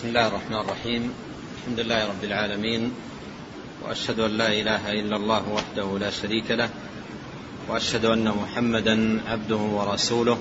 بسم 0.00 0.08
الله 0.08 0.26
الرحمن 0.26 0.56
الرحيم. 0.56 1.12
الحمد 1.60 1.80
لله 1.80 2.08
رب 2.08 2.24
العالمين. 2.24 2.90
وأشهد 3.84 4.20
أن 4.20 4.30
لا 4.30 4.48
إله 4.48 4.92
إلا 4.92 5.16
الله 5.16 5.48
وحده 5.48 5.98
لا 6.00 6.10
شريك 6.10 6.50
له. 6.50 6.68
وأشهد 7.68 8.04
أن 8.04 8.24
محمدا 8.24 9.20
عبده 9.28 9.56
ورسوله 9.56 10.38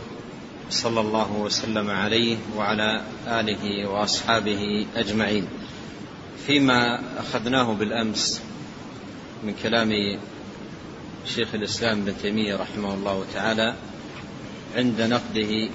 صلى 0.70 1.02
الله 1.02 1.32
وسلم 1.32 1.92
عليه 1.92 2.38
وعلى 2.56 3.04
آله 3.28 3.90
وأصحابه 3.90 4.88
أجمعين. 4.96 5.48
فيما 6.48 7.04
أخذناه 7.20 7.74
بالأمس 7.74 8.42
من 9.44 9.54
كلام 9.64 10.20
شيخ 11.36 11.56
الإسلام 11.56 12.02
ابن 12.02 12.14
تيمية 12.22 12.56
رحمه 12.56 12.94
الله 12.94 13.26
تعالى 13.34 13.76
عند 14.76 15.02
نقده 15.02 15.70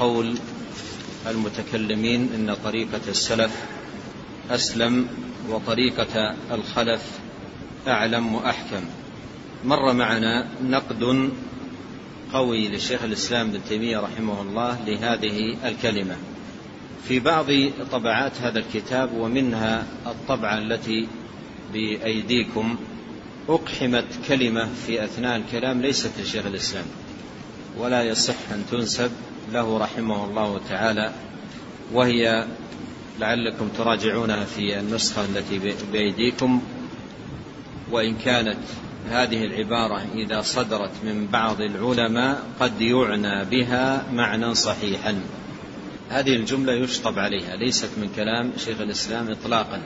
لقول 0.00 0.36
المتكلمين 1.26 2.28
إن 2.34 2.56
طريقة 2.64 3.00
السلف 3.08 3.64
أسلم 4.50 5.08
وطريقة 5.50 6.34
الخلف 6.50 7.02
أعلم 7.88 8.34
وأحكم. 8.34 8.84
مر 9.64 9.92
معنا 9.92 10.48
نقد 10.64 11.30
قوي 12.32 12.68
لشيخ 12.68 13.02
الإسلام 13.02 13.48
ابن 13.48 13.60
تيمية 13.68 13.98
رحمه 13.98 14.42
الله 14.42 14.78
لهذه 14.86 15.56
الكلمة. 15.68 16.16
في 17.08 17.20
بعض 17.20 17.46
طبعات 17.92 18.32
هذا 18.40 18.58
الكتاب 18.58 19.12
ومنها 19.14 19.86
الطبعة 20.06 20.58
التي 20.58 21.08
بأيديكم 21.72 22.76
أقحمت 23.48 24.04
كلمة 24.28 24.68
في 24.86 25.04
أثناء 25.04 25.36
الكلام 25.36 25.82
ليست 25.82 26.10
لشيخ 26.20 26.46
الإسلام 26.46 26.84
ولا 27.78 28.02
يصح 28.02 28.34
أن 28.52 28.64
تنسب 28.70 29.10
له 29.52 29.78
رحمه 29.78 30.24
الله 30.24 30.60
تعالى 30.68 31.12
وهي 31.92 32.46
لعلكم 33.20 33.68
تراجعونها 33.68 34.44
في 34.44 34.80
النسخة 34.80 35.24
التي 35.24 35.74
بأيديكم. 35.92 36.62
وإن 37.90 38.16
كانت 38.16 38.58
هذه 39.10 39.44
العبارة 39.44 40.02
إذا 40.14 40.40
صدرت 40.40 40.90
من 41.04 41.26
بعض 41.26 41.60
العلماء 41.60 42.42
قد 42.60 42.80
يعنى 42.80 43.44
بها 43.44 44.04
معنى 44.12 44.54
صحيحا. 44.54 45.20
هذه 46.10 46.36
الجملة 46.36 46.72
يشطب 46.72 47.18
عليها 47.18 47.56
ليست 47.56 47.90
من 47.96 48.10
كلام 48.16 48.52
شيخ 48.56 48.80
الإسلام 48.80 49.30
اطلاقا. 49.30 49.82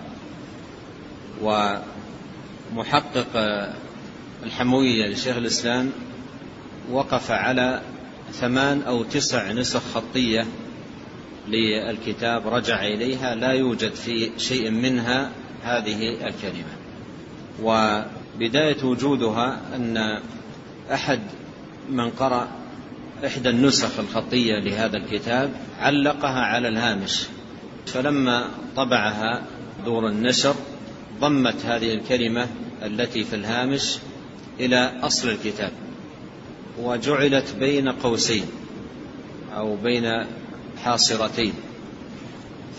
ومحقق 2.72 3.26
الحموية 4.42 5.06
لشيخ 5.06 5.36
الإسلام 5.36 5.92
وقف 6.90 7.30
على 7.30 7.82
ثمان 8.32 8.82
أو 8.82 9.02
تسع 9.02 9.52
نسخ 9.52 9.80
خطية 9.94 10.46
للكتاب 11.48 12.48
رجع 12.48 12.82
إليها 12.82 13.34
لا 13.34 13.52
يوجد 13.52 13.94
في 13.94 14.30
شيء 14.36 14.70
منها 14.70 15.30
هذه 15.62 16.08
الكلمة. 16.08 16.76
وبداية 17.62 18.84
وجودها 18.84 19.60
أن 19.76 20.20
أحد 20.92 21.20
من 21.90 22.10
قرأ 22.10 22.48
إحدى 23.26 23.50
النسخ 23.50 23.98
الخطية 23.98 24.58
لهذا 24.58 24.96
الكتاب 24.96 25.52
علقها 25.80 26.40
على 26.40 26.68
الهامش. 26.68 27.26
فلما 27.86 28.48
طبعها 28.76 29.42
دور 29.84 30.08
النشر 30.08 30.54
ضمت 31.20 31.66
هذه 31.66 31.94
الكلمة 31.94 32.46
التي 32.82 33.24
في 33.24 33.36
الهامش 33.36 33.98
إلى 34.60 34.92
أصل 35.02 35.28
الكتاب. 35.28 35.72
وجعلت 36.82 37.54
بين 37.60 37.88
قوسين 37.88 38.44
أو 39.56 39.76
بين 39.76 40.24
حاصرتين. 40.84 41.52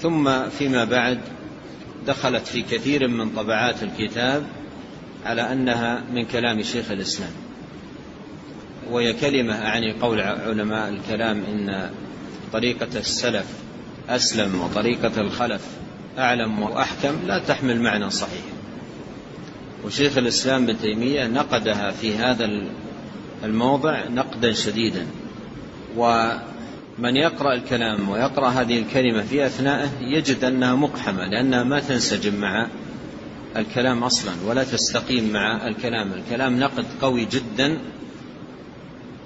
ثم 0.01 0.49
فيما 0.49 0.83
بعد 0.83 1.19
دخلت 2.07 2.47
في 2.47 2.61
كثير 2.61 3.07
من 3.07 3.29
طبعات 3.29 3.83
الكتاب 3.83 4.43
على 5.25 5.41
أنها 5.53 6.03
من 6.13 6.25
كلام 6.25 6.61
شيخ 6.61 6.91
الإسلام. 6.91 7.31
وهي 8.89 9.13
كلمة 9.13 9.53
أعني 9.53 9.93
قول 9.93 10.21
علماء 10.21 10.89
الكلام 10.89 11.43
إن 11.43 11.89
طريقة 12.53 12.99
السلف 12.99 13.45
أسلم 14.09 14.61
وطريقة 14.61 15.21
الخلف 15.21 15.61
أعلم 16.17 16.61
وأحكم 16.61 17.15
لا 17.27 17.39
تحمل 17.39 17.81
معنى 17.81 18.09
صحيح. 18.09 18.43
وشيخ 19.85 20.17
الإسلام 20.17 20.63
ابن 20.63 20.79
تيمية 20.79 21.27
نقدها 21.27 21.91
في 21.91 22.15
هذا 22.15 22.45
الموضع 23.43 24.07
نقدا 24.09 24.53
شديدا. 24.53 25.05
ومن 25.97 27.15
يقرأ 27.15 27.53
الكلام 27.53 28.09
ويقرأ 28.09 28.49
هذه 28.49 28.79
الكلمة 28.79 29.21
في 29.21 29.45
أثنائه 29.45 29.89
يجد 30.01 30.43
أنها 30.43 30.75
مقحمة 30.75 31.25
لأنها 31.25 31.63
ما 31.63 31.79
تنسجم 31.79 32.35
مع 32.35 32.67
الكلام 33.55 34.03
أصلا 34.03 34.33
ولا 34.45 34.63
تستقيم 34.63 35.33
مع 35.33 35.67
الكلام. 35.67 36.13
الكلام 36.13 36.59
نقد 36.59 36.85
قوي 37.01 37.25
جدا 37.25 37.77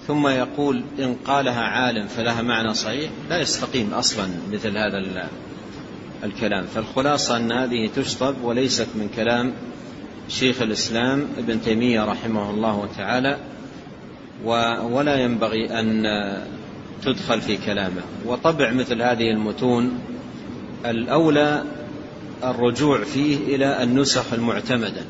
ثم 0.08 0.28
يقول 0.28 0.84
إن 1.00 1.16
قالها 1.26 1.62
عالم 1.62 2.08
فلها 2.08 2.42
معنى 2.42 2.74
صحيح 2.74 3.12
لا 3.30 3.40
يستقيم 3.40 3.94
أصلا 3.94 4.30
مثل 4.52 4.78
هذا 4.78 5.28
الكلام. 6.24 6.66
فالخلاصة 6.66 7.38
أن 7.38 7.52
هذه 7.52 7.90
تشطب 7.96 8.36
وليست 8.44 8.88
من 8.96 9.10
كلام 9.16 9.54
شيخ 10.30 10.62
الإسلام 10.62 11.28
ابن 11.38 11.62
تيمية 11.62 12.06
رحمه 12.06 12.50
الله 12.50 12.90
تعالى. 12.98 13.38
ولا 14.46 15.16
ينبغي 15.16 15.80
أن 15.80 16.04
تدخل 17.06 17.42
في 17.42 17.58
كلامه. 17.58 18.02
وطبع 18.26 18.72
مثل 18.72 19.02
هذه 19.02 19.32
المتون 19.32 20.00
الأولى 20.86 21.64
الرجوع 22.44 23.04
فيه 23.04 23.56
إلى 23.56 23.84
النسخ 23.84 24.34
المعتمدة 24.34 25.02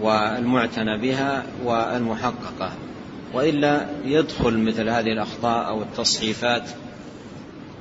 والمعتنى 0.00 0.98
بها 0.98 1.42
والمحققة. 1.64 2.72
وإلا 3.34 3.86
يدخل 4.04 4.58
مثل 4.58 4.88
هذه 4.88 5.12
الأخطاء 5.12 5.68
أو 5.68 5.82
التصحيفات 5.82 6.62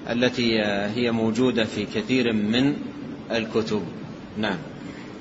التي 0.10 0.62
هي 0.96 1.12
موجودة 1.12 1.66
في 1.66 1.86
كثير 1.86 2.34
من 2.34 2.76
الكتب. 3.32 3.84
نعم. 4.38 4.58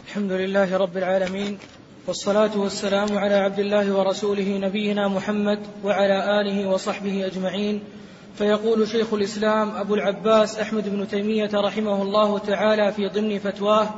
الحمد 0.07 0.33
لله 0.33 0.77
رب 0.77 0.97
العالمين. 0.97 1.59
والصلاة 2.07 2.59
والسلام 2.59 3.19
على 3.19 3.35
عبد 3.35 3.59
الله 3.59 3.97
ورسوله 3.97 4.59
نبينا 4.59 5.09
محمد 5.09 5.59
وعلى 5.85 6.41
آله 6.41 6.69
وصحبه 6.69 7.27
أجمعين. 7.27 7.81
فيقول 8.39 8.89
شيخ 8.89 9.15
الإسلام 9.15 9.71
أبو 9.71 9.95
العباس 9.95 10.59
أحمد 10.59 10.89
بن 10.89 11.09
تيمية 11.09 11.51
رحمه 11.55 12.03
الله 12.03 12.39
تعالى 12.39 12.93
في 12.93 13.09
ضمن 13.09 13.39
فتواه 13.39 13.89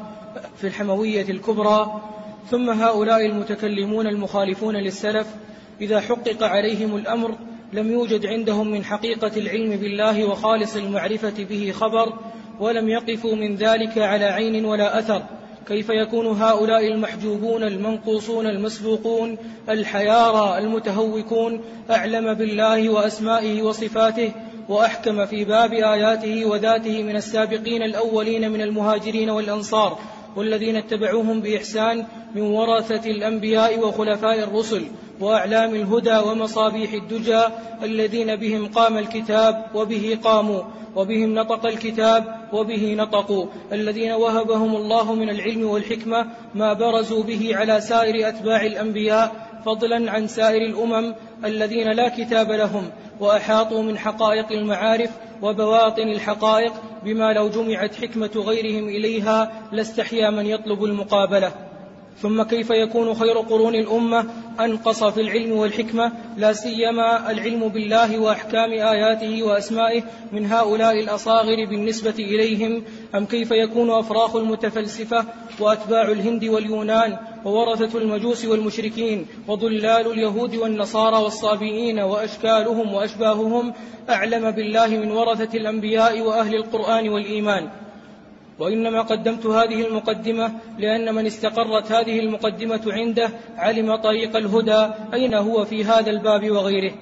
في 0.56 0.66
الحموية 0.66 1.28
الكبرى 1.28 2.00
ثم 2.50 2.70
هؤلاء 2.70 3.26
المتكلمون 3.26 4.06
المخالفون 4.06 4.76
للسلف 4.76 5.26
إذا 5.80 6.00
حقق 6.00 6.42
عليهم 6.42 6.96
الأمر 6.96 7.34
لم 7.72 7.92
يوجد 7.92 8.26
عندهم 8.26 8.70
من 8.70 8.84
حقيقة 8.84 9.32
العلم 9.36 9.70
بالله 9.76 10.24
وخالص 10.24 10.76
المعرفة 10.76 11.44
به 11.44 11.72
خبر 11.72 12.12
ولم 12.60 12.88
يقفوا 12.88 13.34
من 13.36 13.56
ذلك 13.56 13.98
على 13.98 14.24
عين 14.24 14.64
ولا 14.64 14.98
أثر. 14.98 15.22
كيف 15.68 15.90
يكون 15.90 16.26
هؤلاء 16.26 16.86
المحجوبون 16.86 17.62
المنقوصون 17.62 18.46
المسبوقون 18.46 19.38
الحيارى 19.68 20.58
المتهوكون؟ 20.58 21.60
أعلم 21.90 22.34
بالله 22.34 22.88
وأسمائه 22.88 23.62
وصفاته 23.62 24.32
وأحكم 24.68 25.26
في 25.26 25.44
باب 25.44 25.72
آياته 25.72 26.44
وذاته 26.44 27.02
من 27.02 27.16
السابقين 27.16 27.82
الأولين 27.82 28.50
من 28.50 28.60
المهاجرين 28.60 29.30
والأنصار. 29.30 29.98
والذين 30.36 30.76
اتبعوهم 30.76 31.40
بإحسان 31.40 32.04
من 32.34 32.42
ورثة 32.42 33.10
الأنبياء 33.10 33.78
وخلفاء 33.78 34.38
الرسل 34.38 34.86
وأعلام 35.20 35.74
الهدى 35.74 36.18
ومصابيح 36.18 36.92
الدجى 36.92 37.42
الذين 37.82 38.36
بهم 38.36 38.66
قام 38.66 38.98
الكتاب 38.98 39.64
وبه 39.74 40.18
قاموا 40.24 40.62
وبهم 40.96 41.34
نطق 41.34 41.66
الكتاب 41.66 42.24
وبه 42.52 42.94
نطقوا 42.94 43.46
الذين 43.72 44.12
وهبهم 44.12 44.76
الله 44.76 45.14
من 45.14 45.30
العلم 45.30 45.64
والحكمة 45.70 46.26
ما 46.54 46.72
برزوا 46.72 47.22
به 47.22 47.56
على 47.56 47.80
سائر 47.80 48.28
أتباع 48.28 48.66
الأنبياء 48.66 49.46
فضلا 49.64 50.12
عن 50.12 50.26
سائر 50.28 50.62
الأمم 50.62 51.14
الذين 51.44 51.92
لا 51.92 52.08
كتاب 52.08 52.50
لهم 52.50 52.90
وأحاطوا 53.20 53.82
من 53.82 53.98
حقائق 53.98 54.52
المعارف 54.52 55.10
وبواطن 55.42 56.08
الحقائق 56.08 56.72
بما 57.06 57.32
لو 57.32 57.48
جمعت 57.48 57.94
حكمة 57.94 58.30
غيرهم 58.36 58.88
إليها 58.88 59.68
لاستحيا 59.72 60.30
من 60.30 60.46
يطلب 60.46 60.84
المقابلة. 60.84 61.52
ثم 62.22 62.42
كيف 62.42 62.70
يكون 62.70 63.14
خير 63.14 63.38
قرون 63.38 63.74
الأمة؟ 63.74 64.26
أنقص 64.60 65.04
في 65.04 65.20
العلم 65.20 65.52
والحكمة 65.52 66.12
لا 66.36 66.52
سيما 66.52 67.30
العلم 67.30 67.68
بالله 67.68 68.18
وأحكام 68.18 68.70
آياته 68.70 69.42
وأسمائه 69.42 70.02
من 70.32 70.46
هؤلاء 70.46 71.00
الأصاغر 71.00 71.64
بالنسبة 71.70 72.14
إليهم. 72.18 72.82
أم 73.14 73.26
كيف 73.26 73.50
يكون 73.50 73.90
أفراخ 73.90 74.36
المتفلسفة 74.36 75.24
وأتباع 75.60 76.02
الهند 76.10 76.44
واليونان 76.44 77.16
وورثة 77.44 77.98
المجوس 77.98 78.44
والمشركين 78.44 79.26
وضلال 79.48 80.12
اليهود 80.12 80.56
والنصارى 80.56 81.16
والصابئين 81.16 81.98
وأشكالهم 81.98 82.94
وأشباههم؟ 82.94 83.72
أعلم 84.10 84.50
بالله 84.50 84.88
من 84.88 85.10
ورثة 85.10 85.58
الأنبياء 85.58 86.20
وأهل 86.20 86.54
القرآن 86.54 87.08
والإيمان. 87.08 87.85
وإنما 88.58 89.02
قدمت 89.02 89.46
هذه 89.46 89.86
المقدمة 89.86 90.52
لأن 90.78 91.14
من 91.14 91.26
استقرت 91.26 91.92
هذه 91.92 92.18
المقدمة 92.20 92.82
عنده 92.86 93.30
علم 93.56 93.96
طريق 93.96 94.36
الهدى 94.36 94.88
أين 95.14 95.34
هو 95.34 95.64
في 95.64 95.84
هذا 95.84 96.10
الباب 96.10 96.50
وغيره 96.50 96.92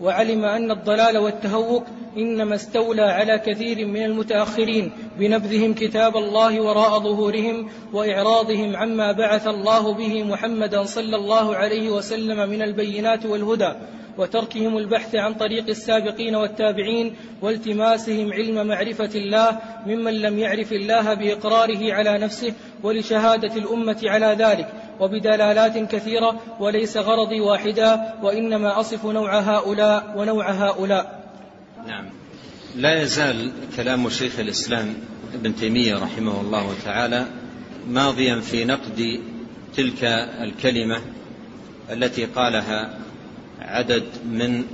وعلم 0.00 0.44
أن 0.44 0.70
الضلال 0.70 1.18
والتهوك 1.18 1.84
إنما 2.16 2.54
استولى 2.54 3.02
على 3.02 3.38
كثير 3.38 3.86
من 3.86 4.04
المتأخرين 4.04 4.92
بنبذهم 5.18 5.74
كتاب 5.74 6.16
الله 6.16 6.60
وراء 6.60 6.98
ظهورهم 6.98 7.68
وإعراضهم 7.92 8.76
عما 8.76 9.12
بعث 9.12 9.46
الله 9.46 9.92
به 9.92 10.24
محمدا 10.24 10.82
صلى 10.82 11.16
الله 11.16 11.56
عليه 11.56 11.90
وسلم 11.90 12.48
من 12.50 12.62
البينات 12.62 13.26
والهدى. 13.26 13.72
وتركهم 14.18 14.78
البحث 14.78 15.14
عن 15.14 15.34
طريق 15.34 15.68
السابقين 15.68 16.34
والتابعين 16.34 17.16
والتماسهم 17.42 18.32
علم 18.32 18.66
معرفة 18.66 19.10
الله 19.14 19.58
ممن 19.86 20.14
لم 20.14 20.38
يعرف 20.38 20.72
الله 20.72 21.14
بإقراره 21.14 21.92
على 21.92 22.18
نفسه 22.18 22.52
ولشهادة 22.82 23.56
الأمة 23.56 24.00
على 24.04 24.36
ذلك 24.38 24.72
وبدلالات 25.00 25.78
كثيرة 25.78 26.40
وليس 26.60 26.96
غرضي 26.96 27.40
واحدا 27.40 28.14
وإنما 28.22 28.80
أصف 28.80 29.06
نوع 29.06 29.38
هؤلاء 29.38 30.14
ونوع 30.16 30.50
هؤلاء. 30.50 31.30
نعم. 31.86 32.04
لا 32.76 33.02
يزال 33.02 33.50
كلام 33.76 34.08
شيخ 34.08 34.40
الإسلام 34.40 34.94
ابن 35.34 35.56
تيمية 35.56 35.94
رحمه 35.94 36.40
الله 36.40 36.74
تعالى 36.84 37.26
ماضيا 37.88 38.40
في 38.40 38.64
نقد 38.64 39.20
تلك 39.76 40.04
الكلمة 40.40 41.00
التي 41.90 42.24
قالها 42.24 42.98
عدد 43.60 44.04
من 44.30 44.64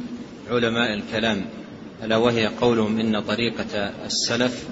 علماء 0.50 0.94
الكلام 0.94 1.44
ألا 2.02 2.16
وهي 2.16 2.46
قولهم 2.46 3.00
إن 3.00 3.20
طريقة 3.20 3.92
السلف 4.06 4.66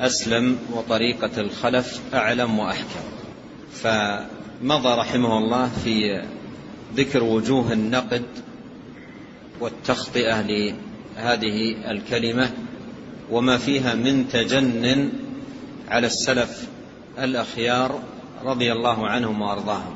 أسلم 0.00 0.58
وطريقة 0.72 1.40
الخلف 1.40 2.00
أعلم 2.14 2.58
وأحكم. 2.58 3.04
فمضى 3.72 5.00
رحمه 5.00 5.38
الله 5.38 5.70
في 5.84 6.22
ذكر 6.96 7.24
وجوه 7.24 7.72
النقد 7.72 8.22
والتخطئة 9.60 10.40
لهذه 10.40 11.90
الكلمة 11.90 12.50
وما 13.30 13.58
فيها 13.58 13.94
من 13.94 14.28
تجن 14.28 15.12
على 15.88 16.06
السلف 16.06 16.68
الأخيار 17.18 18.02
رضي 18.44 18.72
الله 18.72 19.08
عنهم 19.08 19.42
وأرضاهم. 19.42 19.94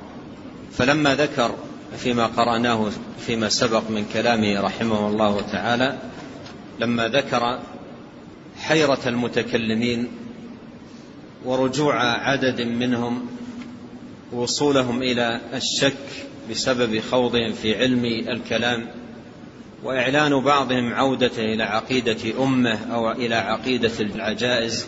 فلما 0.73 1.15
ذكر 1.15 1.55
فيما 1.97 2.27
قرأناه 2.27 2.91
فيما 3.27 3.49
سبق 3.49 3.91
من 3.91 4.05
كلامه 4.13 4.61
رحمه 4.61 5.09
الله 5.09 5.41
تعالى 5.41 5.99
لما 6.81 7.09
ذكر 7.09 7.59
حيرة 8.59 9.01
المتكلمين 9.07 10.09
ورجوع 11.45 12.03
عدد 12.29 12.61
منهم 12.61 13.27
وصولهم 14.33 15.03
إلى 15.03 15.41
الشك 15.55 16.27
بسبب 16.51 17.01
خوضهم 17.01 17.53
في 17.53 17.79
علم 17.79 18.05
الكلام 18.05 18.87
وإعلان 19.85 20.41
بعضهم 20.41 20.93
عودته 20.95 21.43
إلى 21.43 21.63
عقيدة 21.63 22.43
أمة 22.43 22.79
أو 22.95 23.11
إلى 23.11 23.35
عقيدة 23.35 23.93
العجائز 24.01 24.87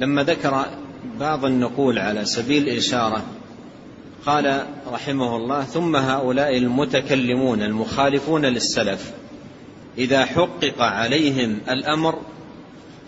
لما 0.00 0.22
ذكر 0.22 0.66
بعض 1.20 1.44
النقول 1.44 1.98
على 1.98 2.24
سبيل 2.24 2.68
الإشارة 2.68 3.24
قال 4.26 4.66
رحمه 4.92 5.36
الله 5.36 5.64
ثم 5.64 5.96
هؤلاء 5.96 6.56
المتكلمون 6.56 7.62
المخالفون 7.62 8.44
للسلف 8.44 9.12
إذا 9.98 10.24
حقق 10.24 10.82
عليهم 10.82 11.58
الأمر 11.70 12.18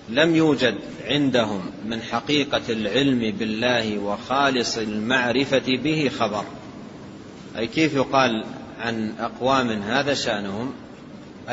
لم 0.08 0.36
يوجد 0.36 0.74
عندهم 1.06 1.60
من 1.86 2.02
حقيقة 2.02 2.62
العلم 2.68 3.34
بالله 3.38 3.98
وخالص 3.98 4.78
المعرفة 4.78 5.62
به 5.66 6.10
خبر. 6.18 6.44
أي 7.58 7.66
كيف 7.66 7.94
يقال 7.94 8.44
عن 8.80 9.12
أقوام 9.18 9.70
هذا 9.70 10.14
شأنهم؟ 10.14 10.72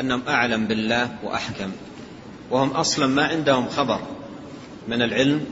أنهم 0.00 0.22
أعلم 0.28 0.66
بالله 0.66 1.10
وأحكم 1.22 1.70
وهم 2.50 2.70
أصلا 2.70 3.06
ما 3.06 3.26
عندهم 3.26 3.68
خبر 3.68 4.00
من 4.88 5.02
العلم 5.02 5.44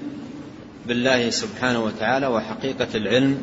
بالله 0.87 1.31
سبحانه 1.31 1.85
وتعالى 1.85 2.27
وحقيقة 2.27 2.89
العلم 2.95 3.41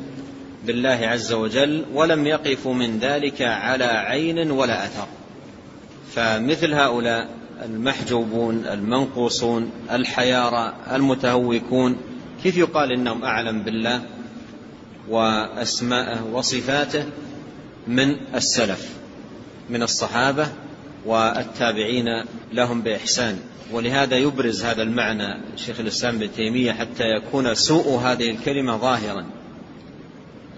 بالله 0.66 1.00
عز 1.08 1.34
وجل 1.34 1.86
ولم 1.94 2.28
يقفوا 2.28 2.74
من 2.74 3.00
ذلك 3.00 3.42
على 3.42 3.84
عين 3.84 4.52
ولا 4.52 4.86
أثر. 4.86 5.08
فمثل 6.16 6.74
هؤلاء 6.74 7.30
المحجوبون 7.66 8.66
المنقوصون 8.66 9.72
الحيارى 9.92 10.74
المتهوكون 10.92 11.98
كيف 12.44 12.58
يقال 12.58 12.92
إنهم 12.92 13.24
أعلم 13.24 13.64
بالله 13.64 14.02
وأسماءه 15.10 16.26
وصفاته 16.34 17.06
من 17.88 18.16
السلف 18.36 18.90
من 19.70 19.84
الصحابة 19.84 20.48
والتابعين 21.06 22.06
لهم 22.54 22.82
بإحسان؟ 22.82 23.40
ولهذا 23.72 24.18
يبرز 24.18 24.66
هذا 24.66 24.84
المعنى 24.84 25.42
شيخ 25.56 25.80
الإسلام 25.80 26.16
ابن 26.16 26.32
تيمية 26.32 26.72
حتى 26.72 27.04
يكون 27.04 27.56
سوء 27.56 28.00
هذه 28.00 28.30
الكلمة 28.30 28.78
ظاهرا. 28.78 29.26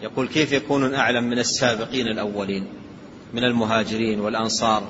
يقول 0.02 0.28
كيف 0.28 0.52
يكونون 0.52 0.94
اعلم 0.94 1.24
من 1.24 1.40
السابقين 1.40 2.08
الأولين 2.08 2.68
من 3.34 3.44
المهاجرين 3.44 4.20
والأنصار 4.20 4.84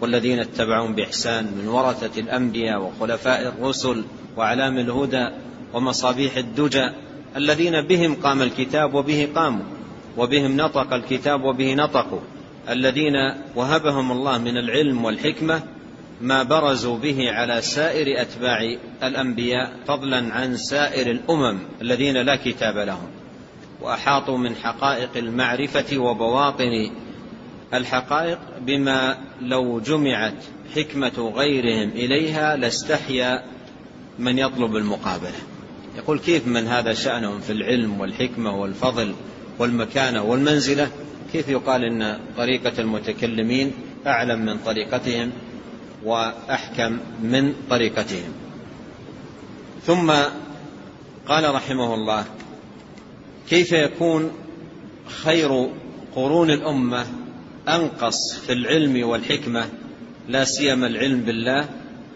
والذين 0.00 0.40
اتبعهم 0.40 0.94
بإحسان 0.94 1.44
من 1.44 1.68
ورثة 1.68 2.20
الأنبياء 2.20 2.82
وخلفاء 2.82 3.48
الرسل 3.48 4.04
وأعلام 4.36 4.78
الهدى 4.78 5.28
ومصابيح 5.74 6.36
الدجى 6.36 6.90
الذين 7.36 7.86
بهم 7.86 8.14
قام 8.14 8.42
الكتاب 8.42 8.94
وبه 8.94 9.28
قاموا 9.34 9.64
وبهم 10.16 10.56
نطق 10.56 10.92
الكتاب 10.92 11.44
وبه 11.44 11.74
نطقوا 11.74 12.20
الذين 12.68 13.14
وهبهم 13.56 14.12
الله 14.12 14.38
من 14.38 14.56
العلم 14.56 15.04
والحكمة 15.04 15.62
ما 16.20 16.42
برزوا 16.42 16.98
به 16.98 17.32
على 17.32 17.62
سائر 17.62 18.22
أتباع 18.22 18.58
الأنبياء 19.02 19.72
فضلا 19.86 20.34
عن 20.34 20.56
سائر 20.56 21.10
الأمم 21.10 21.58
الذين 21.82 22.16
لا 22.16 22.36
كتاب 22.36 22.76
لهم. 22.76 23.19
وأحاطوا 23.82 24.38
من 24.38 24.56
حقائق 24.56 25.10
المعرفة 25.16 25.98
وبواطن 25.98 26.90
الحقائق 27.74 28.38
بما 28.60 29.18
لو 29.40 29.80
جمعت 29.80 30.34
حكمة 30.76 31.32
غيرهم 31.36 31.88
إليها 31.90 32.56
لاستحيا 32.56 33.42
من 34.18 34.38
يطلب 34.38 34.76
المقابلة. 34.76 35.38
يقول 35.96 36.18
كيف 36.18 36.46
من 36.46 36.66
هذا 36.66 36.94
شأنهم 36.94 37.40
في 37.40 37.52
العلم 37.52 38.00
والحكمة 38.00 38.56
والفضل 38.60 39.14
والمكانة 39.58 40.22
والمنزلة؟ 40.22 40.90
كيف 41.32 41.48
يقال 41.48 41.84
إن 41.84 42.18
طريقة 42.36 42.72
المتكلمين 42.78 43.72
أعلم 44.06 44.38
من 44.46 44.58
طريقتهم 44.58 45.30
وأحكم 46.04 46.98
من 47.22 47.54
طريقتهم؟ 47.70 48.32
ثم 49.86 50.12
قال 51.28 51.54
رحمه 51.54 51.94
الله 51.94 52.24
كيف 53.50 53.72
يكون 53.72 54.30
خير 55.06 55.68
قرون 56.14 56.50
الأمة 56.50 57.06
أنقص 57.68 58.34
في 58.46 58.52
العلم 58.52 59.08
والحكمة 59.08 59.68
لا 60.28 60.44
سيما 60.44 60.86
العلم 60.86 61.20
بالله 61.20 61.68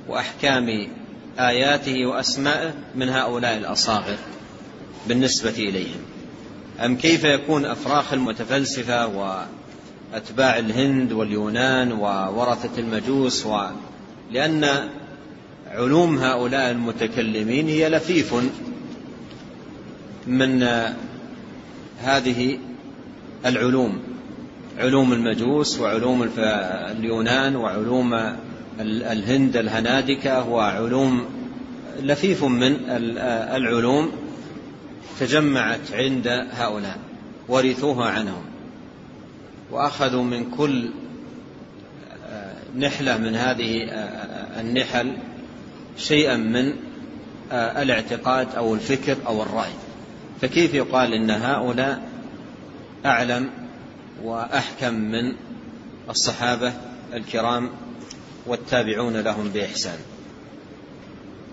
وأحكام 0.08 0.88
آياته 1.38 2.06
وأسمائه 2.06 2.74
من 2.94 3.08
هؤلاء 3.08 3.56
الأصاغر 3.56 4.16
بالنسبة 5.08 5.50
إليهم. 5.50 6.00
أم 6.84 6.96
كيف 6.96 7.24
يكون 7.24 7.64
أفراخ 7.64 8.12
المتفلسفة 8.12 9.06
وأتباع 9.06 10.58
الهند 10.58 11.12
واليونان 11.12 11.92
وورثة 11.92 12.78
المجوس 12.78 13.46
و 13.46 13.66
لأن 14.32 14.88
علوم 15.70 16.18
هؤلاء 16.18 16.70
المتكلمين 16.70 17.68
هي 17.68 17.88
لفيف 17.88 18.34
من 20.26 20.64
هذه 22.02 22.58
العلوم 23.46 23.98
علوم 24.78 25.12
المجوس 25.12 25.80
وعلوم 25.80 26.30
اليونان 26.38 27.56
وعلوم 27.56 28.14
الهند 28.80 29.56
الهنادكة 29.56 30.48
وعلوم 30.48 31.24
لفيف 32.02 32.44
من 32.44 32.76
العلوم 33.54 34.12
تجمعت 35.20 35.92
عند 35.92 36.28
هؤلاء 36.52 36.98
ورثوها 37.48 38.10
عنهم 38.10 38.42
وأخذوا 39.70 40.22
من 40.22 40.50
كل 40.50 40.90
نحلة 42.78 43.18
من 43.18 43.34
هذه 43.34 43.88
النحل 44.60 45.12
شيئا 45.96 46.36
من 46.36 46.72
الاعتقاد 47.52 48.54
أو 48.54 48.74
الفكر 48.74 49.16
أو 49.26 49.42
الرأي. 49.42 49.72
فكيف 50.40 50.74
يقال 50.74 51.14
إن 51.14 51.30
هؤلاء 51.30 52.08
أعلم 53.06 53.50
وأحكم 54.22 54.94
من 54.94 55.32
الصحابة 56.10 56.72
الكرام 57.14 57.70
والتابعون 58.46 59.16
لهم 59.16 59.48
بإحسان؟ 59.48 59.98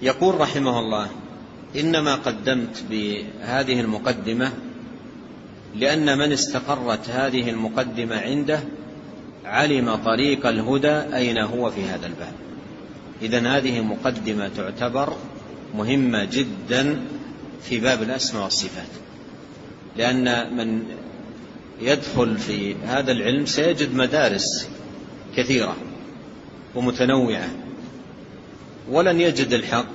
يقول 0.02 0.42
رحمه 0.42 0.80
الله 0.80 1.08
إنما 1.80 2.16
قدمت 2.16 2.84
بهذه 2.90 3.80
المقدمة 3.82 4.52
لأن 5.76 6.18
من 6.18 6.32
استقرت 6.32 7.10
هذه 7.10 7.50
المقدمة 7.50 8.16
عنده 8.22 8.60
علم 9.46 9.96
طريق 9.96 10.48
الهدى 10.48 11.16
أين 11.16 11.38
هو 11.38 11.72
في 11.72 11.84
هذا 11.84 12.08
الباب. 12.08 12.34
إذا 13.22 13.58
هذه 13.58 13.82
مقدمة 13.82 14.48
تعتبر 14.58 15.14
مهمة 15.76 16.24
جدا 16.24 17.02
في 17.64 17.80
باب 17.80 18.04
الأسماء 18.04 18.44
والصفات. 18.44 18.88
لأن 19.98 20.56
من 20.58 20.84
يدخل 21.82 22.38
في 22.38 22.76
هذا 22.76 23.12
العلم 23.12 23.46
سيجد 23.46 23.96
مدارس 23.96 24.70
كثيرة 25.38 25.76
ومتنوعة 26.76 27.50
ولن 28.90 29.22
يجد 29.22 29.54
الحق 29.54 29.90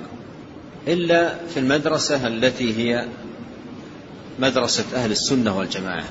إلا 0.87 1.35
في 1.53 1.59
المدرسة 1.59 2.27
التي 2.27 2.77
هي 2.77 3.07
مدرسة 4.39 4.85
أهل 4.95 5.11
السنة 5.11 5.57
والجماعة. 5.57 6.05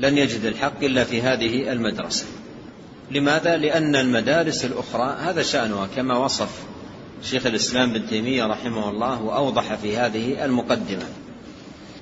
لن 0.00 0.18
يجد 0.18 0.44
الحق 0.44 0.84
إلا 0.84 1.04
في 1.04 1.22
هذه 1.22 1.72
المدرسة. 1.72 2.26
لماذا؟ 3.10 3.56
لأن 3.56 3.96
المدارس 3.96 4.64
الأخرى 4.64 5.16
هذا 5.20 5.42
شأنها 5.42 5.88
كما 5.96 6.18
وصف 6.18 6.65
شيخ 7.22 7.46
الإسلام 7.46 7.92
بن 7.92 8.06
تيمية 8.06 8.46
رحمه 8.46 8.90
الله 8.90 9.22
وأوضح 9.22 9.74
في 9.74 9.96
هذه 9.96 10.44
المقدمة. 10.44 11.04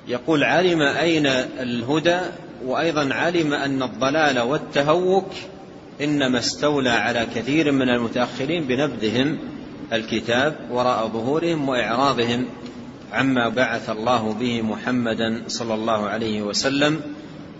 يقول 0.07 0.43
علم 0.43 0.81
أين 0.81 1.25
الهدى 1.59 2.19
وأيضا 2.65 3.13
علم 3.13 3.53
أن 3.53 3.83
الضلال 3.83 4.39
والتهوك 4.39 5.31
إنما 6.01 6.39
استولى 6.39 6.89
على 6.89 7.27
كثير 7.35 7.71
من 7.71 7.89
المتأخرين 7.89 8.63
بنبذهم 8.63 9.37
الكتاب 9.93 10.55
وراء 10.71 11.07
ظهورهم 11.07 11.69
وإعراضهم 11.69 12.45
عما 13.13 13.49
بعث 13.49 13.89
الله 13.89 14.33
به 14.33 14.61
محمدا 14.61 15.43
صلى 15.47 15.73
الله 15.73 16.05
عليه 16.05 16.41
وسلم 16.41 17.01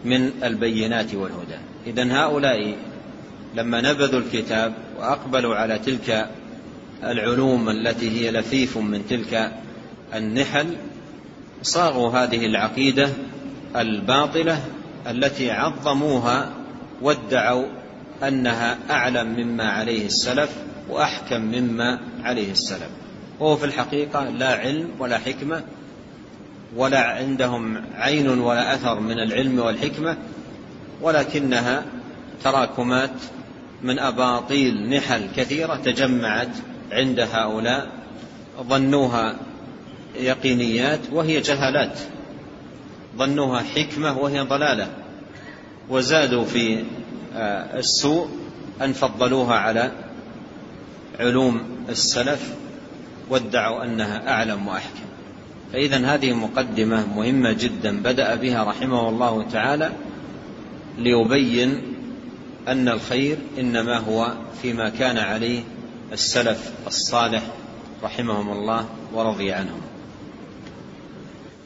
من 0.06 0.32
البينات 0.44 1.16
والهدى. 1.16 1.58
إذا 1.88 2.14
هؤلاء 2.14 2.76
لما 3.56 3.82
نبذوا 3.82 4.20
الكتاب 4.20 4.74
وأقبلوا 5.00 5.56
على 5.56 5.80
تلك 5.80 6.30
العلوم 7.04 7.70
التي 7.70 8.10
هي 8.12 8.32
لفيف 8.32 8.78
من 8.78 9.08
تلك 9.08 9.52
النحل 10.16 10.76
صاغوا 11.62 12.10
هذه 12.10 12.46
العقيدة 12.46 13.10
الباطلة 13.76 14.60
التي 15.08 15.52
عظموها 15.52 16.50
وادعوا 17.02 17.66
أنها 18.24 18.78
أعلم 18.90 19.28
مما 19.28 19.64
عليه 19.64 20.06
السلف 20.06 20.50
وأحكم 20.90 21.42
مما 21.42 22.00
عليه 22.24 22.52
السلف. 22.52 22.90
وهو 23.40 23.56
في 23.56 23.66
الحقيقة 23.66 24.30
لا 24.30 24.56
علم 24.56 24.90
ولا 25.00 25.18
حكمة 25.18 25.64
ولا 26.76 27.00
عندهم 27.00 27.84
عين 27.96 28.28
ولا 28.28 28.74
أثر 28.76 29.00
من 29.00 29.20
العلم 29.20 29.60
والحكمة 29.60 30.18
ولكنها 31.02 31.86
تراكمات 32.44 33.12
من 33.84 34.00
أباطيل 34.00 34.90
نحل 34.90 35.28
كثيرة 35.36 35.76
تجمعت 35.76 36.50
عند 36.92 37.20
هؤلاء 37.20 37.88
ظنوها 38.62 39.36
يقينيات 40.20 41.00
وهي 41.12 41.42
جهالات. 41.42 42.00
ظنوها 43.18 43.64
حكمة 43.76 44.18
وهي 44.18 44.42
ضلالة. 44.42 44.88
وزادوا 45.90 46.46
في 46.46 46.84
آه، 47.36 47.80
السوء 47.80 48.28
أن 48.82 48.94
فضلوها 48.94 49.54
على 49.54 49.92
علوم 51.20 51.62
السلف 51.90 52.54
وادعوا 53.30 53.84
أنها 53.84 54.30
أعلم 54.30 54.68
وأحكم. 54.68 55.06
فإذا 55.74 55.98
هذه 55.98 56.34
مقدمة 56.34 57.06
مهمة 57.16 57.52
جدا 57.52 58.02
بدأ 58.02 58.36
بها 58.36 58.64
رحمه 58.64 59.10
الله 59.10 59.46
تعالى 59.52 59.92
ليبين 60.98 61.82
أن 62.68 62.90
الخير 62.90 63.38
إنما 63.60 63.98
هو 63.98 64.34
فيما 64.62 64.90
كان 64.90 65.18
عليه 65.18 65.62
السلف 66.12 66.74
الصالح 66.88 67.44
رحمهم 68.04 68.52
الله 68.52 68.86
ورضي 69.14 69.52
عنهم. 69.52 69.82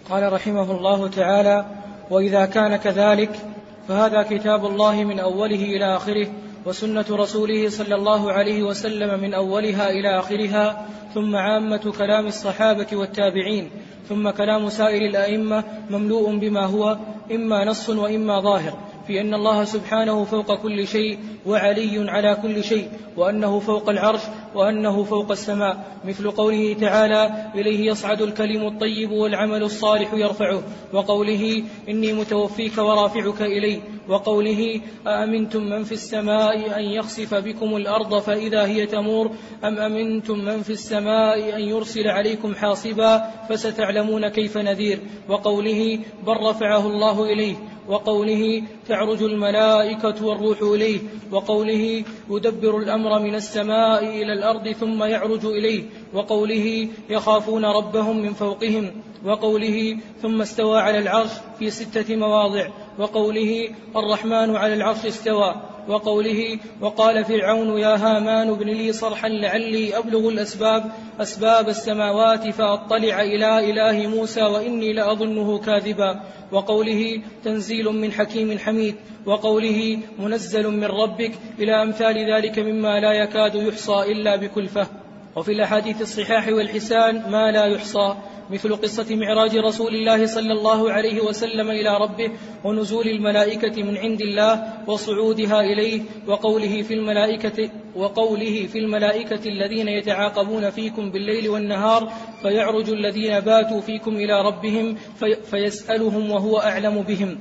قال 0.09 0.33
رحمه 0.33 0.71
الله 0.71 1.07
تعالى 1.07 1.65
وإذا 2.09 2.45
كان 2.45 2.75
كذلك 2.75 3.39
فهذا 3.87 4.23
كتاب 4.23 4.65
الله 4.65 5.03
من 5.03 5.19
أوله 5.19 5.55
إلى 5.55 5.95
آخره 5.95 6.27
وسنة 6.65 7.05
رسوله 7.09 7.69
صلى 7.69 7.95
الله 7.95 8.31
عليه 8.31 8.63
وسلم 8.63 9.19
من 9.19 9.33
أولها 9.33 9.89
إلى 9.89 10.19
آخرها 10.19 10.85
ثم 11.13 11.35
عامة 11.35 11.93
كلام 11.97 12.27
الصحابة 12.27 12.87
والتابعين 12.93 13.69
ثم 14.09 14.29
كلام 14.29 14.69
سائر 14.69 15.01
الأئمة 15.01 15.63
مملوء 15.89 16.37
بما 16.37 16.65
هو 16.65 16.97
إما 17.31 17.65
نص 17.65 17.89
وإما 17.89 18.39
ظاهر. 18.39 18.73
في 19.09 19.21
أن 19.21 19.33
الله 19.33 19.63
سبحانه 19.63 20.23
فوق 20.23 20.55
كل 20.55 20.87
شيء 20.87 21.17
وعلي 21.45 22.09
على 22.09 22.37
كل 22.41 22.63
شيء 22.63 22.87
وأنه 23.17 23.59
فوق 23.59 23.89
العرش 23.89 24.21
وأنه 24.55 25.03
فوق 25.03 25.31
السماء. 25.31 25.77
مثل 26.05 26.31
قوله 26.31 26.73
تعالى 26.73 27.51
إليه 27.55 27.91
يصعد 27.91 28.21
الكلم 28.21 28.67
الطيب 28.67 29.11
والعمل 29.11 29.63
الصالح 29.63 30.13
يرفعه 30.13 30.63
وقوله 30.93 31.63
إني 31.89 32.13
متوفيك 32.13 32.77
ورافعك 32.77 33.41
إلي 33.41 33.81
وقوله 34.09 34.81
أأمنتم 35.07 35.63
من 35.63 35.83
في 35.83 35.91
السماء 35.91 36.79
أن 36.79 36.83
يخسف 36.83 37.33
بكم 37.33 37.75
الأرض 37.75 38.19
فإذا 38.19 38.65
هي 38.65 38.85
تمور؟ 38.85 39.31
أم 39.63 39.77
أمنتم 39.77 40.37
من 40.39 40.61
في 40.61 40.69
السماء 40.69 41.55
أن 41.55 41.61
يرسل 41.61 42.07
عليكم 42.07 42.55
حاصبا 42.55 43.31
فستعلمون 43.49 44.27
كيف 44.27 44.57
نذير؟ 44.57 44.99
وقوله 45.29 45.99
بل 46.27 46.33
رفعه 46.33 46.87
الله 46.87 47.25
إليه. 47.25 47.55
وقوله 47.89 48.63
تعرج 48.87 49.23
الملائكة 49.23 50.25
والروح 50.25 50.61
إليه 50.61 50.99
وقوله 51.31 52.03
يدبر 52.29 52.77
الأمر 52.77 53.19
من 53.19 53.35
السماء 53.35 54.03
إلى 54.03 54.33
الأرض 54.33 54.69
ثم 54.69 55.03
يعرج 55.03 55.45
إليه 55.45 55.83
وقوله 56.13 56.87
يخافون 57.09 57.65
ربهم 57.65 58.21
من 58.21 58.33
فوقهم 58.33 58.91
وقوله 59.25 59.97
ثم 60.21 60.41
استوى 60.41 60.79
على 60.79 60.99
العرش 60.99 61.31
في 61.59 61.69
ستة 61.69 62.15
مواضع 62.15 62.67
وقوله 62.99 63.69
الرحمن 63.95 64.55
على 64.55 64.73
العرش 64.73 65.05
استوى. 65.05 65.55
وقوله 65.89 66.59
وقال 66.81 67.25
فرعون 67.25 67.79
يا 67.79 67.95
هامان 67.95 68.49
ابن 68.49 68.67
لي 68.67 68.93
صرحا 68.93 69.29
لعلي 69.29 69.97
أبلغ 69.97 70.29
الأسباب 70.29 70.91
أسباب 71.19 71.69
السماوات 71.69 72.49
فأطلع 72.49 73.21
إلى 73.21 73.71
إله 73.71 74.07
موسى 74.07 74.41
وإني 74.41 74.93
لأظنه 74.93 75.57
كاذبا. 75.57 76.19
وقوله 76.51 77.21
تنزيل 77.43 77.85
من 77.85 78.11
حكيم 78.11 78.57
حميد 78.57 78.95
وقوله 79.25 79.99
منزل 80.19 80.67
من 80.67 80.85
ربك 80.85 81.31
إلى 81.59 81.83
أمثال 81.83 82.33
ذلك 82.33 82.59
مما 82.59 82.99
لا 82.99 83.13
يكاد 83.13 83.55
يحصى 83.55 84.11
إلا 84.11 84.35
بكلفة. 84.35 84.87
وفي 85.35 85.51
الأحاديث 85.51 86.01
الصحاح 86.01 86.47
والحسان 86.47 87.31
ما 87.31 87.51
لا 87.51 87.65
يحصى. 87.65 88.15
مثل 88.51 88.75
قصة 88.75 89.15
معراج 89.15 89.57
رسول 89.57 89.95
الله 89.95 90.25
صلى 90.25 90.53
الله 90.53 90.91
عليه 90.91 91.21
وسلم 91.21 91.69
إلى 91.69 91.97
ربه 91.97 92.31
ونزول 92.63 93.07
الملائكة 93.07 93.83
من 93.83 93.97
عند 93.97 94.21
الله 94.21 94.73
وصعودها 94.87 95.61
إليه 95.61 96.01
وقوله 96.27 96.81
في 96.81 96.93
الملائكة 96.93 97.69
وقوله 97.95 98.67
في 98.67 98.79
الملائكة 98.79 99.49
الذين 99.49 99.87
يتعاقبون 99.87 100.69
فيكم 100.69 101.11
بالليل 101.11 101.49
والنهار 101.49 102.11
فيعرج 102.41 102.89
الذين 102.89 103.39
باتوا 103.39 103.81
فيكم 103.81 104.15
إلى 104.15 104.41
ربهم 104.41 104.95
في 104.95 105.35
فيسألهم 105.35 106.31
وهو 106.31 106.57
أعلم 106.57 107.01
بهم. 107.01 107.39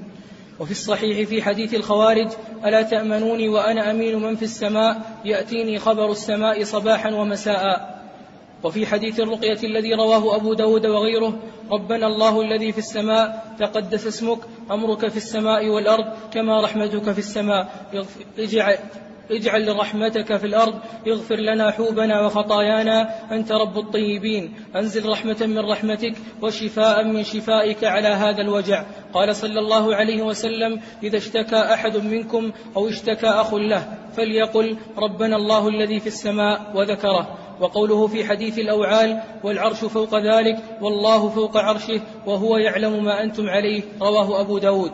وفي 0.61 0.71
الصحيح 0.71 1.29
في 1.29 1.43
حديث 1.43 1.75
الخوارج 1.75 2.29
ألا 2.65 2.83
تأمنوني 2.83 3.49
وأنا 3.49 3.91
أمين 3.91 4.17
من 4.17 4.37
في 4.37 4.43
السماء؟ 4.43 5.21
يأتيني 5.25 5.79
خبر 5.79 6.11
السماء 6.11 6.65
صباحا 6.65 7.11
ومساء. 7.11 7.98
وفي 8.65 8.87
حديث 8.87 9.21
الرقية 9.21 9.59
الذي 9.65 9.95
رواه 9.95 10.37
أبو 10.37 10.55
داود 10.55 10.87
وغيره 10.87 11.39
ربنا 11.71 12.07
الله 12.07 12.41
الذي 12.43 12.73
في 12.73 12.79
السماء 12.79 13.55
تقدس 13.59 14.07
اسمك 14.07 14.39
أمرك 14.71 15.09
في 15.09 15.17
السماء 15.17 15.69
والأرض 15.69 16.07
كما 16.33 16.61
رحمتك 16.61 17.13
في 17.13 17.19
السماء. 17.19 17.87
اجعل 18.39 18.79
اجعل 19.31 19.77
رحمتك 19.77 20.37
في 20.37 20.47
الأرض 20.47 20.75
اغفر 21.09 21.37
لنا 21.37 21.71
حوبنا 21.71 22.27
وخطايانا 22.27 23.15
أنت 23.33 23.53
رب 23.53 23.79
الطيبين. 23.79 24.55
أنزل 24.77 25.09
رحمة 25.09 25.47
من 25.47 25.59
رحمتك 25.59 26.15
وشفاء 26.43 27.05
من 27.05 27.25
شفائك 27.25 27.85
على 27.85 28.09
هذا 28.09 28.43
الوجع. 28.43 28.85
قال 29.15 29.37
صلى 29.37 29.61
الله 29.61 29.95
عليه 29.95 30.23
وسلم 30.23 30.81
إذا 31.03 31.17
اشتكى 31.17 31.57
أحد 31.57 31.97
منكم 31.97 32.53
أو 32.77 32.89
اشتكى 32.89 33.27
أخ 33.27 33.55
له 33.55 33.99
فليقل 34.17 34.77
ربنا 34.99 35.37
الله 35.37 35.69
الذي 35.69 36.01
في 36.01 36.07
السماء 36.07 36.73
وذكره. 36.75 37.39
وقوله 37.61 38.07
في 38.07 38.25
حديث 38.25 38.59
الأوعال 38.59 39.23
والعرش 39.45 39.85
فوق 39.85 40.19
ذلك 40.19 40.57
والله 40.81 41.29
فوق 41.29 41.57
عرشه 41.57 42.01
وهو 42.27 42.57
يعلم 42.57 43.05
ما 43.05 43.23
أنتم 43.23 43.49
عليه 43.49 43.83
رواه 44.01 44.41
أبو 44.41 44.59
داود. 44.59 44.93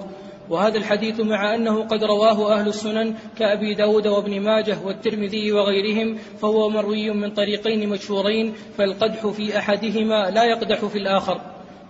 وهذا 0.51 0.79
الحديث 0.79 1.21
مع 1.21 1.55
أنه 1.55 1.85
قد 1.85 2.05
رواه 2.05 2.55
أهل 2.55 2.69
السنن 2.69 3.15
كأبي 3.39 3.75
داود 3.75 4.07
وابن 4.07 4.41
ماجه 4.41 4.77
والترمذي 4.85 5.53
وغيرهم 5.53 6.19
فهو 6.41 6.71
مروي 6.71 7.11
من 7.11 7.31
طريقين 7.31 7.89
مشهورين 7.89 8.55
فالقدح 8.79 9.27
في 9.27 9.59
أحدهما 9.59 10.31
لا 10.31 10.45
يقدح 10.45 10.85
في 10.85 10.99
الآخر. 10.99 11.41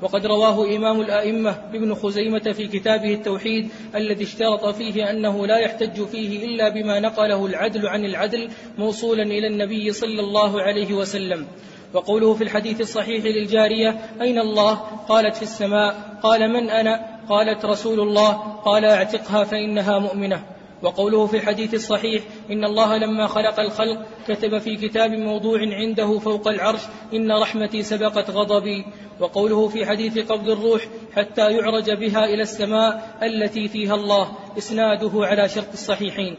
وقد 0.02 0.26
رواه 0.26 0.76
إمام 0.76 1.00
الأئمة 1.00 1.50
ابن 1.74 1.94
خزيمة 1.94 2.52
في 2.52 2.66
كتابه 2.66 3.14
التوحيد 3.14 3.68
الذي 3.94 4.24
اشترط 4.24 4.66
فيه 4.66 5.10
أنه 5.10 5.46
لا 5.46 5.58
يحتج 5.58 6.04
فيه 6.04 6.44
إلا 6.44 6.68
بما 6.68 7.00
نقله 7.00 7.46
العدل 7.46 7.86
عن 7.86 8.04
العدل 8.04 8.48
موصولا 8.78 9.22
إلى 9.22 9.46
النبي 9.46 9.92
صلى 9.92 10.20
الله 10.20 10.62
عليه 10.62 10.94
وسلم. 10.94 11.46
وقوله 11.94 12.34
في 12.34 12.44
الحديث 12.44 12.80
الصحيح 12.80 13.24
للجارية 13.24 13.98
أين 14.20 14.38
الله؟ 14.38 14.74
قالت 15.08 15.36
في 15.36 15.42
السماء 15.42 16.18
قال 16.22 16.52
من 16.52 16.70
أنا؟ 16.70 17.13
قالت 17.28 17.64
رسول 17.64 18.00
الله 18.00 18.32
قال 18.64 18.84
اعتقها 18.84 19.44
فإنها 19.44 19.98
مؤمنة. 19.98 20.44
وقوله 20.82 21.26
في 21.26 21.36
الحديث 21.36 21.74
الصحيح 21.74 22.22
إن 22.50 22.64
الله 22.64 22.96
لما 22.96 23.26
خلق 23.26 23.60
الخلق 23.60 24.06
كتب 24.28 24.58
في 24.58 24.76
كتاب 24.76 25.10
موضوع 25.10 25.58
عنده 25.60 26.18
فوق 26.18 26.48
العرش 26.48 26.80
إن 27.14 27.32
رحمتي 27.32 27.82
سبقت 27.82 28.30
غضبي. 28.30 28.84
وقوله 29.20 29.68
في 29.68 29.86
حديث 29.86 30.18
قبض 30.18 30.48
الروح 30.48 30.82
حتى 31.16 31.52
يعرج 31.52 31.90
بها 31.90 32.24
إلى 32.24 32.42
السماء 32.42 33.18
التي 33.22 33.68
فيها 33.68 33.94
الله 33.94 34.32
إسناده 34.58 35.12
على 35.14 35.48
شرط 35.48 35.72
الصحيحين. 35.72 36.36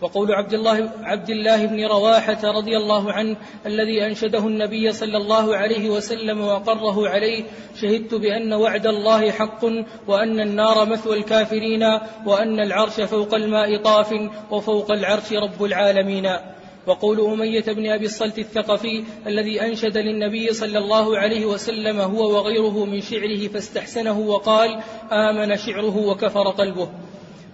وقول 0.00 0.32
عبد 0.32 0.54
الله 0.54 0.90
عبد 1.02 1.30
الله 1.30 1.66
بن 1.66 1.86
رواحة 1.86 2.38
رضي 2.44 2.76
الله 2.76 3.12
عنه 3.12 3.36
الذي 3.66 4.06
أنشده 4.06 4.46
النبي 4.46 4.92
صلى 4.92 5.16
الله 5.16 5.56
عليه 5.56 5.90
وسلم 5.90 6.40
وقره 6.40 7.08
عليه 7.08 7.44
شهدت 7.80 8.14
بأن 8.14 8.52
وعد 8.52 8.86
الله 8.86 9.30
حق 9.30 9.64
وأن 10.08 10.40
النار 10.40 10.88
مثوى 10.88 11.18
الكافرين 11.18 11.82
وأن 12.26 12.60
العرش 12.60 13.00
فوق 13.00 13.34
الماء 13.34 13.76
طاف 13.82 14.14
وفوق 14.50 14.90
العرش 14.92 15.32
رب 15.32 15.64
العالمين. 15.64 16.28
وقول 16.86 17.20
أمية 17.20 17.64
بن 17.66 17.90
أبي 17.90 18.06
الصلت 18.06 18.38
الثقفي 18.38 19.04
الذي 19.26 19.62
أنشد 19.62 19.98
للنبي 19.98 20.52
صلى 20.52 20.78
الله 20.78 21.18
عليه 21.18 21.46
وسلم 21.46 22.00
هو 22.00 22.36
وغيره 22.36 22.84
من 22.84 23.00
شعره 23.00 23.48
فاستحسنه 23.48 24.18
وقال 24.18 24.78
آمن 25.12 25.56
شعره 25.56 25.96
وكفر 25.96 26.48
قلبه. 26.50 26.88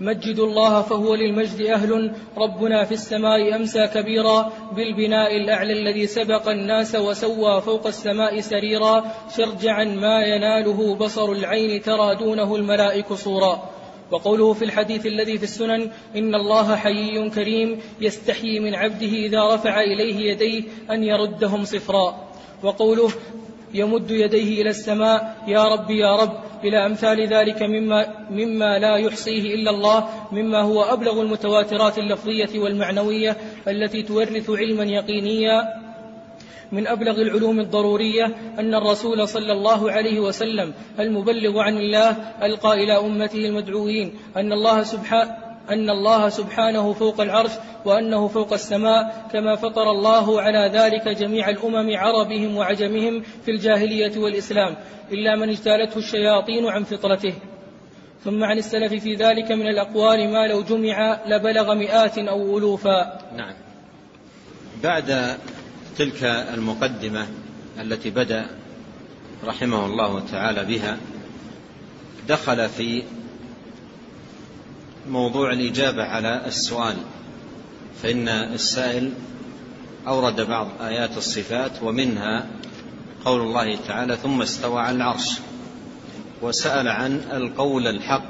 مجدوا 0.01 0.47
الله 0.47 0.83
فهو 0.83 1.15
للمجد 1.15 1.61
أهل. 1.61 2.13
ربنا 2.39 2.85
في 2.85 2.93
السماء 2.93 3.57
أمسى 3.57 3.87
كبيرا 3.87 4.53
بالبناء 4.77 5.37
الأعلى 5.37 5.73
الذي 5.73 6.07
سبق 6.07 6.49
الناس 6.49 6.95
وسوى 6.95 7.61
فوق 7.61 7.87
السماء 7.87 8.41
سريرا. 8.41 9.05
شرجعا 9.37 9.85
ما 9.85 10.23
يناله 10.23 10.95
بصر 10.95 11.33
العين 11.33 11.83
ترى 11.83 12.15
دونه 12.15 12.57
الملائك 12.57 13.13
صورا. 13.13 13.71
وقوله 14.11 14.53
في 14.53 14.65
الحديث 14.65 15.07
الذي 15.07 15.39
في 15.39 15.45
السنن 15.45 15.91
إن 16.17 16.35
الله 16.35 16.77
حيي 16.77 17.31
كريم 17.31 17.81
يستحيي 18.01 18.61
من 18.61 18.75
عبده 18.75 19.07
إذا 19.07 19.55
رفع 19.55 19.81
إليه 19.81 20.33
يديه 20.33 20.63
أن 20.91 21.05
يردهم 21.05 21.65
صفرا. 21.65 22.33
وقوله 22.63 23.11
يمد 23.75 24.11
يديه 24.11 24.63
إلى 24.63 24.71
السماء 24.71 25.37
يا 25.49 25.65
رب 25.65 25.91
يا 25.91 26.17
رب 26.17 26.37
إلى 26.65 26.87
أمثال 26.87 27.29
ذلك 27.29 27.63
مما, 27.63 28.07
مما 28.31 28.79
لا 28.79 28.97
يحصيه 28.97 29.55
إلا 29.55 29.71
الله 29.71 30.09
مما 30.33 30.61
هو 30.61 30.83
أبلغ 30.83 31.21
المتواترات 31.23 31.99
اللفظية 31.99 32.59
والمعنوية 32.59 33.37
التي 33.69 34.03
تورث 34.03 34.51
علما 34.51 34.85
يقينيا. 34.85 35.83
من 36.73 36.87
أبلغ 36.87 37.21
العلوم 37.21 37.61
الضرورية 37.61 38.25
أن 38.59 38.75
الرسول 38.75 39.29
صلى 39.29 39.53
الله 39.53 39.91
عليه 39.93 40.21
وسلم 40.21 40.73
المبلغ 41.01 41.59
عن 41.59 41.77
الله 41.77 42.11
ألقى 42.43 42.73
إلى 42.75 42.99
أمته 42.99 43.37
المدعوين 43.37 44.15
أن 44.37 44.53
الله 44.53 44.83
سبحانه 44.83 45.42
أن 45.71 45.91
الله 45.91 46.29
سبحانه 46.29 46.93
فوق 46.93 47.21
العرش 47.21 47.51
وأنه 47.85 48.29
فوق 48.29 48.53
السماء 48.53 49.29
كما 49.33 49.57
فطر 49.57 49.91
الله 49.91 50.41
على 50.41 50.71
ذلك 50.75 51.09
جميع 51.09 51.49
الأمم 51.49 51.97
عربهم 51.97 52.57
وعجمهم 52.57 53.23
في 53.45 53.51
الجاهلية 53.51 54.19
والإسلام 54.19 54.77
إلا 55.13 55.37
من 55.37 55.49
اجتالته 55.49 55.99
الشياطين 55.99 56.67
عن 56.67 56.85
فطرته. 56.85 57.35
ثم 58.25 58.45
عن 58.45 58.59
السلف 58.59 59.03
في 59.03 59.15
ذلك 59.15 59.53
من 59.53 59.67
الأقوال 59.67 60.29
ما 60.33 60.47
لو 60.47 60.63
جمع 60.63 61.19
لبلغ 61.27 61.75
مئات 61.75 62.19
أو 62.19 62.59
ألوفا. 62.59 63.19
نعم. 63.37 63.55
بعد 64.83 65.37
تلك 65.99 66.25
المقدمة 66.55 67.27
التي 67.81 68.11
بدأ 68.11 68.47
رحمه 69.45 69.87
الله 69.87 70.23
تعالى 70.33 70.65
بها 70.65 70.97
دخل 72.29 72.69
في 72.69 73.03
موضوع 75.09 75.53
الإجابة 75.53 76.03
على 76.03 76.43
السؤال. 76.47 76.97
فإن 78.03 78.29
السائل 78.29 79.13
أورد 80.07 80.41
بعض 80.41 80.69
آيات 80.81 81.17
الصفات 81.17 81.83
ومنها 81.83 82.47
قول 83.25 83.41
الله 83.41 83.77
تعالى 83.77 84.17
ثم 84.17 84.43
استوى 84.43 84.81
على 84.81 84.97
العرش 84.97 85.31
وسأل 86.43 86.89
عن 86.89 87.21
القول 87.33 87.87
الحق 87.87 88.29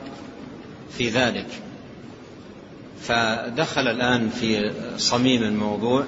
في 0.99 1.09
ذلك. 1.09 1.47
فدخل 3.03 3.89
الآن 3.89 4.29
في 4.29 4.73
صميم 4.97 5.43
الموضوع 5.43 6.05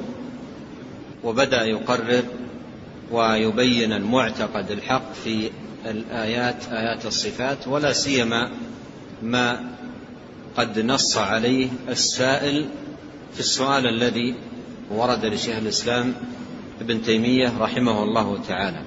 وبدأ 1.25 1.63
يقرر 1.65 2.25
ويبين 3.11 3.93
المعتقد 3.93 4.71
الحق 4.71 5.13
في 5.25 5.51
الآيات 5.87 6.57
آيات 6.73 7.07
الصفات 7.07 7.69
ولا 7.69 7.93
سيما 7.93 8.51
ما 9.23 9.71
قد 10.57 10.79
نص 10.79 11.17
عليه 11.17 11.69
السائل 11.89 12.67
في 13.35 13.41
السؤال 13.41 13.87
الذي 13.87 14.35
ورد 14.91 15.25
لشيخ 15.25 15.57
الإسلام 15.57 16.15
ابن 16.81 17.03
تيمية 17.03 17.59
رحمه 17.59 18.03
الله 18.03 18.39
تعالى. 18.49 18.83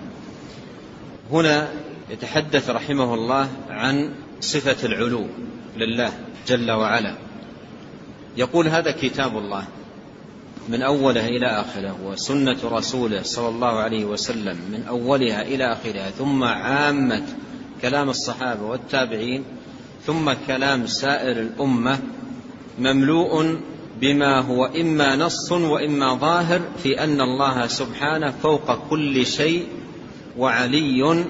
هنا 1.31 1.67
يتحدث 2.09 2.69
رحمه 2.69 3.13
الله 3.13 3.49
عن 3.69 4.13
صفة 4.39 4.85
العلو 4.85 5.25
لله 5.77 6.11
جل 6.47 6.71
وعلا. 6.71 7.15
يقول 8.37 8.67
هذا 8.67 8.91
كتاب 8.91 9.37
الله 9.37 9.67
من 10.69 10.81
أوله 10.81 11.27
إلى 11.27 11.45
آخره 11.45 11.95
وسنة 12.05 12.57
رسوله 12.63 13.21
صلى 13.23 13.49
الله 13.49 13.79
عليه 13.79 14.05
وسلم 14.05 14.57
من 14.71 14.83
أولها 14.89 15.41
إلى 15.41 15.73
آخرها 15.73 16.09
ثم 16.09 16.43
عامة 16.43 17.23
كلام 17.81 18.09
الصحابة 18.09 18.63
والتابعين 18.63 19.43
ثم 20.07 20.33
كلام 20.47 20.87
سائر 20.87 21.39
الأمة 21.41 21.99
مملوء 22.79 23.59
بما 24.01 24.41
هو 24.41 24.65
إما 24.65 25.15
نص 25.15 25.51
وإما 25.51 26.13
ظاهر 26.13 26.61
في 26.83 27.03
أن 27.03 27.21
الله 27.21 27.67
سبحانه 27.67 28.31
فوق 28.31 28.89
كل 28.89 29.25
شيء 29.25 29.67
وعلي 30.37 31.25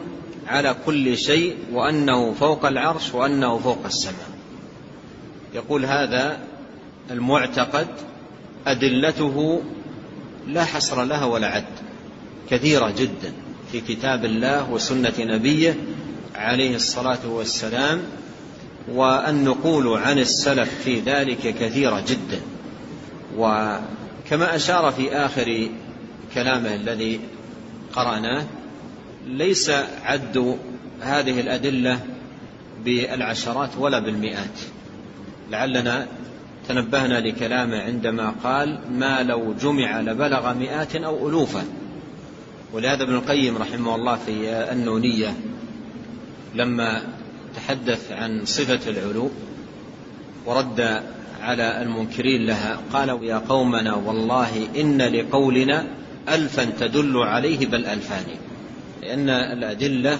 على 0.48 0.76
كل 0.86 1.18
شيء 1.18 1.56
وأنه 1.74 2.34
فوق 2.34 2.66
العرش 2.66 3.14
وأنه 3.14 3.58
فوق 3.58 3.86
السماء. 3.86 4.30
يقول 5.54 5.86
هذا 5.86 6.40
المعتقد 7.12 7.88
أدلته 8.68 9.62
لا 10.48 10.64
حصر 10.64 11.04
لها 11.04 11.26
ولا 11.26 11.48
عد 11.48 11.66
كثيرة 12.50 12.94
جدا 12.98 13.34
في 13.72 13.82
كتاب 13.82 14.26
الله 14.26 14.72
وسنة 14.72 15.14
نبيه 15.20 15.76
عليه 16.36 16.76
الصلاة 16.76 17.28
والسلام 17.28 18.02
والنقول 18.92 19.98
عن 19.98 20.20
السلف 20.20 20.82
في 20.84 21.00
ذلك 21.00 21.56
كثيرة 21.60 22.04
جدا. 22.08 22.42
وكما 23.38 24.56
أشار 24.56 24.92
في 24.92 25.12
آخر 25.12 25.70
كلامه 26.34 26.76
الذي 26.76 27.20
قرأناه 27.94 28.46
ليس 29.28 29.72
عد 30.04 30.58
هذه 31.02 31.40
الأدلة 31.40 32.00
بالعشرات 32.86 33.70
ولا 33.78 34.00
بالمئات. 34.00 34.60
لعلنا 35.52 36.08
تنبهنا 36.68 37.20
لكلامه 37.20 37.82
عندما 37.82 38.34
قال 38.44 38.80
ما 38.92 39.24
لو 39.24 39.54
جمع 39.54 40.02
لبلغ 40.02 40.54
مئات 40.54 40.96
أو 40.96 41.30
ألوفا 41.30 41.66
ولهذا 42.74 43.04
ابن 43.04 43.16
القيم 43.16 43.58
رحمه 43.58 43.96
الله 43.96 44.16
في 44.16 44.50
النونية 44.72 45.34
لما 46.56 47.02
تحدث 47.58 48.12
عن 48.12 48.46
صفة 48.46 48.90
العلو 48.90 49.30
ورد 50.46 51.02
على 51.42 51.82
المنكرين 51.82 52.46
لها. 52.46 52.80
قالوا 52.94 53.26
يا 53.26 53.38
قومنا 53.38 53.96
والله 53.96 54.68
إن 54.78 55.02
لقولنا 55.02 55.88
ألفا 56.30 56.66
تدل 56.66 57.18
عليه 57.18 57.66
بل 57.66 57.86
ألفان 57.86 58.26
لأن 59.02 59.30
الأدلة 59.30 60.20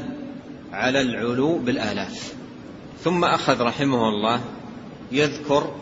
على 0.72 1.02
العلو 1.02 1.58
بالآلاف. 1.58 2.34
ثم 3.04 3.24
أخذ 3.24 3.62
رحمه 3.62 4.10
الله 4.10 4.42
يذكر 5.12 5.76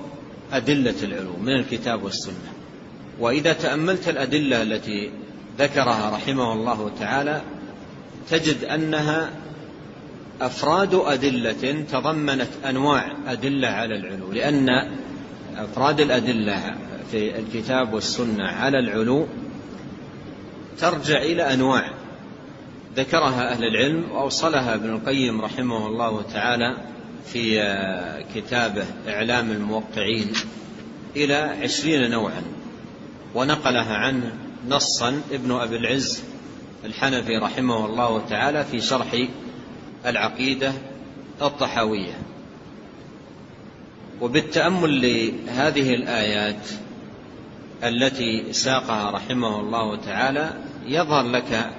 أدلة 0.52 0.96
العلو 1.04 1.38
من 1.42 1.54
الكتاب 1.54 2.04
والسنة. 2.04 2.52
وإذا 3.20 3.54
تأملت 3.54 4.10
الأدلة 4.10 4.62
التي 4.62 5.12
ذكرها 5.60 6.10
رحمه 6.16 6.54
الله 6.54 6.92
تعالى 7.00 7.42
تجد 8.30 8.64
أنها 8.64 9.30
أفراد 10.42 10.94
أدلة 10.94 11.86
تضمنت 11.92 12.50
أنواع 12.70 13.12
أدلة 13.28 13.68
على 13.68 13.96
العلو 13.96 14.32
لأن 14.32 14.70
أفراد 15.58 16.00
الأدلة 16.00 16.76
في 17.12 17.40
الكتاب 17.40 17.94
والسنة 17.94 18.44
على 18.44 18.80
العلو 18.80 19.28
ترجع 20.80 21.18
إلى 21.18 21.54
أنواع 21.54 21.92
ذكرها 22.96 23.52
أهل 23.52 23.64
العلم 23.64 24.12
وأوصلها 24.12 24.76
ابن 24.76 24.90
القيم 24.90 25.42
رحمه 25.42 25.88
الله 25.88 26.22
تعالى 26.34 26.78
في 27.26 27.60
كتابه 28.36 28.86
إعلام 29.08 29.52
الموقعين 29.52 30.34
إلى 31.16 31.36
عشرين 31.36 32.12
نوعا 32.12 32.42
ونقلها 33.36 33.94
عنه 33.94 34.34
نصا 34.70 35.22
ابن 35.32 35.52
أبي 35.52 35.76
العز 35.76 36.24
الحنفي 36.86 37.38
رحمه 37.38 37.86
الله 37.86 38.26
تعالى 38.30 38.64
في 38.64 38.82
شرح 38.82 39.28
العقيدة 40.06 40.74
الطحاوية. 41.42 42.14
وبالتأمل 44.22 45.02
لهذه 45.02 45.94
الآيات 45.94 46.68
التي 47.84 48.54
ساقها 48.54 49.12
رحمه 49.12 49.60
الله 49.60 49.96
تعالى 49.96 50.54
يظهر 50.86 51.28
لك 51.28 51.70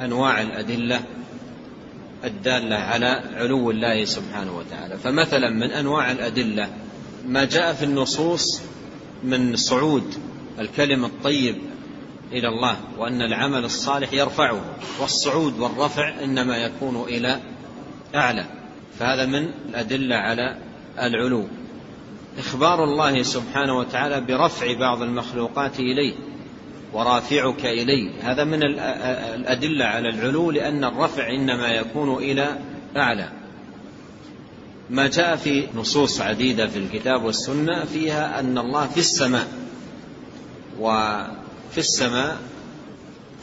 أنواع 0.00 0.42
الأدلة 0.42 1.00
الدالة 2.24 2.76
على 2.76 3.22
علو 3.34 3.70
الله 3.70 4.04
سبحانه 4.04 4.56
وتعالى. 4.56 4.98
فمثلا 4.98 5.50
من 5.50 5.70
أنواع 5.70 6.12
الأدلة 6.12 6.68
ما 7.26 7.44
جاء 7.44 7.72
في 7.72 7.84
النصوص 7.84 8.62
من 9.22 9.56
صعود 9.56 10.14
الكلم 10.58 11.04
الطيب 11.04 11.56
إلى 12.34 12.48
الله 12.48 12.76
وأن 12.98 13.22
العمل 13.22 13.64
الصالح 13.64 14.12
يرفعه 14.12 14.60
والصعود 15.00 15.58
والرفع 15.58 16.24
إنما 16.24 16.56
يكون 16.56 17.04
إلى 17.08 17.40
أعلى. 18.14 18.44
فهذا 18.98 19.26
من 19.26 19.50
الأدلة 19.68 20.16
على 20.16 20.56
العلو. 21.02 21.44
إخبار 22.38 22.84
الله 22.84 23.22
سبحانه 23.22 23.78
وتعالى 23.78 24.20
برفع 24.20 24.78
بعض 24.78 25.02
المخلوقات 25.02 25.80
إليه 25.80 26.14
ورافعك 26.92 27.66
إليه. 27.66 28.10
هذا 28.22 28.44
من 28.44 28.62
الأدلة 29.34 29.84
على 29.84 30.08
العلو 30.08 30.50
لأن 30.50 30.84
الرفع 30.84 31.30
إنما 31.30 31.68
يكون 31.68 32.14
إلى 32.14 32.58
أعلى. 32.96 33.28
ما 34.90 35.06
جاء 35.06 35.36
في 35.36 35.66
نصوص 35.74 36.20
عديدة 36.20 36.66
في 36.66 36.78
الكتاب 36.78 37.24
والسنة 37.24 37.84
فيها 37.84 38.40
أن 38.40 38.58
الله 38.58 38.86
في 38.86 39.00
السماء 39.00 39.48
وفي 41.74 41.80
السماء 41.80 42.38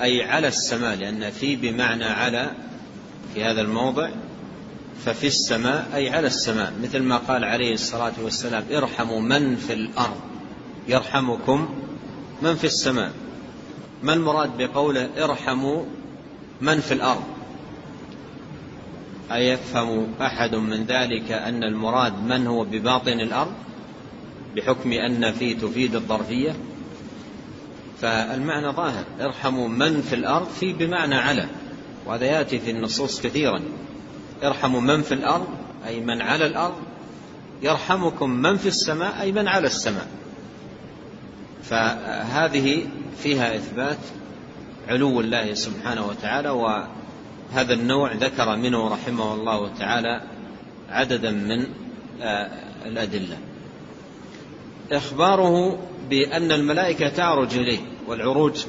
أي 0.01 0.23
على 0.23 0.47
السماء 0.47 0.95
لأن 0.95 1.29
في 1.29 1.55
بمعنى 1.55 2.05
على 2.05 2.51
في 3.33 3.43
هذا 3.43 3.61
الموضع 3.61 4.09
ففي 5.05 5.27
السماء 5.27 5.87
أي 5.95 6.09
على 6.09 6.27
السماء. 6.27 6.73
مثل 6.83 7.03
ما 7.03 7.17
قال 7.17 7.43
عليه 7.43 7.73
الصلاة 7.73 8.13
والسلام 8.23 8.63
ارحموا 8.71 9.19
من 9.19 9.55
في 9.55 9.73
الأرض 9.73 10.17
يرحمكم 10.87 11.69
من 12.41 12.55
في 12.55 12.63
السماء. 12.63 13.11
ما 14.03 14.13
المراد 14.13 14.57
بقوله 14.57 15.09
ارحموا 15.23 15.85
من 16.61 16.79
في 16.79 16.93
الأرض؟ 16.93 17.23
أيفهم 19.31 20.07
أحد 20.21 20.55
من 20.55 20.85
ذلك 20.85 21.31
أن 21.31 21.63
المراد 21.63 22.23
من 22.23 22.47
هو 22.47 22.63
بباطن 22.63 23.19
الأرض؟ 23.19 23.53
بحكم 24.55 24.91
أن 24.91 25.31
في 25.31 25.53
تفيد 25.53 25.95
الظرفية؟ 25.95 26.55
فالمعنى 28.01 28.67
ظاهر. 28.71 29.03
ارحموا 29.21 29.67
من 29.67 30.01
في 30.01 30.15
الأرض 30.15 30.47
في 30.47 30.73
بمعنى 30.73 31.15
على. 31.15 31.45
وهذا 32.05 32.25
يأتي 32.25 32.59
في 32.59 32.71
النصوص 32.71 33.21
كثيرا. 33.21 33.61
ارحموا 34.43 34.81
من 34.81 35.01
في 35.01 35.13
الأرض 35.13 35.47
أي 35.87 35.99
من 35.99 36.21
على 36.21 36.45
الأرض. 36.45 36.75
يرحمكم 37.61 38.29
من 38.29 38.57
في 38.57 38.67
السماء 38.67 39.21
أي 39.21 39.31
من 39.31 39.47
على 39.47 39.67
السماء. 39.67 40.07
فهذه 41.63 42.87
فيها 43.17 43.55
إثبات 43.55 43.97
علو 44.87 45.21
الله 45.21 45.53
سبحانه 45.53 46.07
وتعالى 46.07 46.49
وهذا 46.49 47.73
النوع 47.73 48.13
ذكر 48.13 48.55
منه 48.55 48.87
رحمه 48.87 49.33
الله 49.33 49.69
تعالى 49.79 50.21
عددا 50.89 51.31
من 51.31 51.65
آه، 52.21 52.49
الأدلة. 52.85 53.37
إخباره 54.91 55.79
بأن 56.09 56.51
الملائكة 56.51 57.09
تعرج 57.09 57.57
إليه. 57.57 57.79
والعروج 58.11 58.65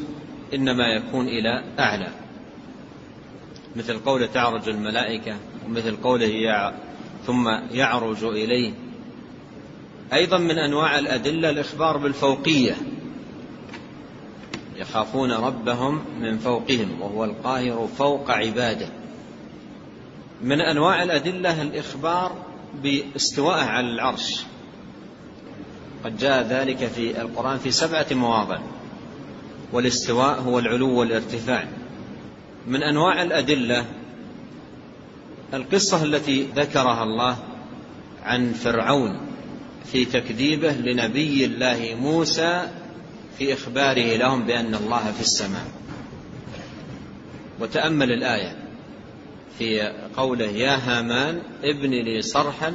إنما 0.55 0.85
يكون 0.85 1.29
إلى 1.29 1.65
أعلى. 1.79 2.09
مثل 3.77 3.99
قوله 3.99 4.27
تعرج 4.27 4.69
الملائكة 4.69 5.37
ومثل 5.67 5.97
قوله 5.97 6.73
ثم 7.27 7.49
يعرج 7.71 8.25
إليه. 8.25 8.73
أيضا 10.13 10.39
من 10.39 10.59
أنواع 10.59 10.99
الأدلة 10.99 11.51
الإخبار 11.51 11.97
بالفوقية. 11.97 12.77
يخافون 14.77 15.33
ربهم 15.33 16.05
من 16.21 16.39
فوقهم 16.39 17.01
وهو 17.01 17.25
القاهر 17.25 17.89
فوق 17.99 18.31
عباده. 18.31 18.89
من 20.43 20.61
أنواع 20.61 21.03
الأدلة 21.03 21.63
الإخبار 21.63 22.33
باستوائه 22.83 23.65
على 23.65 23.87
العرش. 23.87 24.43
قد 26.05 26.19
جاء 26.19 26.43
ذلك 26.43 26.87
في 26.87 27.21
القرآن 27.21 27.59
في 27.59 27.71
سبعة 27.71 28.07
مواضع. 28.13 28.59
والاستواء 29.73 30.41
هو 30.41 30.59
العلو 30.59 30.99
والارتفاع. 30.99 31.69
من 32.67 32.83
أنواع 32.83 33.23
الأدلة 33.23 33.85
القصة 35.55 36.05
التي 36.05 36.49
ذكرها 36.57 37.03
الله 37.03 37.37
عن 38.23 38.53
فرعون 38.53 39.21
في 39.93 40.05
تكذيبه 40.05 40.73
لنبي 40.73 41.45
الله 41.45 41.97
موسى 42.01 42.69
في 43.39 43.53
إخباره 43.55 44.17
لهم 44.17 44.45
بأن 44.45 44.75
الله 44.75 45.13
في 45.13 45.21
السماء. 45.21 45.67
وتأمل 47.61 48.13
الآية 48.13 48.57
في 49.59 49.93
قوله 50.17 50.47
يا 50.47 50.77
هامان 50.77 51.43
ابن 51.65 51.91
لي 51.91 52.23
صرحا 52.23 52.73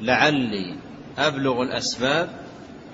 لعلي 0.00 0.74
أبلغ 1.18 1.62
الأسباب 1.62 2.30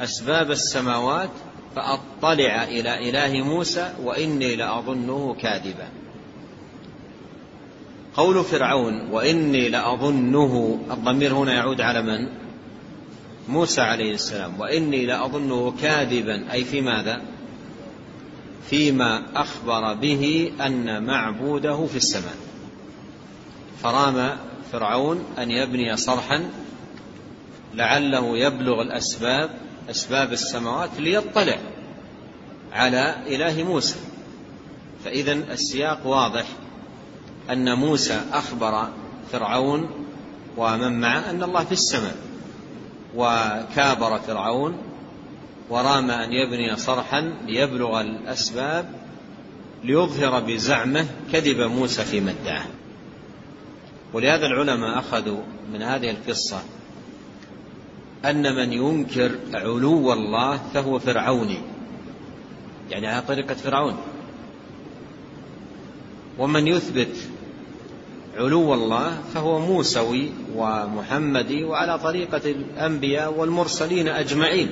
أسباب 0.00 0.50
السماوات 0.50 1.30
فأطلع 1.76 2.64
إلى 2.64 3.08
إله 3.10 3.44
موسى 3.44 3.94
وإني 4.02 4.56
لأظنه 4.56 5.36
كاذبا. 5.40 5.88
قول 8.14 8.44
فرعون 8.44 9.10
وإني 9.10 9.68
لأظنه 9.68 10.80
الضمير 10.90 11.34
هنا 11.34 11.54
يعود 11.54 11.80
على 11.80 12.02
من؟ 12.02 12.28
موسى 13.48 13.80
عليه 13.80 14.14
السلام. 14.14 14.60
وإني 14.60 15.06
لأظنه 15.06 15.74
كاذبا 15.82 16.52
أي 16.52 16.64
في 16.64 16.80
ماذا؟ 16.80 17.22
فيما 18.70 19.22
أخبر 19.34 19.94
به 19.94 20.52
أن 20.66 21.04
معبوده 21.04 21.86
في 21.86 21.96
السماء. 21.96 22.36
فرام 23.82 24.36
فرعون 24.72 25.24
أن 25.38 25.50
يبني 25.50 25.96
صرحا 25.96 26.50
لعله 27.74 28.38
يبلغ 28.38 28.82
الأسباب 28.82 29.65
أسباب 29.90 30.32
السماوات 30.32 30.90
ليطلع 30.98 31.58
على 32.72 33.14
إله 33.26 33.62
موسى. 33.62 33.96
فإذا 35.04 35.32
السياق 35.32 36.06
واضح 36.06 36.46
أن 37.50 37.78
موسى 37.78 38.20
أخبر 38.32 38.88
فرعون 39.32 39.90
ومن 40.56 41.00
معه 41.00 41.30
أن 41.30 41.42
الله 41.42 41.64
في 41.64 41.72
السماء 41.72 42.16
وكابر 43.16 44.18
فرعون 44.18 44.76
ورام 45.70 46.10
أن 46.10 46.32
يبني 46.32 46.76
صرحا 46.76 47.20
ليبلغ 47.46 48.00
الأسباب 48.00 48.90
ليظهر 49.84 50.40
بزعمه 50.40 51.06
كذب 51.32 51.60
موسى 51.60 52.04
فيما 52.04 52.34
ادعاه 52.42 52.66
ولهذا 54.12 54.46
العلماء 54.46 54.98
أخذوا 54.98 55.40
من 55.72 55.82
هذه 55.82 56.10
القصة 56.10 56.62
أن 58.24 58.56
من 58.56 58.72
ينكر 58.72 59.30
علو 59.54 60.12
الله 60.12 60.60
فهو 60.74 60.98
فرعوني 60.98 61.58
يعني 62.90 63.06
على 63.06 63.22
طريقة 63.28 63.54
فرعون. 63.54 63.96
ومن 66.38 66.66
يثبت 66.66 67.16
علو 68.36 68.74
الله 68.74 69.18
فهو 69.34 69.58
موسوي 69.58 70.30
ومحمدي 70.56 71.64
وعلى 71.64 71.98
طريقة 71.98 72.50
الأنبياء 72.50 73.34
والمرسلين 73.38 74.08
أجمعين. 74.08 74.68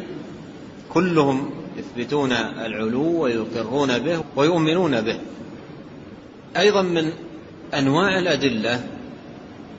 كلهم 0.94 1.50
يثبتون 1.76 2.33
العلو 2.33 3.22
ويقرون 3.22 3.98
به 3.98 4.24
ويؤمنون 4.37 5.00
به. 5.00 5.18
أيضا 6.57 6.83
من 6.83 7.12
أنواع 7.74 8.18
الأدلة 8.18 8.93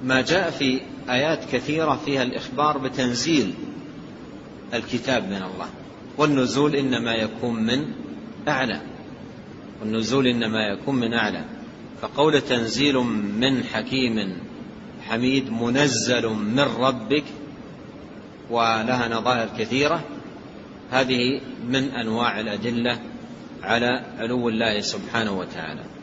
ما 0.03 0.21
جاء 0.21 0.49
في 0.49 0.81
آيات 1.10 1.45
كثيرة 1.51 2.01
فيها 2.05 2.23
الإخبار 2.23 2.77
بتنزيل 2.77 3.53
الكتاب 4.73 5.23
من 5.23 5.43
الله. 5.43 5.69
والنزول 6.17 6.75
إنما 6.75 7.15
يكون 7.15 7.63
من 7.63 7.86
أعلى. 8.47 8.81
والنزول 9.81 10.27
إنما 10.27 10.67
يكون 10.67 10.95
من 10.95 11.13
أعلى. 11.13 11.45
فقول 12.01 12.41
تنزيل 12.41 12.95
من 13.39 13.63
حكيم 13.63 14.38
حميد 15.08 15.51
منزل 15.51 16.27
من 16.29 16.60
ربك 16.60 17.23
ولها 18.49 19.08
نظائر 19.08 19.49
كثيرة 19.58 20.03
هذه 20.91 21.41
من 21.67 21.84
أنواع 21.84 22.39
الأدلة 22.39 22.99
على 23.63 24.05
علو 24.17 24.49
الله 24.49 24.81
سبحانه 24.81 25.31
وتعالى. 25.31 25.94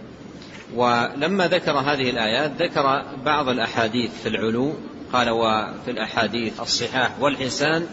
ولما 0.76 1.46
ذكر 1.46 1.72
هذه 1.72 2.11
الآيات 2.11 2.62
ذكر 2.62 3.04
بعض 3.24 3.48
الأحاديث 3.48 4.11
في 4.22 4.28
العلو 4.28 4.74
قال 5.12 5.30
وفي 5.30 5.90
الأحاديث 5.90 6.61
الصحاح 6.61 7.11
والحسان 7.20 7.87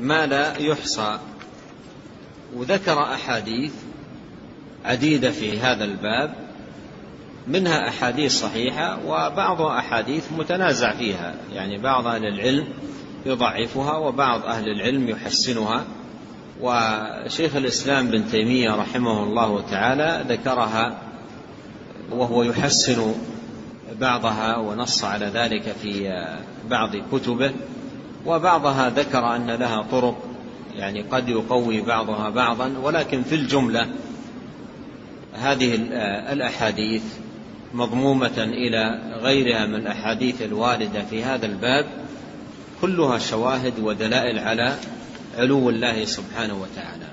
ما 0.00 0.26
لا 0.26 0.58
يحصى. 0.58 1.18
وذكر 2.56 3.02
أحاديث 3.02 3.72
عديدة 4.84 5.30
في 5.30 5.58
هذا 5.58 5.84
الباب 5.84 6.34
منها 7.48 7.88
أحاديث 7.88 8.32
صحيحة 8.40 8.98
وبعضها 9.06 9.78
أحاديث 9.78 10.32
متنازع 10.38 10.94
فيها. 10.94 11.34
يعني 11.52 11.78
بعض 11.78 12.06
أهل 12.06 12.26
العلم 12.26 12.68
يضعفها 13.26 13.96
وبعض 13.96 14.44
أهل 14.44 14.68
العلم 14.68 15.08
يحسنها. 15.08 15.84
وشيخ 16.60 17.56
الإسلام 17.56 18.08
بن 18.08 18.28
تيمية 18.30 18.70
رحمه 18.70 19.22
الله 19.22 19.60
تعالى 19.70 20.24
ذكرها 20.28 20.98
وهو 22.10 22.42
يحسن 22.42 23.14
بعضها 24.00 24.56
ونص 24.56 25.04
على 25.04 25.26
ذلك 25.26 25.74
في 25.82 26.24
بعض 26.70 26.90
كتبه. 27.12 27.52
وبعضها 28.26 28.90
ذكر 28.90 29.36
أن 29.36 29.50
لها 29.50 29.82
طرق 29.82 30.34
يعني 30.76 31.02
قد 31.02 31.28
يقوي 31.28 31.80
بعضها 31.80 32.30
بعضا 32.30 32.74
ولكن 32.82 33.22
في 33.22 33.34
الجملة 33.34 33.88
هذه 35.34 35.74
الأحاديث 36.32 37.02
مضمومة 37.74 38.38
إلى 38.38 39.00
غيرها 39.22 39.66
من 39.66 39.74
الأحاديث 39.74 40.42
الواردة 40.42 41.02
في 41.10 41.24
هذا 41.24 41.46
الباب 41.46 41.86
كلها 42.80 43.18
شواهد 43.18 43.72
ودلائل 43.82 44.38
على 44.38 44.76
علو 45.38 45.70
الله 45.70 46.04
سبحانه 46.04 46.54
وتعالى. 46.54 47.06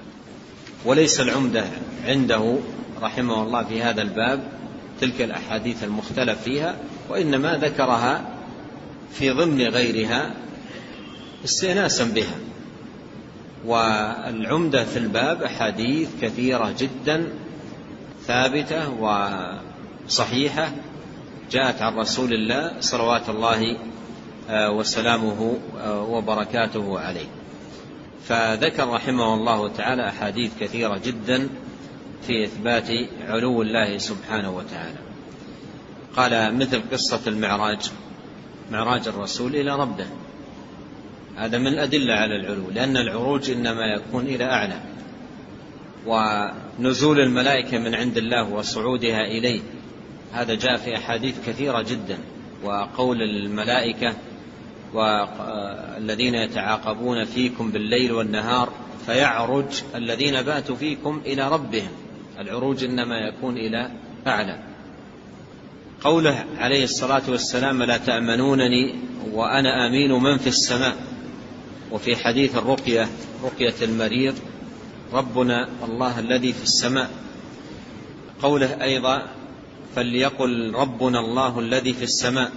وليس 0.85 1.19
العمدة 1.19 1.63
عنده 2.05 2.57
رحمه 3.01 3.43
الله 3.43 3.63
في 3.63 3.81
هذا 3.81 4.01
الباب 4.01 4.43
تلك 5.01 5.21
الأحاديث 5.21 5.83
المختلف 5.83 6.41
فيها 6.41 6.75
وإنما 7.09 7.57
ذكرها 7.57 8.21
في 9.13 9.29
ضمن 9.29 9.61
غيرها 9.61 10.31
استئناسا 11.45 12.03
بها. 12.03 12.35
والعمدة 13.65 14.85
في 14.85 14.99
الباب 14.99 15.43
أحاديث 15.43 16.09
كثيرة 16.21 16.75
جدا 16.79 17.27
ثابتة 18.27 18.89
وصحيحة 20.07 20.71
جاءت 21.51 21.81
عن 21.81 21.95
رسول 21.95 22.33
الله 22.33 22.73
صلوات 22.79 23.29
الله 23.29 23.77
آه، 24.49 24.71
وسلامه 24.71 25.57
آه، 25.79 26.01
وبركاته 26.01 26.99
عليه. 26.99 27.27
فذكر 28.27 28.87
رحمه 28.87 29.33
الله 29.33 29.67
تعالى 29.67 30.07
أحاديث 30.07 30.51
كثيرة 30.59 31.01
جدا 31.05 31.49
في 32.27 32.43
إثبات 32.43 32.89
علو 33.27 33.61
الله 33.61 33.97
سبحانه 33.97 34.55
وتعالى. 34.55 34.97
قال 36.15 36.55
مثل 36.57 36.81
قصة 36.91 37.21
المعراج. 37.27 37.91
معراج 38.71 39.07
الرسول 39.07 39.55
إلى 39.55 39.75
ربه. 39.75 40.05
هذا 41.37 41.57
من 41.57 41.67
الأدلة 41.67 42.13
على 42.13 42.35
العلو 42.35 42.69
لأن 42.69 42.97
العروج 42.97 43.51
إنما 43.51 43.85
يكون 43.85 44.25
إلى 44.25 44.43
أعلى. 44.43 44.79
ونزول 46.05 47.19
الملائكة 47.19 47.77
من 47.77 47.95
عند 47.95 48.17
الله 48.17 48.49
وصعودها 48.49 49.21
إليه. 49.21 49.61
هذا 50.33 50.53
جاء 50.55 50.77
في 50.77 50.97
أحاديث 50.97 51.35
كثيرة 51.47 51.81
جدا. 51.81 52.17
وقول 52.63 53.21
الملائكة 53.21 54.15
والذين 54.93 56.35
يتعاقبون 56.35 57.25
فيكم 57.25 57.71
بالليل 57.71 58.11
والنهار 58.11 58.69
فيعرج 59.05 59.83
الذين 59.95 60.41
باتوا 60.41 60.75
فيكم 60.75 61.21
إلى 61.25 61.49
ربهم. 61.49 61.91
العروج 62.41 62.83
إنما 62.83 63.17
يكون 63.17 63.57
إلى 63.57 63.91
أعلى. 64.27 64.59
قوله 66.03 66.45
عليه 66.57 66.83
الصلاة 66.83 67.21
والسلام 67.29 67.83
لا 67.83 67.97
تأمنونني 67.97 68.95
وأنا 69.33 69.87
أمين 69.87 70.11
من 70.11 70.37
في 70.37 70.47
السماء 70.47 70.95
وفي 71.91 72.15
حديث 72.15 72.57
الرقية 72.57 73.09
رقية 73.43 73.73
المريض 73.81 74.35
ربنا 75.13 75.67
الله 75.83 76.19
الذي 76.19 76.53
في 76.53 76.63
السماء 76.63 77.09
قوله 78.41 78.83
أيضا 78.83 79.27
فليقل 79.95 80.71
ربنا 80.75 81.19
الله 81.19 81.59
الذي 81.59 81.93
في 81.93 82.03
السماء 82.03 82.51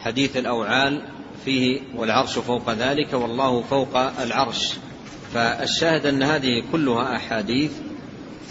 حديث 0.00 0.36
الأوعال 0.36 1.02
فيه 1.44 1.80
والعرش 1.96 2.38
فوق 2.38 2.70
ذلك 2.70 3.12
والله 3.12 3.62
فوق 3.62 3.96
العرش. 3.96 4.74
فالشاهد 5.34 6.06
أن 6.06 6.22
هذه 6.22 6.62
كلها 6.72 7.16
أحاديث 7.16 7.72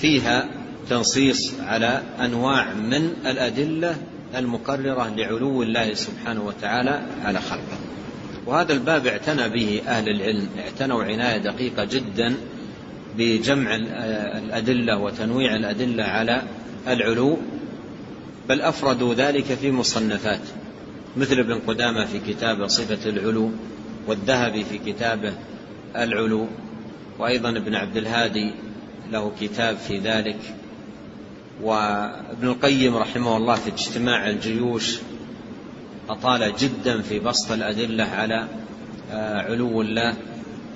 فيها 0.01 0.49
تنصيص 0.89 1.53
على 1.59 2.01
أنواع 2.19 2.73
من 2.73 3.13
الأدلة 3.25 3.95
المقررة 4.35 5.13
لعلو 5.17 5.63
الله 5.63 5.93
سبحانه 5.93 6.43
وتعالى 6.45 7.01
على 7.23 7.39
خلقه. 7.41 7.77
وهذا 8.45 8.73
الباب 8.73 9.07
اعتنى 9.07 9.49
به 9.49 9.81
أهل 9.87 10.09
العلم 10.09 10.47
اعتنوا 10.59 11.03
عناية 11.03 11.37
دقيقة 11.37 11.83
جدا 11.83 12.35
بجمع 13.17 13.75
الأدلة 14.37 14.97
وتنويع 14.97 15.55
الأدلة 15.55 16.03
على 16.03 16.41
العلو. 16.87 17.37
بل 18.49 18.61
أفردوا 18.61 19.13
ذلك 19.13 19.43
في 19.43 19.71
مصنفات 19.71 20.41
مثل 21.17 21.39
ابن 21.39 21.59
قدامة 21.67 22.05
في 22.05 22.19
كتاب 22.19 22.67
صفة 22.67 23.09
العلو 23.09 23.51
والذهبي 24.07 24.63
في 24.63 24.77
كتابه 24.77 25.33
العلو 25.95 26.47
وأيضا 27.19 27.49
ابن 27.49 27.75
عبد 27.75 27.97
الهادي 27.97 28.51
له 29.13 29.31
كتاب 29.41 29.77
في 29.77 29.97
ذلك 29.99 30.39
وابن 31.61 32.47
القيم 32.47 32.95
رحمه 32.95 33.37
الله 33.37 33.55
في 33.55 33.69
اجتماع 33.69 34.29
الجيوش 34.29 34.97
أطال 36.09 36.53
جدا 36.59 37.01
في 37.01 37.19
بسط 37.19 37.51
الأدلة 37.51 38.03
على 38.03 38.47
آه، 39.11 39.41
علو 39.41 39.81
الله 39.81 40.15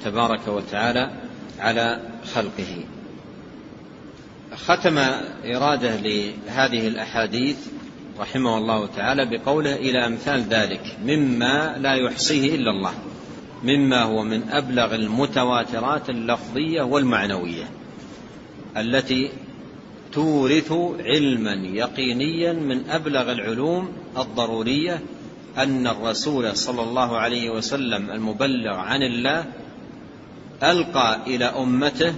تبارك 0.05 0.47
وتعالى 0.47 1.11
على 1.59 1.99
خلقه. 2.33 2.83
ختم 4.55 4.97
إرادة 5.45 5.95
لهذه 5.95 6.87
الأحاديث 6.87 7.57
رحمه 8.19 8.57
الله 8.57 8.87
تعالى 8.87 9.25
بقوله 9.25 9.75
إلى 9.75 10.05
أمثال 10.05 10.43
ذلك 10.49 10.97
مما 11.05 11.75
لا 11.77 11.93
يحصيه 11.93 12.55
إلا 12.55 12.71
الله 12.71 12.93
مما 13.63 14.03
هو 14.03 14.23
من 14.23 14.49
أبلغ 14.49 14.95
المتواترات 14.95 16.09
اللفظية 16.09 16.81
والمعنوية. 16.81 17.63
التي 18.77 19.29
تورث 20.13 20.73
علما 20.99 21.53
يقينيا 21.53 22.53
من 22.53 22.89
أبلغ 22.89 23.31
العلوم 23.31 23.89
الضرورية 24.17 25.01
أن 25.57 25.87
الرسول 25.87 26.57
صلى 26.57 26.83
الله 26.83 27.17
عليه 27.17 27.49
وسلم 27.49 28.09
المبلغ 28.11 28.73
عن 28.75 29.01
الله 29.01 29.45
ألقى 30.63 31.19
إلى 31.27 31.45
أمته 31.45 32.13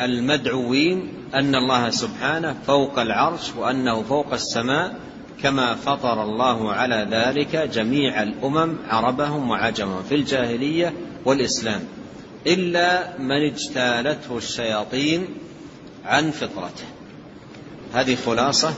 المدعوين 0.00 1.08
أن 1.34 1.54
الله 1.54 1.90
سبحانه 1.90 2.56
فوق 2.66 2.98
العرش 2.98 3.56
وأنه 3.58 4.02
فوق 4.02 4.32
السماء 4.32 4.96
كما 5.42 5.74
فطر 5.74 6.22
الله 6.22 6.72
على 6.72 7.06
ذلك 7.10 7.56
جميع 7.56 8.22
الأمم 8.22 8.76
عربهم 8.88 9.50
وعجمهم 9.50 10.02
في 10.02 10.14
الجاهلية 10.14 10.92
والإسلام. 11.24 11.80
إلا 12.46 13.18
من 13.18 13.42
اجتالته 13.52 14.36
الشياطين 14.36 15.26
عن 16.04 16.30
فطرته. 16.30 16.84
هذه 17.94 18.16
خلاصة 18.26 18.74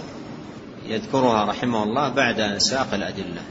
يذكرها 0.88 1.44
رحمه 1.44 1.82
الله 1.82 2.08
بعد 2.08 2.40
أن 2.40 2.58
ساق 2.58 2.94
الأدلة. 2.94 3.42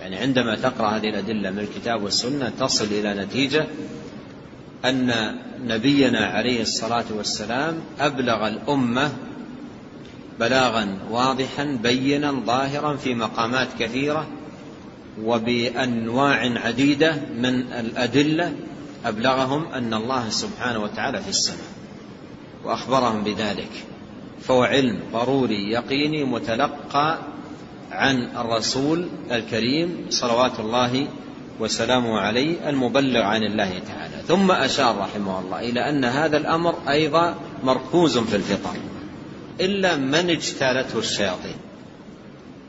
يعني 0.00 0.16
عندما 0.16 0.56
تقرأ 0.56 0.88
هذه 0.88 1.08
الأدلة 1.08 1.50
من 1.50 1.58
الكتاب 1.58 2.02
والسنة 2.02 2.52
تصل 2.60 2.84
إلى 2.84 3.14
نتيجة 3.14 3.66
أن 4.84 5.12
نبينا 5.64 6.26
عليه 6.26 6.62
الصلاة 6.62 7.04
والسلام 7.16 7.80
أبلغ 8.00 8.48
الأمة 8.48 9.12
بلاغا 10.40 10.98
واضحا 11.10 11.78
بينا 11.82 12.32
ظاهرا 12.46 12.96
في 12.96 13.14
مقامات 13.14 13.68
كثيرة 13.78 14.26
وبأنواع 15.22 16.52
عديدة 16.64 17.14
من 17.36 17.72
الأدلة 17.72 18.52
أبلغهم 19.04 19.66
أن 19.66 19.94
الله 19.94 20.28
سبحانه 20.28 20.78
وتعالى 20.78 21.22
في 21.22 21.28
السماء. 21.28 21.79
وأخبرهم 22.64 23.24
بذلك. 23.24 23.70
فهو 24.42 24.62
علم 24.62 25.00
ضروري 25.12 25.70
يقيني 25.72 26.24
متلقى 26.24 27.18
عن 27.90 28.28
الرسول 28.36 29.08
الكريم 29.30 30.06
صلوات 30.10 30.60
الله 30.60 31.08
وسلامه 31.60 32.18
عليه 32.18 32.68
المبلغ 32.68 33.20
عن 33.20 33.42
الله 33.42 33.78
تعالى. 33.78 34.22
ثم 34.28 34.50
أشار 34.50 34.98
رحمه 34.98 35.40
الله 35.40 35.60
إلى 35.60 35.88
أن 35.90 36.04
هذا 36.04 36.36
الأمر 36.36 36.74
أيضا 36.88 37.34
مركوز 37.64 38.18
في 38.18 38.36
الفطر. 38.36 38.76
إلا 39.60 39.96
من 39.96 40.30
اجتالته 40.30 40.98
الشياطين. 40.98 41.56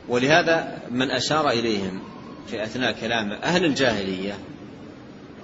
ولهذا 0.08 0.78
من 0.90 1.10
أشار 1.10 1.50
إليهم 1.50 2.00
في 2.46 2.64
أثناء 2.64 2.92
كلامه 3.00 3.34
أهل 3.34 3.64
الجاهلية 3.64 4.34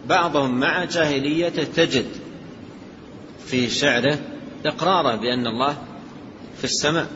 بعضهم 0.07 0.61
مع 0.61 0.85
جاهليته 0.85 1.65
تجد 1.65 2.07
في 3.47 3.69
شعره 3.69 4.19
إقرارا 4.67 5.17
بأن 5.17 5.47
الله 5.47 5.77
في 6.59 6.65
السماء 6.65 7.07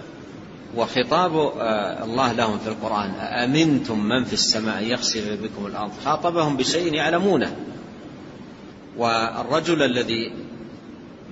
وخطاب 0.77 1.37
آه، 1.37 2.05
الله 2.05 2.33
لهم 2.33 2.59
في 2.59 2.69
القرآن. 2.69 3.11
أأمنتم 3.11 4.05
من 4.05 4.25
في 4.25 4.33
السماء 4.33 4.83
يخسف 4.83 5.39
بكم 5.43 5.67
الأرض؟ 5.67 5.93
خاطبهم 6.05 6.57
بشيء 6.57 6.95
يعلمونه. 6.95 7.57
والرجل 8.97 9.83
الذي 9.83 10.33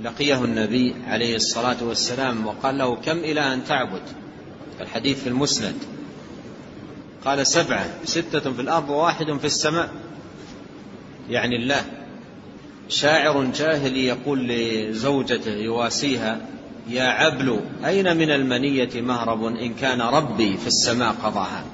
لقيه 0.04 0.44
النبي 0.44 0.94
عليه 1.06 1.36
الصلاة 1.36 1.76
والسلام 1.82 2.46
وقال 2.46 2.78
له 2.78 2.96
كم 2.96 3.18
إلى 3.18 3.54
أن 3.54 3.64
تعبد؟ 3.64 4.02
الحديث 4.80 5.22
في 5.22 5.28
المسند. 5.28 5.76
قال 7.24 7.46
سبعة 7.46 7.86
ستة 8.04 8.52
في 8.52 8.60
الأرض 8.60 8.90
وواحد 8.90 9.38
في 9.38 9.44
السماء. 9.44 9.90
يعني 11.30 11.56
الله. 11.56 11.99
شاعر 12.90 13.44
جاهلي 13.44 14.06
يقول 14.06 14.48
لزوجته 14.48 15.50
يواسيها 15.50 16.40
يا 16.88 17.04
عبل 17.04 17.60
أين 17.86 18.16
من 18.16 18.30
المنية 18.30 19.00
مهرب 19.00 19.44
إن 19.44 19.74
كان 19.74 20.00
ربي 20.00 20.56
في 20.56 20.66
السماء 20.66 21.12
قضاها؟ 21.12 21.64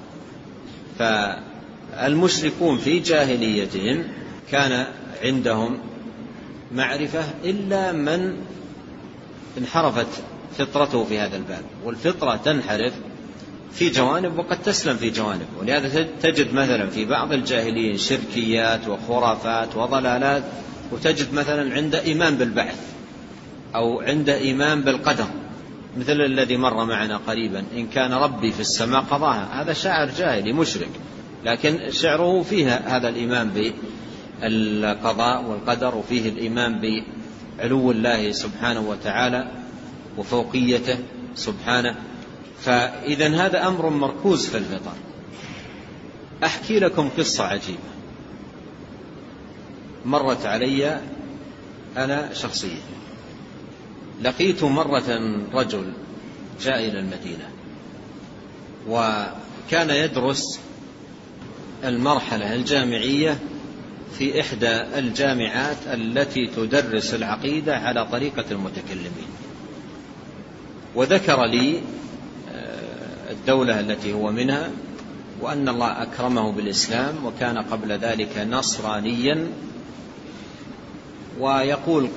فالمشركون 0.98 2.78
في 2.78 2.98
جاهليتهم 2.98 4.04
كان 4.50 4.86
عندهم 5.22 5.78
معرفة 6.74 7.24
إلا 7.44 7.92
من 7.92 8.36
انحرفت 9.58 10.06
فطرته 10.58 11.04
في 11.04 11.18
هذا 11.18 11.36
الباب 11.36 11.62
والفطرة 11.84 12.36
تنحرف 12.36 12.92
في 13.72 13.90
جوانب 13.90 14.38
وقد 14.38 14.62
تسلم 14.62 14.96
في 14.96 15.10
جوانب 15.10 15.46
ولهذا 15.60 16.06
تجد 16.22 16.54
مثلا 16.54 16.90
في 16.90 17.04
بعض 17.04 17.32
الجاهلين 17.32 17.98
شركيات 17.98 18.88
وخرافات 18.88 19.76
وضلالات 19.76 20.42
وتجد 20.92 21.34
مثلا 21.34 21.74
عند 21.74 21.94
إيمان 21.94 22.36
بالبعث 22.36 22.80
أو 23.74 24.00
عند 24.00 24.28
إيمان 24.28 24.80
بالقدر 24.80 25.26
مثل 25.98 26.20
الذي 26.20 26.56
مر 26.56 26.84
معنا 26.84 27.16
قريبا 27.16 27.64
إن 27.76 27.86
كان 27.86 28.12
ربي 28.12 28.52
في 28.52 28.60
السماء 28.60 29.00
قضاها. 29.00 29.62
هذا 29.62 29.72
شاعر 29.72 30.10
جاهلي 30.18 30.52
مشرك. 30.52 30.90
لكن 31.44 31.90
شعره 31.90 32.42
فيها 32.42 32.96
هذا 32.96 33.08
الإيمان 33.08 33.50
بالقضاء 34.42 35.44
والقدر 35.44 35.94
وفيه 35.94 36.28
الإيمان 36.28 36.80
بعلو 37.58 37.90
الله 37.90 38.32
سبحانه 38.32 38.80
وتعالى 38.80 39.50
وفوقيته 40.18 40.98
سبحانه. 41.34 41.96
فإذا 42.60 43.46
هذا 43.46 43.68
أمر 43.68 43.88
مركوز 43.90 44.46
في 44.46 44.58
الفطر. 44.58 44.92
أحكي 46.44 46.78
لكم 46.78 47.08
قصة 47.18 47.44
عجيبة. 47.44 47.95
مرت 50.06 50.46
علي 50.46 51.00
أنا 51.96 52.34
شخصيا. 52.34 52.80
لقيت 54.22 54.64
مرة 54.64 55.20
رجل 55.54 55.92
جاء 56.62 56.78
إلى 56.78 56.98
المدينة 56.98 57.48
وكان 58.88 59.90
يدرس 59.90 60.60
المرحلة 61.84 62.54
الجامعية 62.54 63.38
في 64.18 64.40
إحدى 64.40 64.82
الجامعات 64.98 65.76
التي 65.86 66.46
تدرس 66.46 67.14
العقيدة 67.14 67.76
على 67.76 68.06
طريقة 68.06 68.44
المتكلمين. 68.50 69.28
وذكر 70.94 71.44
لي 71.44 71.80
آه، 72.54 73.30
الدولة 73.30 73.80
التي 73.80 74.12
هو 74.12 74.32
منها 74.32 74.70
وأن 75.40 75.68
الله 75.68 76.02
أكرمه 76.02 76.52
بالإسلام 76.52 77.26
وكان 77.26 77.58
قبل 77.58 77.92
ذلك 77.92 78.46
نصرانيا 78.50 79.46
ويقول 81.40 82.08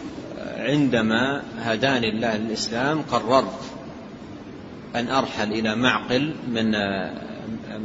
عندما 0.58 1.43
هداني 1.60 2.10
الله 2.10 2.38
للإسلام 2.38 3.01
قررت 3.01 3.60
أن 4.95 5.08
أرحل 5.08 5.51
إلى 5.51 5.75
معقل 5.75 6.34
من 6.47 6.71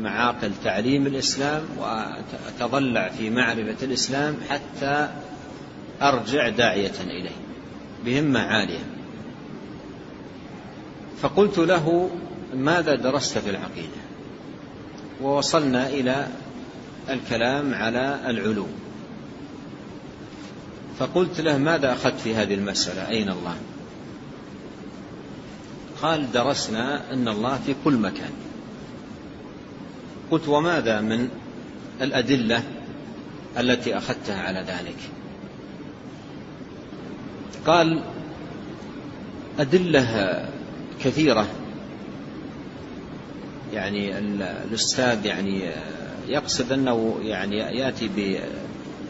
معاقل 0.03 0.53
تعليم 0.65 1.07
الإسلام 1.07 1.63
وأتضلع 1.79 3.09
في 3.09 3.31
معرفة 3.31 3.77
الإسلام 3.83 4.37
حتى 4.49 5.09
أرجع 6.03 6.49
داعية 6.49 6.93
إليه 7.01 7.37
بهمة 8.05 8.41
عالية. 8.41 8.85
فقلت 11.23 11.59
له 11.59 12.11
ماذا 12.55 12.95
درست 12.95 13.39
في 13.39 13.51
العقيدة؟ 13.51 14.05
ووصلنا 15.23 15.89
إلى 15.89 16.27
الكلام 17.11 17.75
على 17.75 18.21
العلوم. 18.27 18.84
فقلت 20.99 21.41
له 21.41 21.59
ماذا 21.59 21.93
أخذت 21.93 22.21
في 22.21 22.35
هذه 22.35 22.55
المسألة؟ 22.55 23.09
أين 23.09 23.29
الله؟ 23.29 23.57
قال 26.03 26.33
درسنا 26.33 27.13
أن 27.13 27.29
الله 27.29 27.59
في 27.67 27.75
كل 27.85 27.95
مكان. 27.95 28.31
قلت 30.31 30.49
وماذا 30.49 31.01
من 31.01 31.29
الأدلة 32.01 32.63
التي 33.59 33.99
أخذتها 33.99 34.43
على 34.43 34.59
ذلك؟ 34.59 34.97
قال 37.67 38.01
أدلة 39.59 40.49
كثيرة. 41.05 41.47
يعني 43.73 44.19
الأستاذ 44.19 45.27
يعني 45.27 45.71
يقصد 46.29 46.73
أنه 46.73 47.19
يعني 47.23 47.57
يأتي 47.57 48.11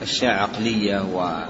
بأشياء 0.01 0.33
عقلية 0.33 1.01
و 1.01 1.45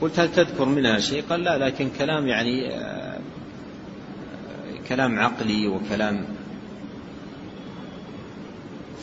قلت 0.00 0.20
هل 0.20 0.32
تذكر 0.32 0.64
منها 0.64 0.98
شيء؟ 0.98 1.24
قال 1.30 1.40
لا 1.40 1.58
لكن 1.58 1.90
كلام 1.98 2.26
يعني 2.26 2.74
آه، 2.74 3.18
كلام 4.88 5.18
عقلي 5.18 5.68
وكلام. 5.68 6.24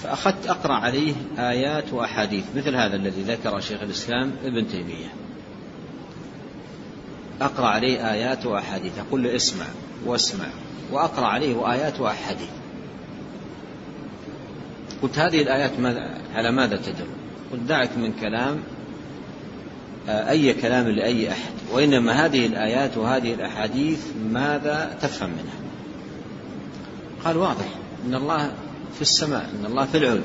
فأخذت 0.04 0.48
أقرأ 0.48 0.74
عليه 0.74 1.14
آيات 1.38 1.94
وأحاديث 1.94 2.44
مثل 2.56 2.76
هذا 2.76 2.96
الذي 2.96 3.22
ذكر 3.22 3.60
شيخ 3.60 3.82
الإسلام 3.82 4.32
ابن 4.46 4.68
تيمية. 4.68 5.14
أقرأ 7.42 7.68
عليه 7.68 8.12
آيات 8.12 8.46
وأحاديث 8.46 9.00
أقول 9.00 9.24
له 9.24 9.36
اسمع 9.36 9.66
واسمع 10.06 10.46
وأقرأ 10.92 11.26
عليه 11.26 11.72
آيات 11.72 12.00
وأحاديث. 12.00 12.50
قلت 15.02 15.20
هذه 15.20 15.42
الآيات 15.42 15.80
ماذا 15.80 16.18
على 16.36 16.52
ماذا 16.52 16.78
تدل؟ 16.78 17.08
قلت 17.52 17.62
دعك 17.62 17.98
من 17.98 18.14
كلام 18.22 18.60
أي 20.08 20.54
كلام 20.54 20.88
لأي 20.88 21.32
أحد 21.32 21.52
وإنما 21.72 22.26
هذه 22.26 22.46
الآيات 22.46 22.98
وهذه 22.98 23.34
الأحاديث 23.34 24.08
ماذا 24.32 24.98
تفهم 25.02 25.30
منها؟ 25.30 25.64
قال 27.26 27.38
واضح 27.38 27.66
أن 28.06 28.16
الله 28.16 28.52
في 28.96 29.02
السماء 29.02 29.50
أن 29.60 29.66
الله 29.66 29.86
في 29.86 29.98
العلم. 29.98 30.24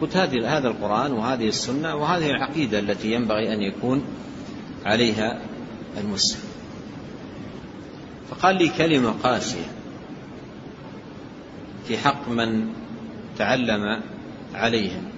قلت 0.00 0.16
هذه 0.16 0.58
هذا 0.58 0.68
القرآن 0.68 1.12
وهذه 1.12 1.48
السنة 1.48 1.96
وهذه 1.96 2.30
العقيدة 2.30 2.78
التي 2.78 3.12
ينبغي 3.12 3.54
أن 3.54 3.62
يكون 3.62 4.02
عليها 4.84 5.40
المسلم. 6.00 6.40
فقال 8.30 8.56
لي 8.56 8.68
كلمة 8.68 9.10
قاسية. 9.22 9.70
في 11.88 11.98
حق 11.98 12.28
من 12.28 12.68
تعلم 13.38 14.00
عليهم 14.54 15.15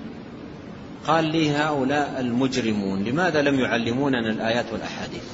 قال 1.09 1.25
لي 1.25 1.51
هؤلاء 1.51 2.21
المجرمون 2.21 3.05
لماذا 3.05 3.43
لم 3.43 3.61
يعلموننا 3.61 4.31
الآيات 4.31 4.73
والأحاديث؟ 4.73 5.25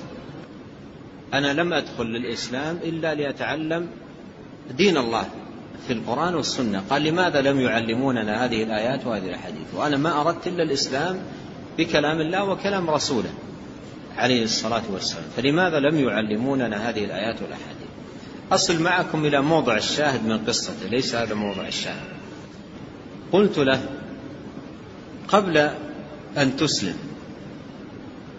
أنا 1.35 1.53
لم 1.53 1.73
أدخل 1.73 2.05
للإسلام 2.05 2.79
إلا 2.85 3.15
لأتعلم 3.15 3.89
دين 4.77 4.97
الله 4.97 5.25
في 5.87 5.93
القرآن 5.93 6.35
والسنة. 6.35 6.83
قال 6.91 7.03
لماذا 7.03 7.41
لم 7.41 7.61
يعلموننا 7.61 8.45
هذه 8.45 8.63
الآيات 8.63 9.07
وهذه 9.07 9.25
الأحاديث؟ 9.25 9.75
وأنا 9.75 9.97
ما 9.97 10.21
أردت 10.21 10.47
إلا 10.47 10.63
الإسلام 10.63 11.19
بكلام 11.79 12.21
الله 12.21 12.45
وكلام 12.45 12.91
رسوله 12.91 13.31
عليه 14.17 14.45
الصلاة 14.45 14.83
والسلام. 14.93 15.25
فلماذا 15.37 15.81
لم 15.81 15.99
يعلموننا 16.09 16.91
هذه 16.91 17.05
الآيات 17.05 17.43
والأحاديث؟ 17.43 17.89
أصل 18.53 18.83
معكم 18.83 19.25
إلى 19.25 19.43
موضع 19.43 19.77
الشاهد 19.77 20.27
من 20.27 20.39
قصته 20.39 20.89
ليس 20.91 21.15
هذا 21.15 21.35
موضع 21.35 21.67
الشاهد. 21.67 22.15
قلت 23.33 23.59
له 23.59 23.81
قبل 25.29 25.71
أن 26.39 26.57
تسلم 26.57 26.97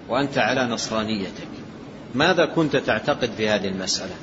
وأنت 0.10 0.38
على 0.38 0.66
نصرانيتك 0.68 1.48
ماذا 2.16 2.46
كنت 2.46 2.76
تعتقد 2.76 3.30
في 3.38 3.50
هذه 3.50 3.68
المسألة؟ 3.68 4.16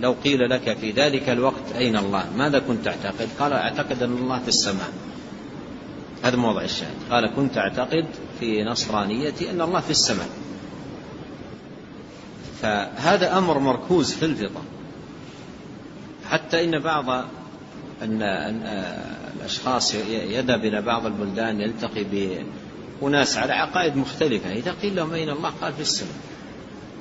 لو 0.00 0.12
قيل 0.24 0.50
لك 0.50 0.76
في 0.78 0.90
ذلك 0.90 1.28
الوقت 1.28 1.72
أين 1.74 1.96
الله؟ 1.96 2.24
ماذا 2.36 2.58
كنت 2.58 2.84
تعتقد؟ 2.84 3.28
قال 3.38 3.52
أعتقد 3.52 4.02
أن 4.02 4.12
الله 4.16 4.38
في 4.38 4.48
السماء. 4.48 4.92
هذا 6.22 6.36
موضع 6.36 6.62
الشاهد. 6.62 6.96
قال 7.10 7.34
كنت 7.36 7.58
أعتقد 7.58 8.06
في 8.40 8.64
نصرانيتي 8.64 9.50
أن 9.50 9.60
الله 9.60 9.80
في 9.80 9.90
السماء. 9.90 10.28
فهذا 12.62 13.38
أمر 13.38 13.58
مركوز 13.58 14.12
في 14.12 14.24
الفطر. 14.24 14.62
حتى 16.30 16.64
إن 16.64 16.78
بعض 16.78 17.24
أن 18.02 18.22
الأشخاص 19.36 19.94
يذهب 20.10 20.64
إلى 20.64 20.82
بعض 20.82 21.06
البلدان 21.06 21.60
يلتقي 21.60 22.04
بأناس 23.02 23.38
على 23.38 23.52
عقائد 23.52 23.96
مختلفة. 23.96 24.52
إذا 24.52 24.72
قيل 24.82 24.96
لهم 24.96 25.12
أين 25.12 25.28
الله؟ 25.30 25.50
قال 25.50 25.72
في 25.72 25.80
السماء 25.80 26.14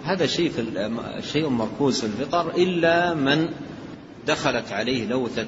هذا 0.04 0.26
شيء 0.26 0.50
في 0.50 0.90
شيء 1.32 1.50
مركوز 1.50 2.00
في 2.00 2.06
الفطر 2.06 2.50
إلا 2.50 3.14
من 3.14 3.50
دخلت 4.28 4.72
عليه 4.72 5.06
لوثة 5.06 5.48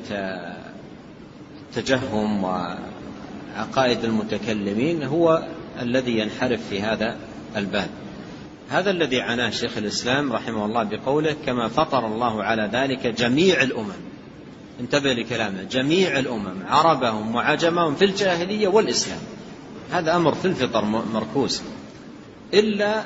التجهم 1.69 2.43
وعقائد 2.43 4.03
المتكلمين 4.03 5.03
هو 5.03 5.47
الذي 5.81 6.19
ينحرف 6.19 6.59
في 6.69 6.81
هذا 6.81 7.17
الباب. 7.55 7.89
هذا 8.69 8.91
الذي 8.91 9.21
عناه 9.21 9.49
شيخ 9.49 9.77
الإسلام 9.77 10.33
رحمه 10.33 10.65
الله 10.65 10.83
بقوله 10.83 11.35
كما 11.45 11.67
فطر 11.67 12.07
الله 12.07 12.43
على 12.43 12.69
ذلك 12.73 13.07
جميع 13.07 13.63
الأمم 13.63 14.09
انتبه 14.79 15.13
لكلامه. 15.13 15.63
جميع 15.63 16.19
الأمم 16.19 16.63
عربهم 16.67 17.35
وعجمهم 17.35 17.95
في 17.95 18.05
الجاهلية 18.05 18.67
والإسلام. 18.67 19.19
هذا 19.91 20.15
أمر 20.15 20.35
في 20.35 20.45
الفطر 20.45 20.85
مركوز. 20.85 21.61
إلا 22.53 23.03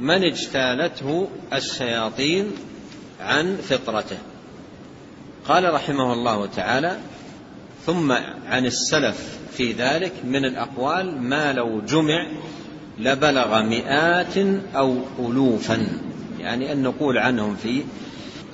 من 0.00 0.24
اجتالته 0.24 1.28
الشياطين 1.52 2.50
عن 3.20 3.56
فطرته. 3.56 4.18
قال 5.48 5.74
رحمه 5.74 6.12
الله 6.12 6.46
تعالى 6.46 6.98
ثم 7.86 8.12
عن 8.46 8.66
السلف 8.66 9.38
في 9.52 9.72
ذلك 9.72 10.12
من 10.24 10.44
الأقوال 10.44 11.22
ما 11.22 11.52
لو 11.52 11.80
جمع 11.80 12.26
لبلغ 12.98 13.62
مئات 13.62 14.38
أو 14.76 14.96
ألوفا. 15.18 15.86
يعني 16.40 16.72
أن 16.72 16.82
نقول 16.82 17.18
عنهم 17.18 17.56
في 17.56 17.82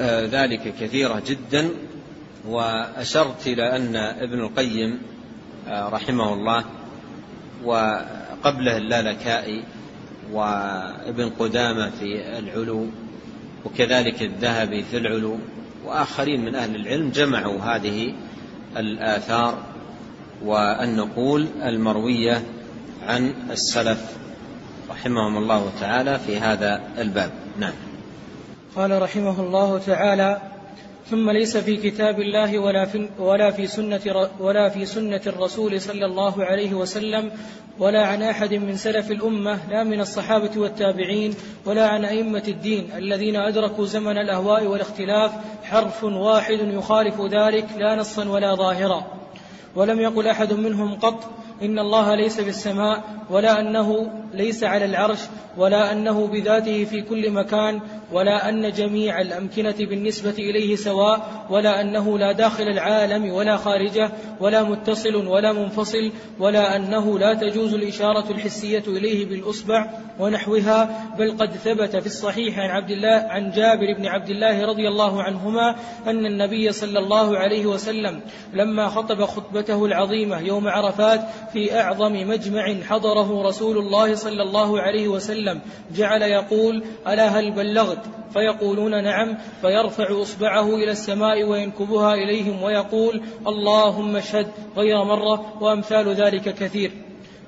آه، 0.01 0.26
ذلك 0.26 0.74
كثيرة 0.80 1.22
جدا. 1.26 1.68
وأشرت 2.49 3.47
إلى 3.47 3.76
أن 3.76 3.97
ابن 3.97 4.40
القيم 4.40 4.99
آه، 5.68 5.88
رحمه 5.88 6.32
الله 6.32 6.64
وقبله 7.64 8.76
اللالكائي 8.76 9.62
وابن 10.32 11.28
قدامة 11.38 11.90
في 11.90 12.38
العلو 12.38 12.86
وكذلك 13.64 14.22
الذهبي 14.22 14.82
في 14.82 14.97
العلو 14.97 15.38
وآخرين 15.84 16.45
من 16.45 16.55
أهل 16.55 16.76
العلم 16.76 17.11
جمعوا 17.11 17.61
هذه 17.61 18.14
الآثار 18.76 19.59
والنقول 20.45 21.47
المروية 21.62 22.42
عن 23.07 23.34
السلف 23.51 24.16
رحمهم 24.90 25.36
الله 25.36 25.72
تعالى 25.80 26.18
في 26.18 26.38
هذا 26.38 26.80
الباب. 26.99 27.30
نعم. 27.59 27.72
قال 28.76 29.03
رحمه 29.03 29.40
الله 29.40 29.78
تعالى 29.78 30.53
ثم 31.11 31.30
ليس 31.30 31.57
في 31.57 31.76
كتاب 31.76 32.20
الله 32.20 32.59
ولا 32.59 32.84
في, 32.84 33.09
ولا 33.18 33.50
في 33.50 33.66
سنة 33.66 34.28
ولا 34.40 34.68
في 34.68 34.86
سنة 34.86 35.20
الرسول 35.26 35.80
صلى 35.80 36.07
الله 36.07 36.44
عليه 36.44 36.74
وسلم 36.74 37.32
ولا 37.78 38.07
عن 38.07 38.22
أحد 38.22 38.55
من 38.55 38.76
سلف 38.76 39.11
الأمة 39.11 39.70
لا 39.70 39.84
من 39.84 40.00
الصحابة 40.00 40.50
والتابعين 40.57 41.34
ولا 41.66 41.88
عن 41.88 42.05
أئمة 42.05 42.42
الدين 42.48 42.90
الذين 42.96 43.36
أدركوا 43.36 43.86
زمن 43.86 44.18
الأهواء 44.18 44.66
والاختلاف 44.66 45.32
حرف 45.62 46.05
واحد 46.05 46.59
يخالف 46.61 47.20
ذلك 47.20 47.66
لا 47.78 47.94
نصا 47.94 48.28
ولا 48.28 48.55
ظاهرا. 48.55 49.05
ولم 49.76 50.00
يقل 50.00 50.28
أحد 50.28 50.52
منهم 50.52 50.94
قط 50.94 51.30
إن 51.62 51.78
الله 51.78 52.14
ليس 52.14 52.40
في 52.40 52.48
السماء 52.48 53.02
ولا 53.30 53.61
أنه 53.61 54.11
ليس 54.34 54.64
على 54.64 54.84
العرش 54.84 55.18
ولا 55.57 55.92
أنه 55.92 56.26
بذاته 56.26 56.84
في 56.84 57.02
كل 57.02 57.30
مكان 57.30 57.80
ولا 58.15 58.49
أن 58.49 58.73
جميع 58.73 59.21
الأمكنة 59.21 59.75
بالنسبة 59.79 60.35
إليه 60.39 60.77
سواء 60.77 61.47
ولا 61.51 61.81
أنه 61.81 62.19
لا 62.19 62.33
داخل 62.33 62.62
العالم 62.62 63.33
ولا 63.33 63.57
خارجه 63.57 64.11
ولا 64.41 64.62
متصل 64.62 65.27
ولا 65.27 65.53
منفصل 65.53 66.12
ولا 66.39 66.77
أنه 66.77 67.19
لا 67.19 67.35
تجوز 67.35 67.75
الإشارة 67.75 68.31
الحسية 68.31 68.83
إليه 68.87 69.27
بالأصبع 69.27 69.91
ونحوها. 70.21 71.05
بل 71.19 71.37
قد 71.39 71.51
ثبت 71.53 71.97
في 71.97 72.07
الصحيح 72.07 72.59
عن 72.59 72.71
عبد 72.71 72.91
الله 72.91 73.27
عن 73.29 73.51
جابر 73.51 73.95
بن 73.99 74.07
عبد 74.07 74.31
الله 74.31 74.67
رضي 74.67 74.89
الله 74.89 75.23
عنهما 75.23 75.77
أن 76.07 76.27
النبي 76.27 76.73
صلى 76.73 76.99
الله 76.99 77.39
عليه 77.39 77.67
وسلم 77.67 78.21
لما 78.53 78.89
خطب 78.89 79.25
خطبته 79.25 79.85
العظيمة 79.85 80.41
يوم 80.41 80.69
عرفات 80.69 81.21
في 81.53 81.81
أعظم 81.81 82.12
مجمع 82.12 82.75
حضره 82.89 83.43
رسول 83.49 83.79
الله 83.79 84.15
صلى 84.15 84.43
الله 84.43 84.81
عليه 84.81 85.09
وسلم 85.09 85.61
جعل 85.97 86.23
يقول 86.23 86.85
ألا 87.09 87.29
هل 87.29 87.51
بلغت 87.51 88.03
فيقولون 88.32 89.05
نعم 89.05 89.36
فيرفع 89.61 90.22
إصبعه 90.22 90.74
إلى 90.74 90.90
السماء 90.90 91.44
وينكبها 91.44 92.14
إليهم 92.14 92.62
ويقول 92.62 93.22
اللهم 93.46 94.16
اشهد 94.16 94.46
غير 94.76 95.05
مرة 95.05 95.62
وأمثال 95.62 96.09
ذلك 96.09 96.55
كثير. 96.55 96.92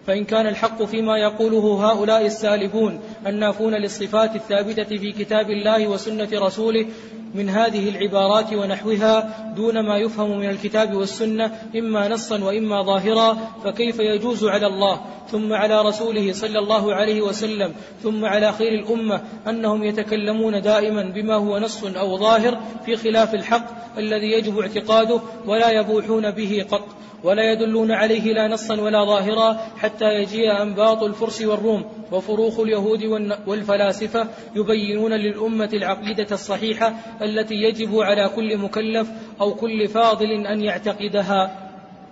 فإن 0.07 0.25
كان 0.25 0.47
الحق 0.47 0.83
فيما 0.83 1.19
يقوله 1.19 1.91
هؤلاء 1.91 2.27
السالبون 2.27 3.01
النافون 3.27 3.75
للصفات 3.75 4.37
الثابتة 4.37 4.97
في 4.97 5.13
كتاب 5.13 5.51
الله 5.51 5.89
وسنة 5.89 6.29
رسوله 6.33 6.87
من 7.35 7.49
هذه 7.49 7.89
العبارات 7.89 8.53
ونحوها 8.53 9.47
دون 9.57 9.81
ما 9.81 9.99
يفهم 9.99 10.39
من 10.39 10.51
الكتاب 10.51 10.95
والسنة 10.95 11.53
إما 11.77 12.09
نصا 12.09 12.45
وإما 12.45 12.83
ظاهرا 12.83 13.39
فكيف 13.65 13.99
يجوز 13.99 14.45
على 14.45 14.67
الله؟ 14.67 15.01
ثم 15.31 15.53
على 15.53 15.83
رسوله 15.83 16.33
صلى 16.33 16.59
الله 16.59 16.95
عليه 16.95 17.21
وسلم 17.21 17.75
ثم 18.03 18.25
على 18.25 18.53
خير 18.53 18.73
الأمة 18.73 19.23
أنهم 19.49 19.85
يتكلمون 19.85 20.63
دائما 20.63 21.03
بما 21.03 21.35
هو 21.35 21.59
نص 21.59 21.85
أو 21.85 22.19
ظاهر 22.19 22.59
في 22.87 22.97
خلاف 22.97 23.35
الحق 23.35 23.99
الذي 23.99 24.33
يجب 24.33 24.59
اعتقاده 24.59 25.21
ولا 25.47 25.71
يبوحون 25.71 26.31
به 26.31 26.67
قط 26.71 26.87
ولا 27.25 27.53
يدلون 27.53 27.93
عليه 27.93 28.33
لا 28.33 28.49
نصا 28.49 28.81
ولا 28.81 29.05
ظاهرا 29.05 29.61
حتى 29.79 30.05
يجيء 30.05 30.63
أنباط 30.63 31.03
الفرس 31.03 31.43
والروم 31.43 31.85
وفروخ 32.13 32.61
اليهود 32.61 33.05
والفلاسفة 33.47 34.29
يبينون 34.57 35.13
للأمة 35.13 35.71
العقيدة 35.73 36.27
الصحيحة 36.33 36.95
التي 37.23 37.55
يجب 37.55 37.99
على 38.01 38.31
كل 38.37 38.59
مكلف 38.59 39.09
أو 39.41 39.55
كل 39.55 39.89
فاضل 39.89 40.47
أن 40.47 40.61
يعتقدها. 40.61 41.66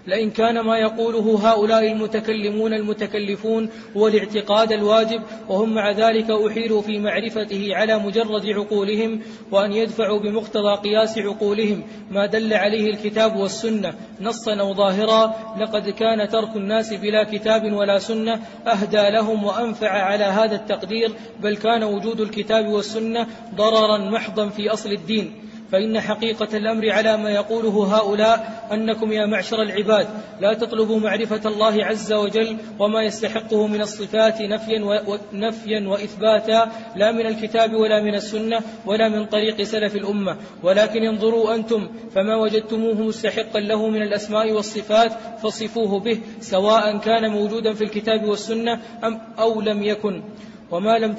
لئن 0.07 0.31
كان 0.31 0.61
ما 0.61 0.79
يقوله 0.79 1.51
هؤلاء 1.51 1.93
المتكلمون 1.93 2.75
المتكلفون 2.75 3.69
هو 3.97 4.09
الاعتقاد 4.09 4.73
الواجب 4.73 5.23
وهم 5.49 5.75
مع 5.75 5.91
ذلك 5.91 6.31
أحيلوا 6.31 6.83
في 6.83 6.99
معرفته 6.99 7.69
على 7.73 7.99
مجرد 7.99 8.47
عقولهم 8.47 9.21
وأن 9.51 9.73
يدفعوا 9.73 10.19
بمقتضى 10.19 10.77
قياس 10.77 11.19
عقولهم. 11.19 11.83
ما 12.11 12.27
دل 12.27 12.55
عليه 12.55 12.91
الكتاب 12.91 13.37
والسنة. 13.37 13.95
نصا 14.21 14.61
أو 14.61 14.75
ظاهرا 14.75 15.35
لقد 15.61 15.89
كان 15.91 16.29
ترك 16.29 16.57
الناس 16.57 16.95
بلا 16.95 17.25
كتاب 17.25 17.73
ولا 17.73 17.99
سنة 17.99 18.41
أهدى 18.67 19.11
لهم 19.11 19.45
وأنفع 19.45 19.89
على 19.89 20.25
هذا 20.25 20.55
التقدير 20.55 21.13
بل 21.41 21.57
كان 21.57 21.83
وجود 21.83 22.21
الكتاب 22.21 22.69
والسنة 22.69 23.27
ضررا 23.55 23.99
محضا 23.99 24.49
في 24.49 24.73
أصل 24.73 24.93
الدين. 24.93 25.45
فإن 25.75 26.01
حقيقة 26.01 26.57
الأمر 26.57 26.91
على 26.91 27.17
ما 27.17 27.31
يقوله 27.31 27.97
هؤلاء 27.97 28.67
أنكم 28.73 29.13
يا 29.13 29.27
معشر 29.27 29.63
العباد 29.63 30.09
لا 30.41 30.55
تطلبوا 30.55 31.01
معرفة 31.01 31.49
الله 31.49 31.85
عز 31.85 32.13
وجل 32.13 32.57
وما 32.79 33.03
يستحقه 33.03 33.67
من 33.67 33.81
الصفات 33.81 34.41
نفيا 34.41 34.85
ونفيا 34.85 35.89
وإثباتا 35.89 36.73
لا 36.97 37.13
من 37.13 37.27
الكتاب 37.27 37.75
ولا 37.75 38.03
من 38.03 38.15
السنة 38.15 38.61
ولا 38.87 39.09
من 39.09 39.27
طريق 39.27 39.63
سلف 39.63 39.97
الأمة. 39.97 40.37
ولكن 40.63 41.03
انظروا 41.03 41.55
أنتم 41.55 41.89
فما 42.15 42.37
وجدتموه 42.37 42.95
مستحقا 42.95 43.61
له 43.61 43.89
من 43.89 44.03
الأسماء 44.03 44.53
والصفات 44.53 45.13
فصفوه 45.43 46.01
به 46.01 46.21
سواء 46.41 46.99
كان 46.99 47.31
موجودا 47.31 47.73
في 47.73 47.85
الكتاب 47.85 48.25
والسنة 48.25 48.81
أم 49.05 49.21
أو 49.39 49.61
لم 49.61 49.83
يكن. 49.83 50.23
وما 50.71 50.99
لم 50.99 51.17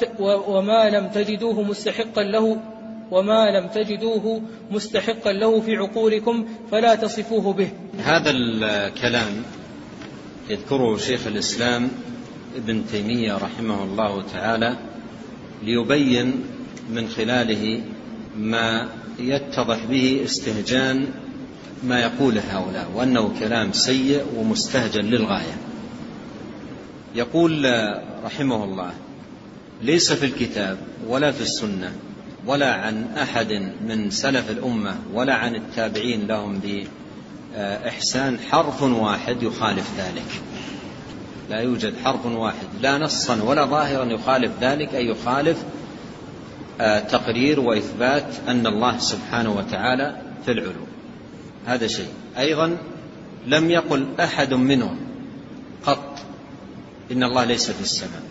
وما 0.47 0.89
لم 0.89 1.07
تجدوه 1.07 1.61
مستحقا 1.61 2.23
له 2.23 2.74
وما 3.11 3.59
لم 3.59 3.67
تجدوه 3.67 4.41
مستحقا 4.71 5.31
له 5.31 5.61
في 5.61 5.75
عقولكم 5.75 6.45
فلا 6.71 6.95
تصفوه 6.95 7.53
به. 7.53 7.69
هذا 8.03 8.31
الكلام 8.31 9.43
يذكره 10.49 10.97
شيخ 10.97 11.27
الإسلام 11.27 11.89
ابن 12.55 12.85
تيمية 12.91 13.37
رحمه 13.37 13.83
الله 13.83 14.23
تعالى 14.33 14.77
ليبين 15.63 16.43
من 16.89 17.07
خلاله 17.07 17.81
ما 18.37 18.89
يتضح 19.19 19.85
به 19.85 20.21
استهجان 20.23 21.07
ما 21.83 21.99
يقوله 21.99 22.41
هؤلاء 22.41 22.91
وأنه 22.95 23.33
كلام 23.39 23.71
سيء 23.71 24.25
ومستهجن 24.37 25.05
للغاية. 25.05 25.57
يقول 27.15 27.65
رحمه 28.23 28.63
الله 28.63 28.93
ليس 29.81 30.13
في 30.13 30.25
الكتاب 30.25 30.77
ولا 31.07 31.31
في 31.31 31.41
السنة 31.41 31.91
ولا 32.47 32.73
عن 32.73 33.07
أحد 33.17 33.71
من 33.87 34.09
سلف 34.09 34.51
الأمة 34.51 34.95
ولا 35.13 35.33
عن 35.33 35.55
التابعين 35.55 36.27
لهم 36.27 36.61
بإحسان 37.55 38.39
حرف 38.39 38.83
واحد 38.83 39.43
يخالف 39.43 39.91
ذلك. 39.97 40.41
لا 41.49 41.59
يوجد 41.59 41.93
حرف 42.03 42.25
واحد 42.25 42.67
لا 42.81 42.97
نصا 42.97 43.43
ولا 43.43 43.65
ظاهرا 43.65 44.05
يخالف 44.05 44.51
ذلك 44.61 44.95
أي 44.95 45.07
يخالف 45.07 45.63
آه، 46.81 46.99
تقرير 46.99 47.59
وإثبات 47.59 48.25
أن 48.47 48.67
الله 48.67 48.97
سبحانه 48.97 49.51
وتعالى 49.51 50.21
في 50.45 50.51
العلو. 50.51 50.85
هذا 51.65 51.87
شيء. 51.87 52.09
أيضا 52.37 52.77
لم 53.47 53.71
يقل 53.71 54.07
أحد 54.19 54.53
منهم 54.53 54.97
قط 55.85 56.19
إن 57.11 57.23
الله 57.23 57.43
ليس 57.43 57.71
في 57.71 57.81
السماء 57.81 58.23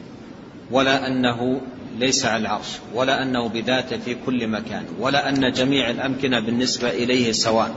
ولا 0.70 1.06
أنه 1.06 1.60
ليس 1.98 2.26
على 2.26 2.42
العرش 2.42 2.68
ولا 2.94 3.22
أنه 3.22 3.48
بذاته 3.48 3.98
في 3.98 4.16
كل 4.26 4.48
مكان 4.48 4.84
ولا 4.98 5.28
أن 5.28 5.52
جميع 5.52 5.90
الأمكنة 5.90 6.40
بالنسبة 6.40 6.90
إليه 6.90 7.32
سواء 7.32 7.74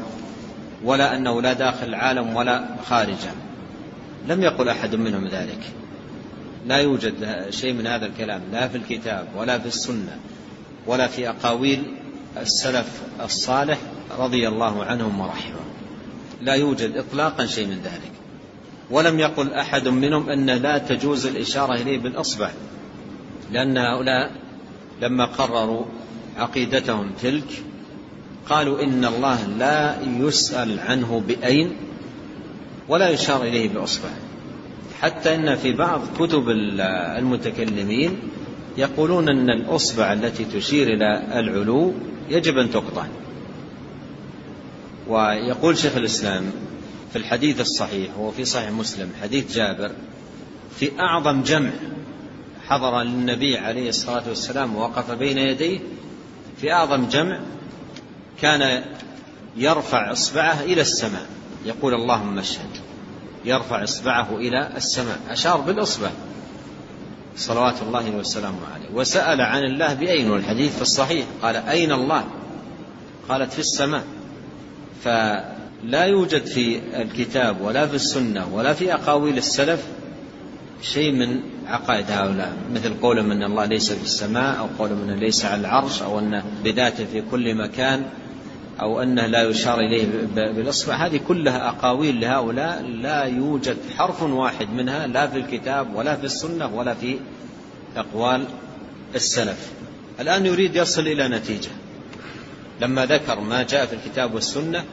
ولا 0.84 1.16
أنه 1.16 1.42
لا 1.42 1.54
داخل 1.54 1.88
العالم 1.88 2.36
ولا 2.36 2.66
خارجه. 2.86 3.32
لم 4.28 4.44
يقل 4.44 4.70
أحد 4.70 4.96
منهم 4.96 5.28
ذلك. 5.28 5.60
لا 6.68 6.78
يوجد 6.78 7.46
شيء 7.50 7.74
من 7.74 7.88
هذا 7.88 8.06
الكلام 8.06 8.42
لا 8.52 8.68
في 8.68 8.78
الكتاب 8.78 9.28
ولا 9.36 9.60
في 9.60 9.66
السنة 9.66 10.18
ولا 10.88 11.08
في 11.08 11.30
أقاويل 11.30 11.84
السلف 12.38 13.02
الصالح 13.24 13.78
رضي 14.20 14.48
الله 14.48 14.86
عنهم 14.86 15.20
ورحمهم 15.20 15.68
لا 16.42 16.54
يوجد 16.54 16.98
إطلاقا 16.98 17.46
شيء 17.46 17.68
من 17.68 17.82
ذلك. 17.84 18.12
ولم 18.92 19.20
يقل 19.20 19.54
أحد 19.54 19.88
منهم 19.88 20.30
أن 20.30 20.46
لا 20.46 20.78
تجوز 20.78 21.26
الإشارة 21.26 21.74
إليه 21.74 21.98
بالأصبع. 21.98 22.52
لأن 23.52 23.78
هؤلاء 23.78 24.32
لما 25.02 25.26
قرروا 25.26 25.86
عقيدتهم 26.38 27.12
تلك 27.22 27.64
قالوا 28.50 28.84
إن 28.84 29.06
الله 29.06 29.46
لا 29.46 29.96
يسأل 30.02 30.80
عنه 30.80 31.24
بأين 31.28 31.76
ولا 32.90 33.10
يشار 33.10 33.44
إليه 33.44 33.70
بأصبع. 33.70 34.10
حتى 35.02 35.36
إن 35.36 35.56
في 35.56 35.74
بعض 35.74 36.02
كتب 36.20 36.50
المتكلمين 37.20 38.20
يقولون 38.78 39.30
أن 39.30 39.50
الأصبع 39.50 40.14
التي 40.14 40.46
تشير 40.46 40.88
إلى 40.88 41.40
العلو 41.40 41.94
يجب 42.30 42.58
أن 42.58 42.72
تقطع. 42.72 43.06
ويقول 45.08 45.78
شيخ 45.78 45.96
الإسلام 45.98 46.44
في 47.12 47.16
الحديث 47.16 47.62
الصحيح 47.62 48.18
وفي 48.18 48.46
صحيح 48.46 48.72
مسلم 48.72 49.10
حديث 49.22 49.56
جابر 49.56 49.92
في 50.80 51.00
أعظم 51.00 51.42
جمع 51.42 51.72
حضر 52.70 53.02
للنبي 53.02 53.58
عليه 53.58 53.90
الصلاة 53.90 54.24
والسلام 54.28 54.76
ووقف 54.76 55.12
بين 55.12 55.38
يديه 55.38 55.80
في 56.62 56.72
أعظم 56.74 57.08
جمع 57.08 57.40
كان 58.42 58.84
يرفع 59.58 60.12
إصبعه 60.12 60.62
إلى 60.62 60.82
السماء. 60.82 61.26
يقول 61.66 61.94
اللهم 61.94 62.40
اشهد. 62.40 62.70
يرفع 63.46 63.84
إصبعه 63.84 64.38
إلى 64.38 64.72
السماء. 64.78 65.20
أشار 65.30 65.62
بالإصبع. 65.62 66.10
صلوات 67.38 67.82
الله 67.82 68.10
وسلامه 68.10 68.60
عليه. 68.76 68.90
وسأل 68.94 69.42
عن 69.42 69.64
الله 69.64 69.94
بأين؟ 69.94 70.30
والحديث 70.32 70.76
في 70.76 70.82
الصحيح. 70.82 71.26
قال 71.42 71.56
أين 71.56 71.92
الله؟ 71.92 72.24
قالت 73.30 73.54
في 73.54 73.60
السماء. 73.60 74.04
فلا 75.04 76.06
يوجد 76.06 76.46
في 76.46 76.80
الكتاب 76.94 77.62
ولا 77.62 77.88
في 77.88 77.96
السنة 77.96 78.54
ولا 78.54 78.74
في 78.74 78.94
أقاويل 78.94 79.38
السلف 79.38 79.84
شيء 80.82 81.12
من 81.12 81.40
عقائد 81.70 82.12
هؤلاء. 82.12 82.54
مثل 82.74 82.94
قولهم 83.02 83.32
أن 83.32 83.44
الله 83.44 83.66
ليس 83.66 83.92
في 83.92 84.04
السماء 84.04 84.60
أو 84.60 84.68
قولهم 84.80 85.02
أنه 85.04 85.16
ليس 85.16 85.46
على 85.46 85.62
العرش 85.62 86.02
أو 86.02 86.20
أنه 86.20 86.44
بذاته 86.64 87.06
في 87.06 87.24
كل 87.32 87.56
مكان 87.56 88.06
أو 88.82 89.02
أنه 89.02 89.26
لا 89.26 89.44
يشار 89.44 89.80
إليه 89.80 90.08
بالإصبع. 90.36 90.96
هذه 90.96 91.20
كلها 91.28 91.70
أقاويل 91.70 92.22
لهؤلاء. 92.22 92.82
لا 92.82 93.24
يوجد 93.24 93.78
حرف 93.98 94.24
واحد 94.24 94.70
منها 94.70 95.08
لا 95.08 95.28
في 95.28 95.38
الكتاب 95.38 95.96
ولا 95.96 96.16
في 96.16 96.24
السنة 96.24 96.76
ولا 96.76 96.94
في 96.94 97.20
أقوال 97.98 98.46
السلف. 99.16 99.72
الآن 100.20 100.46
يريد 100.46 100.76
يصل 100.76 101.02
إلى 101.02 101.28
نتيجة. 101.28 101.70
لما 102.82 103.06
ذكر 103.06 103.40
ما 103.40 103.64
جاء 103.64 103.86
في 103.86 103.94
الكتاب 103.94 104.34
والسنة 104.34 104.84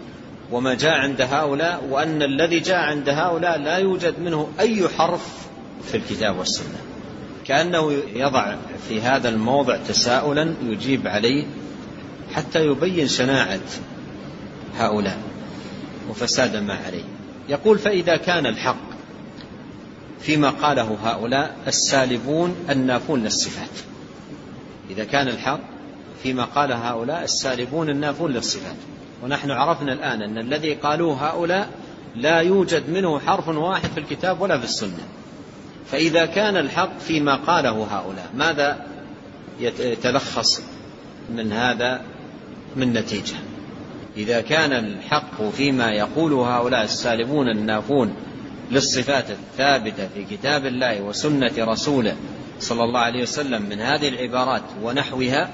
وما 0.52 0.74
جاء 0.74 0.92
عند 0.92 1.20
هؤلاء 1.20 1.84
وأن 1.90 2.22
الذي 2.22 2.60
جاء 2.60 2.78
عند 2.78 3.08
هؤلاء 3.08 3.58
لا 3.58 3.76
يوجد 3.76 4.20
منه 4.20 4.48
أي 4.60 4.88
حرف 4.88 5.44
في 5.90 5.96
الكتاب 5.96 6.38
والسنة. 6.38 6.78
كأنه 7.44 7.92
يضع 8.14 8.54
في 8.88 9.00
هذا 9.00 9.28
الموضع 9.28 9.76
تساؤلا 9.76 10.54
يجيب 10.62 11.08
عليه 11.08 11.44
حتى 12.34 12.66
يبين 12.66 13.08
شناعة 13.08 13.60
هؤلاء 14.76 15.18
وفساد 16.10 16.56
ما 16.56 16.74
عليه. 16.86 17.04
يقول 17.48 17.78
فإذا 17.78 18.16
كان 18.16 18.46
الحق 18.46 18.94
فيما 20.20 20.50
قاله 20.50 20.98
هؤلاء 21.04 21.56
السالبون 21.66 22.56
النافون 22.70 23.24
للصفات. 23.24 23.70
إذا 24.90 25.04
كان 25.04 25.28
الحق 25.28 25.60
فيما 26.22 26.44
قال 26.44 26.72
هؤلاء 26.72 27.24
السالبون 27.24 27.90
النافون 27.90 28.32
للصفات. 28.32 28.76
ونحن 29.22 29.50
عرفنا 29.50 29.92
الآن 29.92 30.22
أن 30.22 30.38
الذي 30.38 30.74
قالوه 30.74 31.28
هؤلاء 31.28 31.70
لا 32.16 32.38
يوجد 32.40 32.90
منه 32.90 33.18
حرف 33.18 33.48
واحد 33.48 33.88
في 33.90 34.00
الكتاب 34.00 34.40
ولا 34.40 34.58
في 34.58 34.64
السنة. 34.64 35.08
فإذا 35.90 36.26
كان 36.26 36.56
الحق 36.56 36.98
فيما 36.98 37.36
قاله 37.36 37.86
هؤلاء 37.90 38.30
ماذا 38.34 38.86
يتلخص 39.60 40.62
من 41.30 41.52
هذا 41.52 42.00
من 42.76 42.92
نتيجة؟ 42.92 43.36
إذا 44.16 44.40
كان 44.40 44.72
الحق 44.72 45.42
فيما 45.50 45.92
يقول 45.92 46.32
هؤلاء 46.32 46.84
السالبون 46.84 47.48
النافون 47.48 48.14
للصفات 48.70 49.30
الثابتة 49.30 50.08
في 50.14 50.24
كتاب 50.24 50.66
الله 50.66 51.02
وسنة 51.02 51.52
رسوله 51.58 52.16
صلى 52.60 52.84
الله 52.84 53.00
عليه 53.00 53.22
وسلم 53.22 53.62
من 53.62 53.80
هذه 53.80 54.08
العبارات 54.08 54.62
ونحوها 54.82 55.50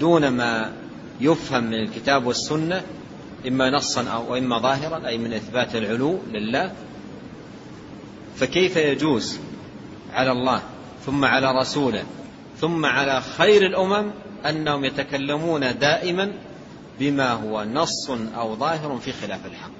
دون 0.00 0.28
ما 0.28 0.72
يفهم 1.20 1.64
من 1.64 1.74
الكتاب 1.74 2.26
والسنة 2.26 2.82
إما 3.48 3.70
نصا 3.70 4.08
أو 4.08 4.36
إما 4.36 4.58
ظاهرا 4.58 5.08
أي 5.08 5.18
من 5.18 5.32
إثبات 5.32 5.76
العلو 5.76 6.18
لله 6.32 6.72
فكيف 8.36 8.76
يجوز 8.76 9.38
على 10.12 10.32
الله 10.32 10.62
ثم 11.06 11.24
على 11.24 11.52
رسوله 11.60 12.04
ثم 12.60 12.86
على 12.86 13.20
خير 13.20 13.66
الأمم 13.66 14.10
أنهم 14.46 14.84
يتكلمون 14.84 15.78
دائما 15.78 16.32
بما 16.98 17.32
هو 17.32 17.64
نص 17.64 18.10
أو 18.10 18.56
ظاهر 18.56 18.98
في 18.98 19.12
خلاف 19.12 19.46
الحق؟ 19.46 19.70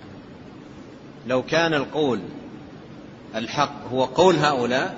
لو 1.27 1.43
كان 1.43 1.75
القول 1.75 2.21
الحق 3.35 3.89
هو 3.93 4.05
قول 4.05 4.37
هؤلاء 4.37 4.97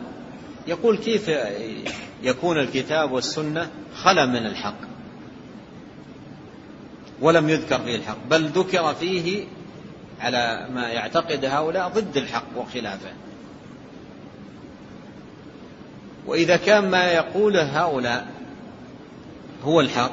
يقول 0.66 0.98
كيف 0.98 1.30
يكون 2.22 2.58
الكتاب 2.58 3.12
والسنة 3.12 3.70
خلا 3.94 4.26
من 4.26 4.46
الحق؟ 4.46 4.78
ولم 7.20 7.48
يذكر 7.48 7.78
فيه 7.78 7.96
الحق 7.96 8.18
بل 8.30 8.44
ذكر 8.44 8.94
فيه 8.94 9.44
على 10.20 10.68
ما 10.74 10.88
يعتقد 10.88 11.44
هؤلاء 11.44 11.88
ضد 11.88 12.16
الحق 12.16 12.46
وخلافه. 12.56 13.10
وإذا 16.26 16.56
كان 16.56 16.90
ما 16.90 17.04
يقوله 17.12 17.82
هؤلاء 17.82 18.28
هو 19.64 19.80
الحق 19.80 20.12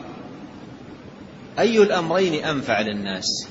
أي 1.60 1.84
الأمرين 1.84 2.46
أنفع 2.46 2.82
للناس؟ 2.82 3.48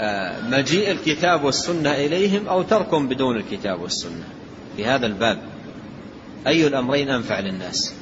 آه، 0.00 0.40
مجيء 0.40 0.90
الكتاب 0.90 1.44
والسنة 1.44 1.92
إليهم 1.92 2.48
أو 2.48 2.62
تركهم 2.62 3.08
بدون 3.08 3.36
الكتاب 3.36 3.80
والسنة؟ 3.80 4.24
في 4.76 4.86
هذا 4.86 5.06
الباب 5.06 5.38
أي 6.46 6.66
الأمرين 6.66 7.10
أنفع 7.10 7.40
للناس؟ 7.40 7.94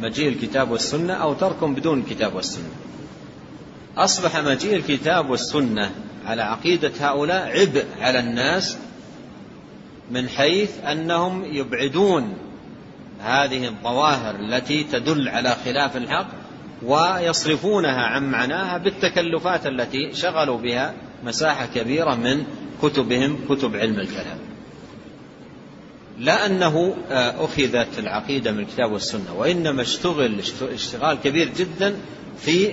مجيء 0.00 0.28
الكتاب 0.28 0.70
والسنة 0.70 1.12
أو 1.12 1.34
تركهم 1.34 1.74
بدون 1.74 2.00
الكتاب 2.00 2.34
والسنة؟ 2.34 2.70
أصبح 3.96 4.36
مجيء 4.36 4.76
الكتاب 4.76 5.30
والسنة 5.30 5.90
على 6.26 6.42
عقيدة 6.42 6.92
هؤلاء 7.00 7.60
عبء 7.60 7.84
على 8.00 8.18
الناس 8.18 8.78
من 10.10 10.28
حيث 10.28 10.70
أنهم 10.84 11.44
يبعدون 11.44 12.34
هذه 13.20 13.68
الظواهر 13.68 14.34
التي 14.34 14.84
تدل 14.84 15.28
على 15.28 15.56
خلاف 15.64 15.96
الحق 15.96 16.26
ويصرفونها 16.82 18.02
عن 18.02 18.30
معناها 18.30 18.78
بالتكلفات 18.78 19.66
التي 19.66 20.12
شغلوا 20.14 20.58
بها 20.58 20.94
مساحة 21.24 21.66
كبيرة 21.66 22.14
من 22.14 22.44
كتبهم 22.82 23.38
كتب 23.48 23.76
علم 23.76 24.00
الكلام. 24.00 24.38
لا 26.18 26.46
أنه 26.46 26.94
أخذت 27.10 27.98
العقيدة 27.98 28.52
من 28.52 28.58
الكتاب 28.58 28.92
والسنة 28.92 29.34
وإنما 29.36 29.82
اشتغل 29.82 30.40
اشتغال 30.62 31.18
كبير 31.24 31.48
جدا 31.58 31.96
في 32.38 32.72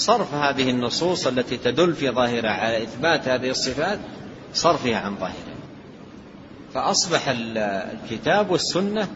صرف 0.00 0.34
هذه 0.34 0.70
النصوص 0.70 1.26
التي 1.26 1.56
تدل 1.56 1.94
في 1.94 2.10
ظاهرها 2.10 2.50
على 2.50 2.82
إثبات 2.82 3.28
هذه 3.28 3.50
الصفات 3.50 3.98
صرفها 4.54 4.96
عن 4.96 5.16
ظاهرها. 5.16 5.60
فأصبح 6.74 7.24
الكتاب 7.28 8.50
والسنة 8.50 9.08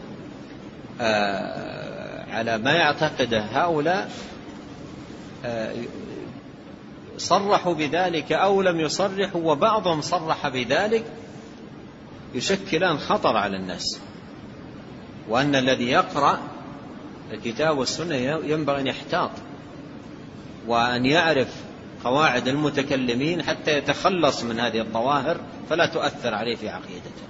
على 2.29 2.57
ما 2.57 2.71
يعتقده 2.71 3.41
هؤلاء 3.41 4.11
صرحوا 7.17 7.73
بذلك 7.73 8.31
أو 8.31 8.61
لم 8.61 8.79
يصرحوا 8.79 9.51
وبعضهم 9.51 10.01
صرح 10.01 10.47
بذلك 10.47 11.05
يشكلان 12.33 12.97
خطر 12.97 13.37
على 13.37 13.57
الناس. 13.57 13.99
وأن 15.29 15.55
الذي 15.55 15.89
يقرأ 15.89 16.39
الكتاب 17.31 17.77
والسنة 17.77 18.15
ينبغي 18.45 18.81
أن 18.81 18.87
يحتاط. 18.87 19.31
وأن 20.67 21.05
يعرف 21.05 21.47
قواعد 22.03 22.47
المتكلمين 22.47 23.43
حتى 23.43 23.77
يتخلص 23.77 24.43
من 24.43 24.59
هذه 24.59 24.79
الظواهر 24.79 25.37
فلا 25.69 25.85
تؤثر 25.85 26.33
عليه 26.33 26.55
في 26.55 26.69
عقيدته. 26.69 27.25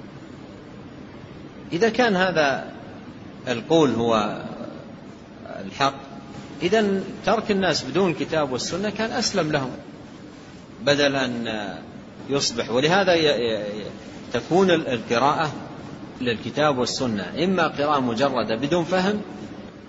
إذا 1.73 1.89
كان 1.89 2.15
هذا 2.15 2.71
القول 3.47 3.89
هو 3.89 4.41
الحق 5.65 5.95
إذا 6.61 7.03
ترك 7.25 7.51
الناس 7.51 7.83
بدون 7.83 8.13
كتاب 8.13 8.51
والسنة 8.51 8.89
كان 8.89 9.11
أسلم 9.11 9.51
لهم 9.51 9.71
بدل 10.81 11.15
أن 11.15 11.63
يصبح. 12.29 12.71
ولهذا 12.71 13.15
تكون 14.33 14.71
القراءة 14.71 15.51
للكتاب 16.21 16.77
والسنة 16.77 17.43
إما 17.43 17.67
قراءة 17.67 17.99
مجردة 17.99 18.55
بدون 18.55 18.83
فهم 18.83 19.21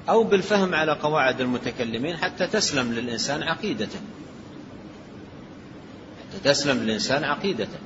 أو 0.08 0.24
بالفهم 0.24 0.74
على 0.74 0.92
قواعد 0.92 1.40
المتكلمين 1.40 2.16
حتى 2.16 2.46
تسلم 2.46 2.92
للإنسان 2.92 3.42
عقيدته. 3.42 4.00
حتى 6.20 6.50
تسلم 6.50 6.82
للإنسان 6.82 7.24
عقيدته. 7.24 7.78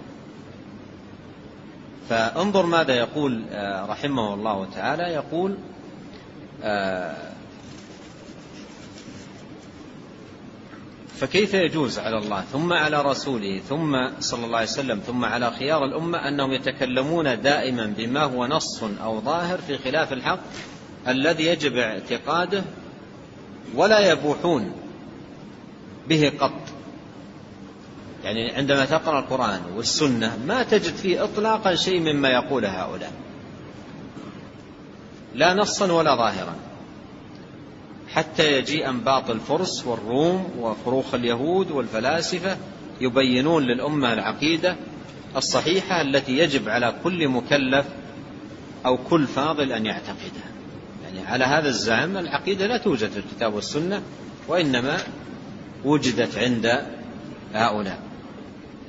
فانظر 2.09 2.67
ماذا 2.67 2.95
يقول 2.95 3.45
رحمه 3.89 4.35
الله 4.35 4.67
تعالى. 4.75 5.03
يقول 5.03 5.57
فكيف 11.21 11.55
يجوز 11.55 11.99
على 11.99 12.19
الله 12.19 12.41
ثم 12.41 12.73
على 12.73 13.03
رسوله 13.03 13.59
ثم 13.69 14.21
صلى 14.21 14.45
الله 14.45 14.59
عليه 14.59 14.69
وسلم 14.69 14.99
ثم 14.99 15.25
على 15.25 15.51
خيار 15.51 15.85
الأمة 15.85 16.29
أنهم 16.29 16.53
يتكلمون 16.53 17.41
دائما 17.41 17.95
بما 17.99 18.25
هو 18.25 18.47
نص 18.47 18.83
أو 18.83 19.21
ظاهر 19.21 19.59
في 19.59 19.79
خلاف 19.79 20.13
الحق 20.13 20.41
الذي 21.09 21.47
يجب 21.47 21.77
اعتقاده 21.77 22.63
ولا 23.75 24.13
يبوحون 24.13 24.73
به 26.09 26.33
قط. 26.41 26.61
يعني 28.25 28.51
عندما 28.51 28.85
تقرأ 28.85 29.19
القرآن 29.19 29.61
والسنة 29.77 30.39
ما 30.47 30.63
تجد 30.63 30.95
فيه 30.95 31.25
إطلاقا 31.25 31.75
شيء 31.75 32.01
مما 32.01 32.29
يقول 32.29 32.65
هؤلاء. 32.65 33.13
لا 35.35 35.55
نصا 35.55 35.93
ولا 35.93 36.17
ظاهرا. 36.17 36.55
حتى 38.09 38.53
يجيء 38.53 38.89
أنباط 38.89 39.31
الفرس 39.31 39.87
والروم 39.87 40.51
وفروخ 40.59 41.15
اليهود 41.15 41.71
والفلاسفة 41.71 42.57
يبينون 43.01 43.63
للأمة 43.63 44.13
العقيدة 44.13 44.77
الصحيحة 45.37 46.01
التي 46.01 46.39
يجب 46.39 46.69
على 46.69 46.95
كل 47.05 47.29
مكلف 47.29 47.87
أو 48.87 48.97
كل 48.97 49.27
فاضل 49.27 49.73
أن 49.73 49.87
يعتقدها. 49.87 50.50
يعني 51.17 51.29
على 51.29 51.45
هذا 51.45 51.69
الزعم 51.69 52.17
العقيدة 52.17 52.67
لا 52.67 52.77
توجد 52.77 53.11
في 53.11 53.19
الكتاب 53.19 53.55
والسنة 53.55 54.03
وإنما 54.49 54.99
وجدت 55.85 56.39
عند 56.39 56.87
هؤلاء. 57.55 57.99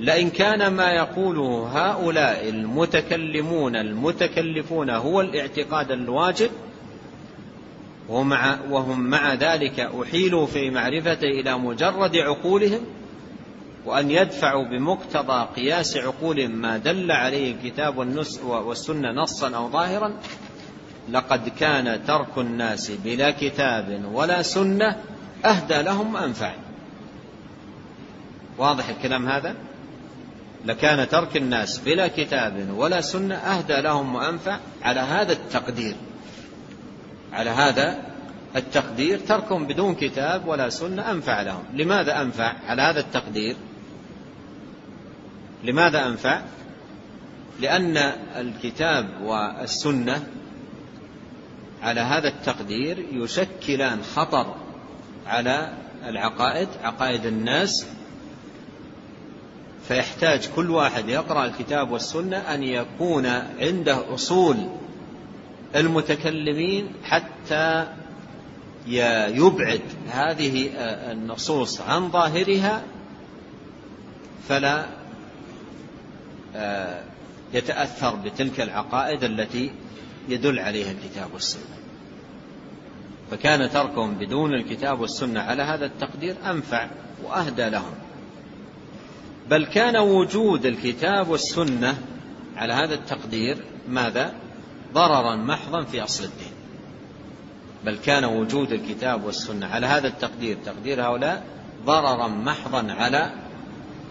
لئن 0.00 0.30
كان 0.30 0.72
ما 0.72 0.90
يقوله 0.90 1.68
هؤلاء 1.72 2.48
المتكلمون 2.48 3.76
المتكلفون 3.76 4.90
هو 4.90 5.20
الاعتقاد 5.20 5.90
الواجب 5.90 6.50
ومع 8.08 8.58
وهم 8.70 9.00
مع 9.00 9.34
ذلك 9.34 9.80
أحيلوا 9.80 10.46
في 10.46 10.70
معرفته 10.70 11.28
إلى 11.28 11.58
مجرد 11.58 12.16
عقولهم 12.16 12.80
وأن 13.86 14.10
يدفعوا 14.10 14.64
بمقتضى 14.64 15.48
قياس 15.56 15.96
عقولهم 15.96 16.50
ما 16.50 16.76
دل 16.76 17.10
عليه 17.10 17.54
الكتاب 17.54 17.98
والسنة 18.44 19.12
نصا 19.12 19.56
أو 19.56 19.70
ظاهرا 19.70 20.14
لقد 21.10 21.48
كان 21.48 22.04
ترك 22.04 22.38
الناس 22.38 22.90
بلا 22.90 23.30
كتاب 23.30 24.04
ولا 24.12 24.42
سنة 24.42 24.96
أهدى 25.44 25.82
لهم 25.82 26.14
وأنفع. 26.14 26.52
واضح 28.58 28.88
الكلام 28.88 29.28
هذا؟ 29.28 29.54
لكان 30.64 31.08
ترك 31.08 31.36
الناس 31.36 31.78
بلا 31.78 32.08
كتاب 32.08 32.68
ولا 32.76 33.00
سنة 33.00 33.34
أهدى 33.34 33.80
لهم 33.80 34.14
وأنفع 34.14 34.58
على 34.82 35.00
هذا 35.00 35.32
التقدير. 35.32 35.94
على 37.32 37.50
هذا 37.50 37.98
التقدير 38.56 39.18
تركهم 39.18 39.66
بدون 39.66 39.94
كتاب 39.94 40.48
ولا 40.48 40.68
سنة 40.68 41.10
أنفع 41.10 41.42
لهم. 41.42 41.64
لماذا 41.74 42.20
أنفع 42.20 42.52
على 42.66 42.82
هذا 42.82 43.00
التقدير؟ 43.00 43.56
لماذا 45.64 46.06
أنفع؟ 46.06 46.40
لأن 47.60 47.96
الكتاب 48.36 49.06
والسنة 49.22 50.26
على 51.82 52.00
هذا 52.00 52.28
التقدير 52.28 53.06
يشكلان 53.12 54.02
خطر 54.02 54.54
على 55.26 55.72
العقائد 56.06 56.68
عقائد 56.82 57.26
الناس. 57.26 57.86
فيحتاج 59.88 60.48
كل 60.56 60.70
واحد 60.70 61.08
يقرأ 61.08 61.44
الكتاب 61.44 61.90
والسنة 61.90 62.36
أن 62.36 62.62
يكون 62.62 63.26
عنده 63.60 64.14
أصول 64.14 64.56
المتكلمين 65.76 66.88
حتى 67.04 67.86
يبعد 69.28 69.80
هذه 70.10 70.70
النصوص 71.12 71.80
عن 71.80 72.10
ظاهرها. 72.10 72.82
فلا 74.48 74.86
يتأثر 77.54 78.16
بتلك 78.16 78.60
العقائد 78.60 79.24
التي 79.24 79.72
يدل 80.28 80.58
عليها 80.58 80.92
الكتاب 80.92 81.34
والسنة. 81.34 81.76
فكان 83.30 83.70
تركهم 83.70 84.14
بدون 84.14 84.54
الكتاب 84.54 85.00
والسنة 85.00 85.40
على 85.40 85.62
هذا 85.62 85.86
التقدير 85.86 86.36
أنفع 86.50 86.88
وأهدى 87.24 87.68
لهم. 87.68 87.94
بل 89.50 89.66
كان 89.66 89.96
وجود 89.96 90.66
الكتاب 90.66 91.28
والسنة 91.28 91.98
على 92.56 92.72
هذا 92.72 92.94
التقدير 92.94 93.56
ماذا؟ 93.88 94.34
ضررا 94.92 95.36
محضا 95.36 95.84
في 95.84 96.04
أصل 96.04 96.24
الدين. 96.24 96.52
بل 97.84 97.96
كان 97.96 98.24
وجود 98.24 98.72
الكتاب 98.72 99.24
والسنة 99.24 99.66
على 99.66 99.86
هذا 99.86 100.08
التقدير 100.08 100.56
تقدير 100.64 101.02
هؤلاء 101.02 101.44
ضررا 101.84 102.28
محضا 102.28 102.92
على 102.92 103.32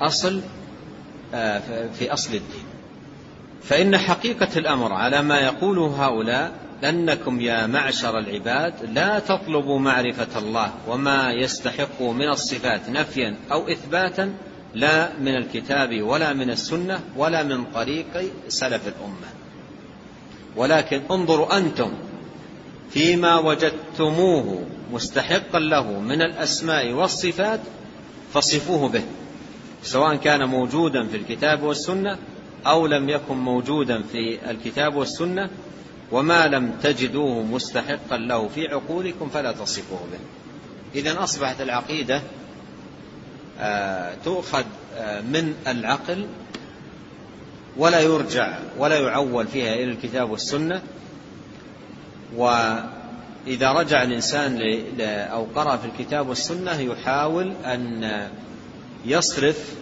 أصل 0.01 0.41
في 1.93 2.13
أصل 2.13 2.33
الدين. 2.35 2.70
فإن 3.63 3.97
حقيقة 3.97 4.57
الأمر 4.57 4.93
على 4.93 5.21
ما 5.21 5.39
يقوله 5.39 6.05
هؤلاء 6.05 6.51
أنكم 6.83 7.41
يا 7.41 7.67
معشر 7.67 8.17
العباد 8.17 8.73
لا 8.93 9.19
تطلبوا 9.19 9.79
معرفة 9.79 10.39
الله 10.39 10.71
وما 10.87 11.31
يستحق 11.31 12.01
من 12.01 12.29
الصفات 12.29 12.89
نفيا 12.89 13.35
أو 13.51 13.67
إثباتا 13.67 14.33
لا 14.75 15.09
من 15.19 15.35
الكتاب 15.35 16.01
ولا 16.01 16.33
من 16.33 16.49
السنة 16.49 16.99
ولا 17.17 17.43
من 17.43 17.63
طريق 17.63 18.31
سلف 18.47 18.87
الأمة. 18.87 19.27
ولكن 20.55 21.01
انظروا 21.11 21.57
أنتم 21.57 21.91
فيما 22.89 23.39
وجدتموه 23.39 24.65
مستحقا 24.93 25.59
له 25.59 25.99
من 25.99 26.21
الأسماء 26.21 26.91
والصفات 26.91 27.59
فصفوه 28.33 28.89
به 28.89 29.03
سواء 29.83 30.15
كان 30.15 30.49
موجودا 30.49 31.07
في 31.07 31.17
الكتاب 31.17 31.63
والسنة 31.63 32.17
أو 32.65 32.87
لم 32.87 33.09
يكن 33.09 33.37
موجودا 33.37 34.01
في 34.01 34.51
الكتاب 34.51 34.95
والسنة 34.95 35.49
وما 36.11 36.47
لم 36.47 36.71
تجدوه 36.83 37.43
مستحقا 37.43 38.17
له 38.17 38.47
في 38.47 38.67
عقولكم 38.67 39.29
فلا 39.29 39.51
تصفوه 39.51 39.99
به. 40.11 40.19
إذا 40.99 41.23
أصبحت 41.23 41.61
العقيدة 41.61 42.21
تؤخذ 44.25 44.63
من 45.31 45.53
العقل 45.67 46.27
ولا 47.77 47.99
يرجع 47.99 48.57
ولا 48.77 48.99
يعول 48.99 49.47
فيها 49.47 49.73
إلى 49.73 49.83
الكتاب 49.83 50.31
والسنة. 50.31 50.81
وإذا 52.35 53.71
رجع 53.71 54.03
الإنسان 54.03 54.59
أو 55.01 55.47
قرأ 55.55 55.77
في 55.77 55.85
الكتاب 55.85 56.29
والسنة 56.29 56.79
يحاول 56.79 57.53
أن 57.65 58.11
يصرف 59.05 59.75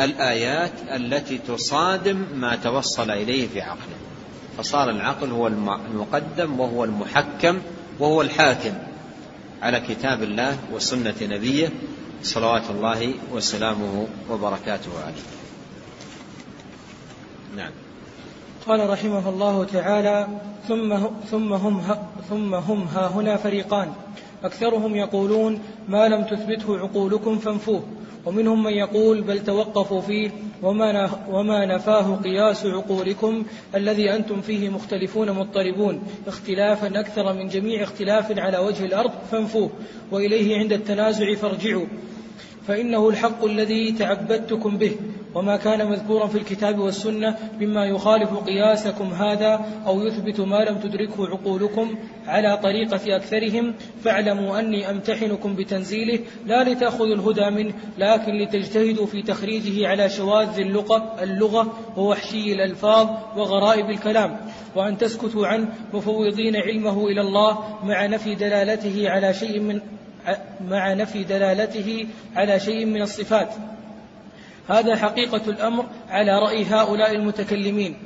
الآيات 0.00 0.72
التي 0.96 1.38
تصادم 1.38 2.26
ما 2.34 2.56
توصل 2.56 3.10
إليه 3.10 3.48
في 3.48 3.60
عقله. 3.60 3.96
فصار 4.58 4.90
العقل 4.90 5.30
هو 5.30 5.46
المقدم 5.46 6.60
وهو 6.60 6.84
المحكم 6.84 7.58
وهو 7.98 8.22
الحاكم 8.22 8.74
على 9.62 9.80
كتاب 9.80 10.22
الله 10.22 10.58
وسنة 10.72 11.14
نبيه. 11.22 11.68
صلوات 12.22 12.70
الله 12.70 13.14
وسلامه 13.32 14.06
وبركاته 14.30 14.90
عليه. 15.04 15.22
نعم. 17.56 17.70
قال 18.66 18.90
رحمه 18.90 19.28
الله 19.28 19.64
تعالى 19.64 20.28
ثم 20.68 20.96
ثم 21.30 21.52
هم 21.52 21.82
ثم 22.30 22.54
هم 22.54 22.82
ها 22.82 23.08
هنا 23.08 23.36
فريقان. 23.36 23.92
أكثرهم 24.44 24.96
يقولون 24.96 25.60
ما 25.88 26.08
لم 26.08 26.24
تثبته 26.24 26.78
عقولكم 26.78 27.38
فانفوه. 27.38 27.82
ومنهم 28.26 28.62
من 28.62 28.72
يقول 28.72 29.22
بل 29.22 29.44
توقفوا 29.44 30.00
فيه 30.00 30.30
وما 30.62 31.10
وما 31.30 31.66
نفاه 31.66 32.16
قياس 32.16 32.66
عقولكم 32.66 33.44
الذي 33.74 34.14
أنتم 34.14 34.40
فيه 34.40 34.68
مختلفون 34.68 35.30
مضطربون 35.30 36.02
اختلافا 36.26 37.00
أكثر 37.00 37.32
من 37.32 37.48
جميع 37.48 37.82
اختلاف 37.82 38.38
على 38.38 38.58
وجه 38.58 38.84
الأرض 38.84 39.12
فانفوه 39.30 39.70
وإليه 40.10 40.58
عند 40.58 40.72
التنازع 40.72 41.34
فارجعوا. 41.34 41.86
فإنه 42.68 43.08
الحق 43.08 43.44
الذي 43.44 43.92
تعبدتكم 43.92 44.78
به 44.78 44.96
وما 45.34 45.56
كان 45.56 45.90
مذكورا 45.90 46.26
في 46.26 46.38
الكتاب 46.38 46.78
والسنة 46.78 47.38
مما 47.60 47.84
يخالف 47.86 48.34
قياسكم 48.34 49.04
هذا 49.04 49.66
أو 49.86 50.00
يثبت 50.00 50.40
ما 50.40 50.56
لم 50.56 50.78
تدركه 50.78 51.26
عقولكم 51.26 51.98
على 52.26 52.56
طريقة 52.62 53.16
أكثرهم 53.16 53.74
فاعلموا 54.04 54.58
أني 54.58 54.90
أمتحنكم 54.90 55.56
بتنزيله 55.56 56.18
لا 56.46 56.64
لتأخذوا 56.64 57.14
الهدى 57.14 57.50
منه 57.50 57.74
لكن 57.98 58.32
لتجتهدوا 58.32 59.06
في 59.06 59.22
تخريجه 59.22 59.88
على 59.88 60.08
شواذ 60.08 60.58
اللغة, 60.58 61.16
اللغة 61.22 61.72
ووحشي 61.96 62.52
الألفاظ 62.52 63.08
وغرائب 63.36 63.90
الكلام 63.90 64.36
وأن 64.76 64.98
تسكتوا 64.98 65.46
عنه 65.46 65.68
مفوضين 65.94 66.56
علمه 66.56 67.06
إلى 67.06 67.20
الله 67.20 67.78
مع 67.84 68.06
نفي 68.06 68.34
دلالته 68.34 69.10
على 69.10 69.34
شيء 69.34 69.60
من 69.60 69.80
مع 70.68 70.92
نفي 70.92 71.24
دلالته 71.24 72.06
على 72.36 72.60
شيء 72.60 72.86
من 72.86 73.02
الصفات. 73.02 73.54
هذا 74.68 74.96
حقيقة 74.96 75.42
الأمر 75.48 75.86
على 76.10 76.38
رأي 76.38 76.64
هؤلاء 76.64 77.14
المتكلمين. 77.14 77.96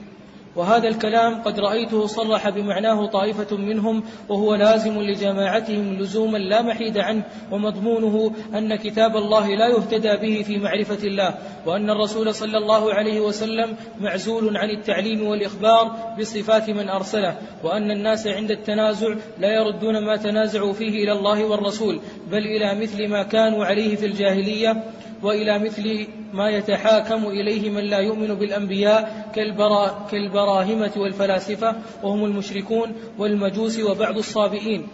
وهذا 0.59 0.89
الكلام 0.89 1.43
قد 1.43 1.61
رأيته 1.61 2.07
صرح 2.07 2.49
بمعناه 2.49 3.07
طائفة 3.07 3.57
منهم 3.57 4.03
وهو 4.29 4.55
لازم 4.55 5.01
لجماعتهم 5.01 5.99
لزوما 5.99 6.39
لا 6.39 6.63
محيد 6.63 6.99
عنه 6.99 7.23
ومضمونه 7.53 8.33
أن 8.55 8.77
كتاب 8.77 9.17
الله 9.17 9.49
لا 9.49 9.69
يهتدى 9.69 10.17
به 10.17 10.43
في 10.43 10.59
معرفة 10.59 11.07
الله 11.07 11.35
وأن 11.67 11.91
الرسول 11.91 12.35
صلى 12.35 12.59
الله 12.59 12.95
عليه 12.95 13.21
وسلم 13.21 13.77
معزول 14.01 14.57
عن 14.57 14.71
التعليم 14.71 15.27
والإخبار 15.27 16.15
بصفات 16.21 16.71
من 16.71 16.89
أرسله 16.89 17.39
وأن 17.65 17.91
الناس 17.91 18.27
عند 18.27 18.51
التنازع 18.51 19.15
لا 19.39 19.49
يردون 19.49 20.05
ما 20.05 20.17
تنازعوا 20.17 20.73
فيه 20.73 21.05
إلى 21.05 21.13
الله 21.13 21.45
والرسول 21.45 22.01
بل 22.31 22.47
إلى 22.47 22.81
مثل 22.81 23.09
ما 23.09 23.23
كانوا 23.23 23.65
عليه 23.65 23.97
في 23.97 24.07
الجاهلية 24.07 24.85
وإلى 25.23 25.59
مثل 25.59 26.07
ما 26.33 26.51
يتحاكم 26.51 27.27
إليه 27.27 27.71
من 27.71 27.85
لا 27.85 27.99
يؤمن 27.99 28.35
بالأنبياء 28.35 29.31
كالبرا 29.35 30.07
كالبراهمة 30.11 30.93
والفلاسفة 30.97 31.77
وهم 32.03 32.25
المشركون 32.25 32.93
والمجوس 33.19 33.79
وبعض 33.79 34.19
الصابئين. 34.19 34.89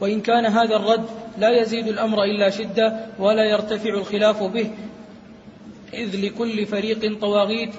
وإن 0.00 0.20
كان 0.20 0.46
هذا 0.46 0.76
الرد 0.76 1.04
لا 1.38 1.50
يزيد 1.50 1.88
الأمر 1.88 2.24
إلا 2.24 2.50
شدة 2.50 3.06
ولا 3.18 3.44
يرتفع 3.44 3.90
الخلاف 3.90 4.42
به 4.42 4.70
إذ 5.94 6.26
لكل 6.26 6.66
فريق 6.66 7.20
طواغيت 7.20 7.70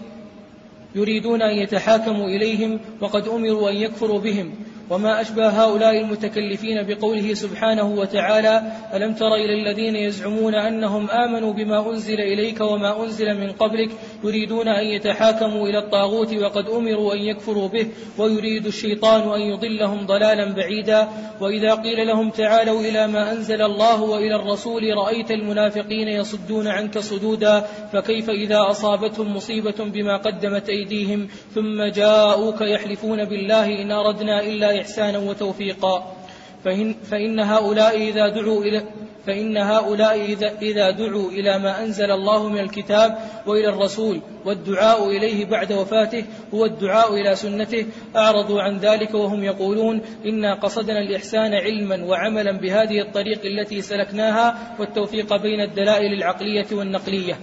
يريدون 0.95 1.41
أن 1.41 1.57
يتحاكموا 1.57 2.27
إليهم 2.27 2.79
وقد 3.01 3.27
أمروا 3.27 3.69
أن 3.69 3.75
يكفروا 3.75 4.19
بهم. 4.19 4.51
وما 4.89 5.21
أشبه 5.21 5.47
هؤلاء 5.47 5.99
المتكلفين 6.01 6.83
بقوله 6.83 7.33
سبحانه 7.33 7.83
وتعالى 7.83 8.63
ألم 8.93 9.13
تر 9.13 9.36
إلى 9.36 9.53
الذين 9.53 9.95
يزعمون 9.95 10.55
أنهم 10.55 11.09
آمنوا 11.09 11.53
بما 11.53 11.89
أنزل 11.91 12.21
إليك 12.21 12.61
وما 12.61 13.03
أنزل 13.03 13.39
من 13.39 13.51
قبلك 13.51 13.89
يريدون 14.23 14.67
أن 14.67 14.86
يتحاكموا 14.86 15.67
إلى 15.67 15.77
الطاغوت 15.77 16.33
وقد 16.33 16.69
أمروا 16.69 17.13
أن 17.13 17.19
يكفروا 17.19 17.67
به 17.67 17.88
ويريد 18.17 18.65
الشيطان 18.65 19.21
أن 19.21 19.41
يضلهم 19.41 20.05
ضلالا 20.05 20.53
بعيدا. 20.53 21.07
وإذا 21.41 21.75
قيل 21.75 22.07
لهم 22.07 22.29
تعالوا 22.29 22.81
إلى 22.81 23.07
ما 23.07 23.31
أنزل 23.31 23.61
الله 23.61 24.01
وإلى 24.01 24.36
الرسول 24.36 24.83
رأيت 24.97 25.31
المنافقين 25.31 26.07
يصدون 26.07 26.67
عنك 26.67 26.99
صدودا 26.99 27.65
فكيف 27.93 28.29
إذا 28.29 28.69
أصابتهم 28.69 29.36
مصيبة 29.36 29.75
بما 29.79 30.17
قدمت 30.17 30.69
أيديهم؟ 30.69 31.27
ثم 31.55 31.83
جاءوك 31.83 32.61
يحلفون 32.61 33.25
بالله 33.25 33.81
إن 33.81 33.91
أردنا 33.91 34.43
إلا 34.43 34.74
إحسانا 34.76 35.17
وتوفيقا. 35.17 36.15
فإن, 36.65 36.93
فإن 36.93 37.39
هؤلاء 37.39 37.97
إذا 37.97 38.30
دعوا 38.30 38.63
إلى 38.63 38.84
فإن 39.26 39.57
هؤلاء 39.57 40.21
إذا, 40.21 40.51
إذا 40.61 40.91
دعوا 40.91 41.30
إلى 41.32 41.59
ما 41.59 41.84
أنزل 41.84 42.11
الله 42.11 42.49
من 42.49 42.59
الكتاب 42.59 43.17
وإلى 43.47 43.69
الرسول 43.69 44.21
والدعاء 44.45 45.09
إليه 45.09 45.45
بعد 45.45 45.73
وفاته 45.73 46.26
هو 46.53 46.65
الدعاء 46.65 47.13
إلى 47.13 47.36
سنته 47.36 47.86
أعرضوا 48.15 48.61
عن 48.61 48.78
ذلك 48.78 49.13
وهم 49.13 49.43
يقولون 49.43 50.01
إنا 50.26 50.53
قصدنا 50.53 50.99
الإحسان 50.99 51.53
علما 51.53 52.05
وعملا 52.05 52.51
بهذه 52.51 53.01
الطريق 53.01 53.45
التي 53.45 53.82
سلكناها 53.82 54.76
والتوفيق 54.80 55.36
بين 55.36 55.61
الدلائل 55.61 56.13
العقلية 56.13 56.67
والنقلية. 56.71 57.39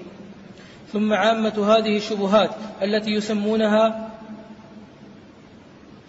ثم 0.92 1.12
عامة 1.12 1.76
هذه 1.76 1.96
الشبهات 1.96 2.50
التي 2.82 3.10
يسمونها 3.10 4.11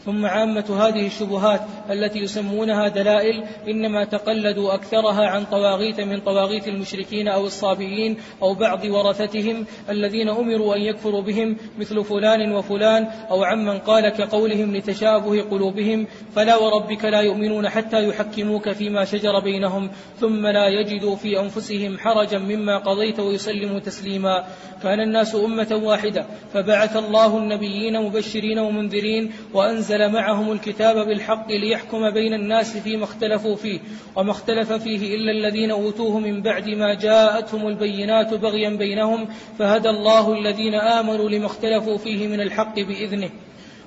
ثم 0.05 0.25
عامة 0.25 0.87
هذه 0.87 1.07
الشبهات 1.07 1.61
التي 1.89 2.19
يسمونها 2.19 2.87
دلائل 2.87 3.43
إنما 3.67 4.03
تقلدوا 4.03 4.73
أكثرها 4.73 5.27
عن 5.27 5.45
طواغيت 5.45 6.01
من 6.01 6.19
طواغيت 6.19 6.67
المشركين 6.67 7.27
أو 7.27 7.45
الصابئين 7.45 8.17
أو 8.41 8.53
بعض 8.53 8.85
ورثتهم 8.85 9.65
الذين 9.89 10.29
أمروا 10.29 10.75
أن 10.75 10.81
يكفروا 10.81 11.21
بهم 11.21 11.57
مثل 11.79 12.03
فلان 12.03 12.51
وفلان 12.51 13.07
أو 13.31 13.43
عمن 13.43 13.79
قال 13.79 14.09
كقولهم 14.09 14.75
لتشابه 14.75 15.41
قلوبهم 15.41 16.07
فلا 16.35 16.55
وربك 16.55 17.05
لا 17.05 17.21
يؤمنون 17.21 17.69
حتى 17.69 18.07
يحكموك 18.07 18.69
فيما 18.71 19.05
شجر 19.05 19.39
بينهم 19.39 19.89
ثم 20.19 20.47
لا 20.47 20.67
يجدوا 20.67 21.15
في 21.15 21.39
أنفسهم 21.39 21.97
حرجا 21.97 22.37
مما 22.37 22.77
قضيت 22.77 23.19
ويسلموا 23.19 23.79
تسليما. 23.79 24.43
كان 24.83 24.99
الناس 24.99 25.35
أمة 25.35 25.79
واحدة 25.83 26.25
فبعث 26.53 26.97
الله 26.97 27.37
النبيين 27.37 28.01
مبشرين 28.01 28.59
ومنذرين 28.59 29.31
وأنزل 29.53 29.92
معهم 29.97 30.51
الكتاب 30.51 31.07
بالحق 31.07 31.51
ليحكم 31.51 32.09
بين 32.09 32.33
الناس 32.33 32.77
فيما 32.77 33.03
اختلفوا 33.03 33.55
فيه 33.55 33.79
وما 34.15 34.31
اختلف 34.31 34.73
فيه 34.73 35.15
إلا 35.15 35.31
الذين 35.31 35.71
أوتوه 35.71 36.19
من 36.19 36.41
بعد 36.41 36.69
ما 36.69 36.93
جاءتهم 36.93 37.67
البينات 37.67 38.33
بغيا 38.33 38.69
بينهم 38.69 39.27
فهدى 39.59 39.89
الله 39.89 40.33
الذين 40.33 40.75
آمنوا 40.75 41.29
لما 41.29 41.45
اختلفوا 41.45 41.97
فيه 41.97 42.27
من 42.27 42.41
الحق 42.41 42.75
بإذنه. 42.75 43.29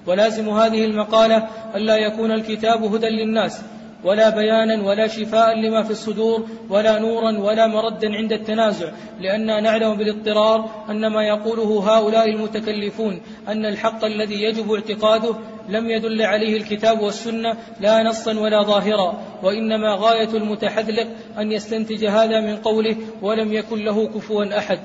ولازم 0.06 0.48
هذه 0.48 0.84
المقالة 0.84 1.48
ألا 1.74 1.96
يكون 1.96 2.32
الكتاب 2.32 2.84
هدى 2.94 3.08
للناس 3.08 3.62
ولا 4.04 4.30
بيانا 4.30 4.82
ولا 4.82 5.06
شفاء 5.06 5.60
لما 5.60 5.82
في 5.82 5.90
الصدور 5.90 6.46
ولا 6.70 6.98
نورا 6.98 7.38
ولا 7.38 7.66
مردا 7.66 8.14
عند 8.14 8.32
التنازع 8.32 8.90
لأننا 9.20 9.60
نعلم 9.60 9.94
بالاضطرار 9.94 10.70
أن 10.90 11.06
ما 11.06 11.22
يقوله 11.22 11.96
هؤلاء 11.96 12.30
المتكلفون 12.30 13.20
أن 13.48 13.66
الحق 13.66 14.04
الذي 14.04 14.42
يجب 14.42 14.72
اعتقاده 14.72 15.34
لم 15.68 15.90
يدل 15.90 16.22
عليه 16.22 16.56
الكتاب 16.56 17.00
والسنة 17.00 17.56
لا 17.80 18.02
نصا 18.02 18.38
ولا 18.38 18.62
ظاهرا 18.62 19.22
وإنما 19.42 19.96
غاية 19.98 20.28
المتحذلق 20.28 21.06
أن 21.38 21.52
يستنتج 21.52 22.04
هذا 22.04 22.40
من 22.40 22.56
قوله 22.56 22.96
ولم 23.22 23.52
يكن 23.52 23.84
له 23.84 24.06
كفوا 24.06 24.58
أحد. 24.58 24.78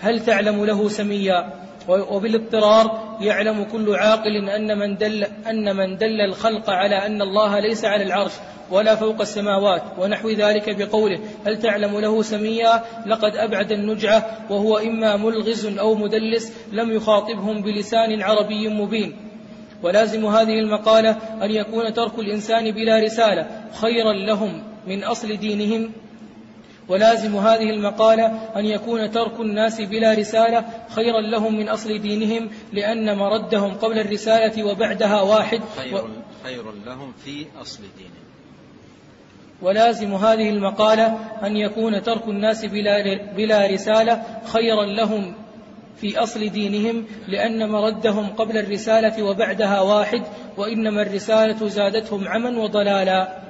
هل 0.00 0.24
تعلم 0.24 0.64
له 0.64 0.88
سميا؟ 0.88 1.52
وبالاضطرار 1.88 3.16
يعلم 3.20 3.64
كل 3.64 3.94
عاقل 3.94 4.48
أن 4.48 4.78
من 4.78 4.96
دل 4.96 5.24
أن 5.24 5.76
من 5.76 5.96
دل 5.96 6.20
الخلق 6.20 6.70
على 6.70 7.06
أن 7.06 7.22
الله 7.22 7.60
ليس 7.60 7.84
على 7.84 8.04
العرش 8.04 8.32
ولا 8.70 8.94
فوق 8.94 9.20
السماوات 9.20 9.82
ونحو 9.98 10.30
ذلك 10.30 10.76
بقوله 10.76 11.18
هل 11.46 11.58
تعلم 11.58 12.00
له 12.00 12.22
سميا؟ 12.22 12.82
لقد 13.06 13.36
أبعد 13.36 13.72
النجعة 13.72 14.26
وهو 14.50 14.78
إما 14.78 15.16
ملغز 15.16 15.78
أو 15.78 15.94
مدلس 15.94 16.52
لم 16.72 16.92
يخاطبهم 16.92 17.62
بلسان 17.62 18.22
عربي 18.22 18.68
مبين. 18.68 19.16
ولازم 19.86 20.26
هذه 20.26 20.58
المقالة 20.58 21.10
أن 21.42 21.50
يكون 21.50 21.94
ترك 21.94 22.18
الإنسان 22.18 22.70
بلا 22.70 22.98
رسالة 22.98 23.46
خيرا 23.72 24.12
لهم 24.12 24.62
من 24.86 25.04
أصل 25.04 25.36
دينهم. 25.36 25.92
ولازم 26.88 27.36
هذه 27.36 27.70
المقالة 27.70 28.26
أن 28.56 28.66
يكون 28.66 29.10
ترك 29.10 29.40
الناس 29.40 29.80
بلا 29.80 30.14
رسالة 30.14 30.64
خيرا 30.88 31.20
لهم 31.20 31.58
من 31.58 31.68
أصل 31.68 31.98
دينهم 31.98 32.50
لأن 32.72 33.18
مردهم 33.18 33.74
قبل 33.74 33.98
الرسالة 33.98 34.64
وبعدها 34.64 35.20
واحد. 35.20 35.60
خير, 35.76 36.04
خير 36.44 36.64
لهم 36.86 37.12
في 37.24 37.46
أصل 37.60 37.82
دينهم. 37.98 38.26
ولازم 39.62 40.14
هذه 40.14 40.50
المقالة 40.50 41.18
أن 41.42 41.56
يكون 41.56 42.02
ترك 42.02 42.28
الناس 42.28 42.64
بلا, 42.64 43.18
بلا 43.36 43.66
رسالة 43.66 44.22
خيرا 44.46 44.84
لهم 44.84 45.34
في 45.96 46.18
أصل 46.18 46.48
دينهم 46.48 47.04
لأن 47.28 47.68
مردهم 47.68 48.26
قبل 48.26 48.58
الرسالة 48.58 49.22
وبعدها 49.22 49.80
واحد 49.80 50.22
وإنما 50.56 51.02
الرسالة 51.02 51.68
زادتهم 51.68 52.28
عما 52.28 52.58
وضلالا. 52.58 53.45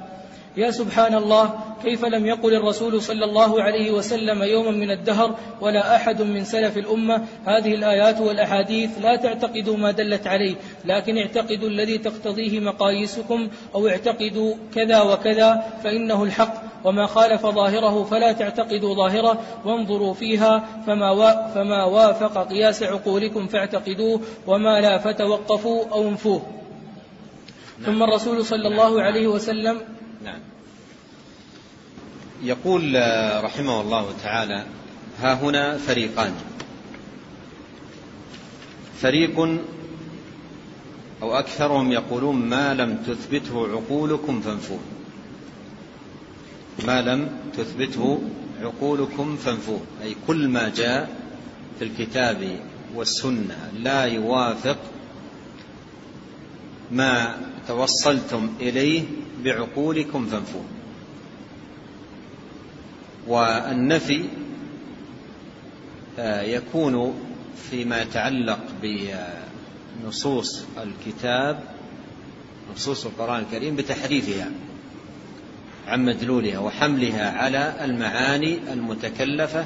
يا 0.57 0.71
سبحان 0.71 1.15
الله 1.15 1.59
كيف 1.83 2.05
لم 2.05 2.25
يقل 2.25 2.53
الرسول 2.53 3.01
صلى 3.01 3.25
الله 3.25 3.61
عليه 3.61 3.91
وسلم 3.91 4.43
يوما 4.43 4.71
من 4.71 4.91
الدهر 4.91 5.35
ولا 5.61 5.95
أحد 5.95 6.21
من 6.21 6.43
سلف 6.43 6.77
الأمة؟ 6.77 7.23
هذه 7.45 7.75
الآيات 7.75 8.21
والأحاديث 8.21 8.89
لا 9.01 9.15
تعتقدوا 9.15 9.77
ما 9.77 9.91
دلت 9.91 10.27
عليه 10.27 10.55
لكن 10.85 11.17
اعتقدوا 11.17 11.69
الذي 11.69 11.97
تقتضيه 11.97 12.59
مقاييسكم 12.59 13.47
أو 13.75 13.87
اعتقدوا 13.87 14.55
كذا 14.75 15.01
وكذا 15.01 15.63
فإنه 15.83 16.23
الحق. 16.23 16.53
وما 16.83 17.05
خالف 17.05 17.45
ظاهره 17.45 18.03
فلا 18.03 18.31
تعتقدوا 18.31 18.95
ظاهره 18.95 19.41
وانظروا 19.65 20.13
فيها 20.13 20.67
فما, 20.87 21.47
فما 21.55 21.83
وافق 21.83 22.49
قياس 22.49 22.83
عقولكم 22.83 23.47
فاعتقدوه 23.47 24.21
وما 24.47 24.81
لا 24.81 24.97
فتوقفوا 24.97 25.85
أو 25.91 26.07
انفوه. 26.07 26.41
ثم 27.85 28.03
الرسول 28.03 28.45
صلى 28.45 28.67
الله 28.67 29.01
عليه 29.01 29.27
وسلم 29.27 29.81
نعم. 30.27 30.39
يقول 32.43 32.95
رحمه 33.43 33.81
الله 33.81 34.13
تعالى 34.23 34.65
ها 35.19 35.33
هنا 35.33 35.77
فريقان. 35.77 36.33
فريق 39.01 39.39
أو 41.21 41.35
أكثرهم 41.39 41.91
يقولون 41.91 42.35
ما 42.35 42.73
لم 42.73 42.97
تثبته 43.07 43.67
عقولكم 43.67 44.41
فانفوه. 44.41 44.79
ما 46.85 47.01
لم 47.01 47.29
تثبته 47.57 48.21
عقولكم 48.61 49.37
فانفوه. 49.37 49.81
أي 50.03 50.15
كل 50.27 50.47
ما 50.47 50.69
جاء 50.69 51.09
في 51.79 51.85
الكتاب 51.85 52.59
والسنة 52.95 53.71
لا 53.79 54.03
يوافق 54.03 54.77
ما 56.91 57.37
توصلتم 57.67 58.49
إليه 58.59 59.03
بعقولكم 59.43 60.25
فانفوه. 60.25 60.65
والنفي 63.27 64.25
آه، 66.19 66.41
يكون 66.41 67.13
فيما 67.69 68.01
يتعلق 68.01 68.59
بنصوص 70.01 70.63
الكتاب 70.77 71.63
نصوص 72.75 73.05
القرآن 73.05 73.39
الكريم 73.39 73.75
بتحريفها 73.75 74.51
عن 75.87 76.05
مدلولها 76.05 76.59
وحملها 76.59 77.31
على 77.31 77.85
المعاني 77.85 78.73
المتكلفة 78.73 79.65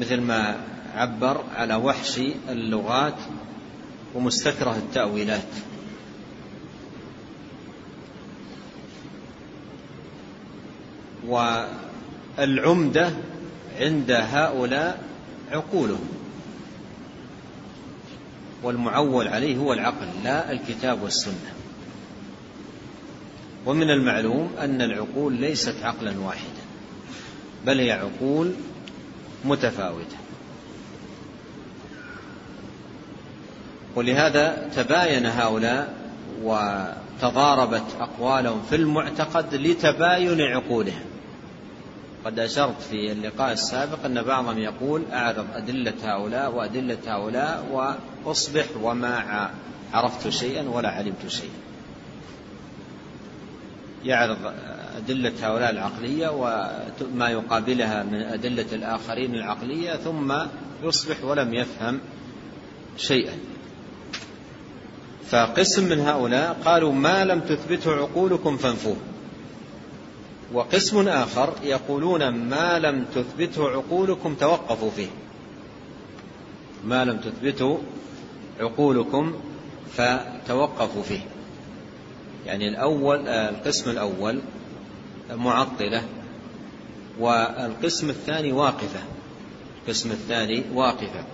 مثل 0.00 0.20
ما 0.20 0.56
عبر 0.94 1.44
على 1.56 1.74
وحش 1.74 2.20
اللغات 2.48 3.14
ومستكره 4.14 4.76
التأويلات. 4.76 5.42
والعمدة 11.26 13.12
عند 13.80 14.10
هؤلاء 14.10 15.02
عقولهم. 15.52 16.08
والمعول 18.62 19.28
عليه 19.28 19.56
هو 19.56 19.72
العقل 19.72 20.06
لا 20.24 20.52
الكتاب 20.52 21.02
والسنة. 21.02 21.54
ومن 23.66 23.90
المعلوم 23.90 24.50
أن 24.58 24.82
العقول 24.82 25.32
ليست 25.32 25.74
عقلا 25.82 26.18
واحدا 26.18 26.62
بل 27.66 27.80
هي 27.80 27.92
عقول 27.92 28.52
متفاوتة. 29.44 30.21
ولهذا 33.96 34.68
تباين 34.76 35.26
هؤلاء 35.26 35.94
وتضاربت 36.42 37.84
أقوالهم 38.00 38.62
في 38.70 38.76
المعتقد 38.76 39.54
لتباين 39.54 40.40
عقولهم. 40.40 41.04
قد 42.24 42.38
أشرت 42.38 42.82
في 42.90 43.12
اللقاء 43.12 43.52
السابق 43.52 44.04
أن 44.04 44.22
بعضهم 44.22 44.58
يقول 44.58 45.02
أعرض 45.12 45.46
أدلة 45.54 45.94
هؤلاء 46.02 46.52
وأدلة 46.52 46.98
هؤلاء 47.06 47.66
وأصبح 48.26 48.64
وما 48.82 49.50
عرفت 49.92 50.28
شيئا 50.28 50.68
ولا 50.68 50.88
علمت 50.88 51.26
شيئا. 51.28 51.60
يعرض 54.04 54.38
أدلة 54.96 55.32
هؤلاء 55.42 55.70
العقلية 55.70 56.28
وما 56.28 57.28
يقابلها 57.28 58.02
من 58.02 58.22
أدلة 58.22 58.66
الآخرين 58.72 59.34
العقلية 59.34 59.96
ثم 59.96 60.34
يصبح 60.82 61.24
ولم 61.24 61.54
يفهم 61.54 62.00
شيئا. 62.96 63.32
فقسم 65.32 65.88
من 65.88 66.00
هؤلاء 66.00 66.56
قالوا 66.64 66.92
ما 66.92 67.24
لم 67.24 67.40
تثبته 67.40 67.94
عقولكم 67.94 68.56
فانفوه. 68.56 68.96
وقسم 70.52 71.08
آخر 71.08 71.54
يقولون 71.62 72.28
ما 72.28 72.78
لم 72.78 73.04
تثبته 73.14 73.68
عقولكم 73.68 74.34
توقفوا 74.34 74.90
فيه. 74.90 75.08
ما 76.84 77.04
لم 77.04 77.18
تثبته 77.18 77.78
عقولكم 78.60 79.34
فتوقفوا 79.92 81.02
فيه. 81.02 81.20
يعني 82.46 82.68
الأول 82.68 83.28
القسم 83.28 83.90
الأول 83.90 84.40
معطلة 85.30 86.02
والقسم 87.18 88.10
الثاني 88.10 88.52
واقفة. 88.52 89.00
القسم 89.82 90.10
الثاني 90.10 90.62
واقفة. 90.74 91.24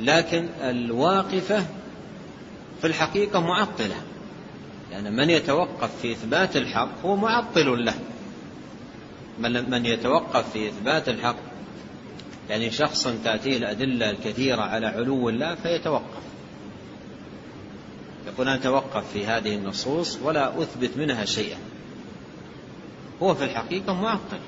لكن 0.00 0.48
الواقفة 0.60 1.64
في 2.80 2.86
الحقيقة 2.86 3.40
معطلة. 3.40 3.96
لأن 4.90 5.04
يعني 5.04 5.16
من 5.16 5.30
يتوقف 5.30 5.90
في 6.02 6.12
إثبات 6.12 6.56
الحق 6.56 7.04
هو 7.04 7.16
معطل 7.16 7.84
له. 7.84 7.94
من 9.68 9.86
يتوقف 9.86 10.52
في 10.52 10.68
إثبات 10.68 11.08
الحق 11.08 11.36
يعني 12.50 12.70
شخص 12.70 13.08
تأتيه 13.24 13.56
الأدلة 13.56 14.10
الكثيرة 14.10 14.62
على 14.62 14.86
علو 14.86 15.28
الله 15.28 15.54
فيتوقف. 15.54 16.22
يقول 18.26 18.48
أنا 18.48 18.56
أتوقف 18.56 19.12
في 19.12 19.26
هذه 19.26 19.54
النصوص 19.54 20.18
ولا 20.22 20.62
أثبت 20.62 20.90
منها 20.96 21.24
شيئا. 21.24 21.58
هو 23.22 23.34
في 23.34 23.44
الحقيقة 23.44 23.94
معطل 23.94 24.38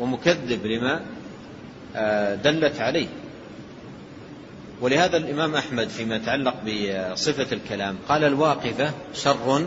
ومكذب 0.00 0.66
لما 0.66 1.00
آه، 1.96 2.34
دلت 2.34 2.80
عليه. 2.80 3.06
ولهذا 4.80 5.16
الإمام 5.16 5.54
أحمد 5.54 5.88
فيما 5.88 6.16
يتعلق 6.16 6.54
بصفة 6.64 7.52
الكلام 7.52 7.96
قال 8.08 8.24
الواقفة 8.24 8.90
شر 9.14 9.66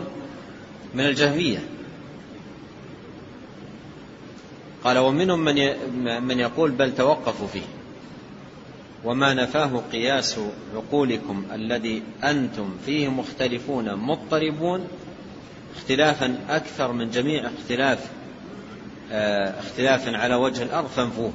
من 0.94 1.06
الجهمية. 1.06 1.58
قال 4.84 4.98
ومنهم 4.98 5.44
من 5.44 5.54
من 6.22 6.40
يقول 6.40 6.70
بل 6.70 6.94
توقفوا 6.94 7.48
فيه. 7.48 7.62
وما 9.04 9.34
نفاه 9.34 9.82
قياس 9.92 10.40
عقولكم 10.74 11.44
الذي 11.52 12.02
أنتم 12.24 12.76
فيه 12.86 13.08
مختلفون 13.08 13.94
مضطربون 13.94 14.88
اختلافا 15.76 16.38
أكثر 16.48 16.92
من 16.92 17.10
جميع 17.10 17.50
اختلاف 17.58 18.10
آه 19.12 19.60
اختلاف 19.60 20.08
على 20.08 20.34
وجه 20.34 20.62
الأرض 20.62 20.86
فانفوه. 20.86 21.32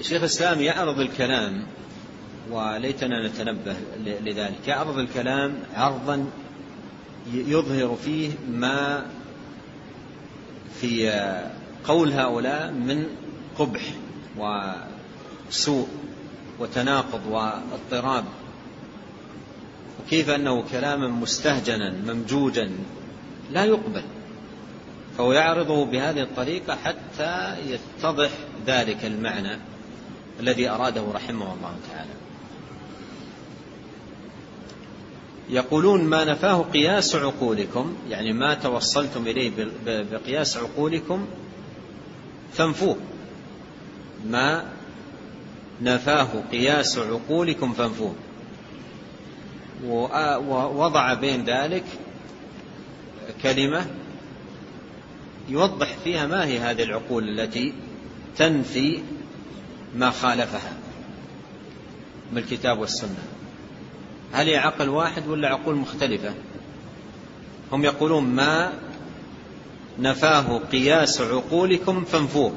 شيخ 0.00 0.22
الإسلام 0.22 0.60
يعرض 0.60 1.00
الكلام 1.00 1.66
وليتنا 2.50 3.28
نتنبه 3.28 3.76
لذلك 4.04 4.68
يعرض 4.68 4.98
الكلام 4.98 5.54
عرضا 5.74 6.26
يظهر 7.34 7.96
فيه 8.04 8.30
ما 8.50 9.06
في 10.80 11.10
قول 11.84 12.12
هؤلاء 12.12 12.72
من 12.72 13.06
قبح 13.58 13.82
وسوء 14.38 15.88
وتناقض 16.58 17.26
واضطراب. 17.26 18.24
وكيف 20.00 20.30
أنه 20.30 20.62
كلاما 20.62 21.08
مستهجنا 21.08 21.90
ممجوجا 21.90 22.70
لا 23.52 23.64
يقبل. 23.64 24.02
فهو 25.18 25.32
يعرضه 25.32 25.84
بهذه 25.84 26.22
الطريقة 26.22 26.76
حتى 26.76 27.56
يتضح 27.68 28.30
ذلك 28.66 29.04
المعنى. 29.04 29.58
الذي 30.40 30.68
أراده 30.68 31.04
رحمه 31.14 31.54
الله 31.54 31.76
تعالى. 31.90 32.10
يقولون 35.50 36.04
ما 36.04 36.24
نفاه 36.24 36.62
قياس 36.62 37.16
عقولكم 37.16 37.94
يعني 38.10 38.32
ما 38.32 38.54
توصلتم 38.54 39.26
إليه 39.26 39.50
بقياس 39.86 40.56
عقولكم 40.56 41.26
فانفوه. 42.52 42.96
ما 44.26 44.64
نفاه 45.82 46.28
قياس 46.52 46.98
عقولكم 46.98 47.72
فانفوه. 47.72 48.14
ووضع 49.86 51.14
بين 51.14 51.44
ذلك 51.44 51.84
كلمة 53.42 53.86
يوضح 55.48 55.96
فيها 56.04 56.26
ما 56.26 56.44
هي 56.46 56.58
هذه 56.58 56.82
العقول 56.82 57.28
التي 57.28 57.72
تنفي 58.36 59.02
ما 59.96 60.10
خالفها 60.10 60.72
من 62.32 62.38
الكتاب 62.38 62.78
والسنة. 62.78 63.18
هل 64.32 64.48
هي 64.48 64.56
عقل 64.56 64.88
واحد 64.88 65.28
ولا 65.28 65.48
عقول 65.48 65.74
مختلفة؟ 65.74 66.34
هم 67.72 67.84
يقولون 67.84 68.24
ما 68.24 68.72
نفاه 69.98 70.58
قياس 70.72 71.20
عقولكم 71.20 72.04
فانفوه. 72.04 72.52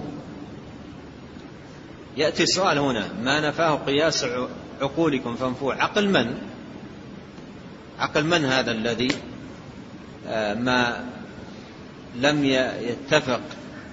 يأتي 2.17 2.45
سؤال 2.45 2.77
هنا 2.77 3.09
ما 3.23 3.49
نفاه 3.49 3.75
قياس 3.75 4.25
عقولكم 4.81 5.36
فانفوه؟ 5.36 5.75
عقل 5.75 6.09
من؟ 6.09 6.38
عقل 7.99 8.23
من 8.23 8.45
هذا 8.45 8.71
الذي 8.71 9.07
آه، 10.27 10.53
ما 10.53 11.05
لم 12.15 12.45
يتفق 12.81 13.41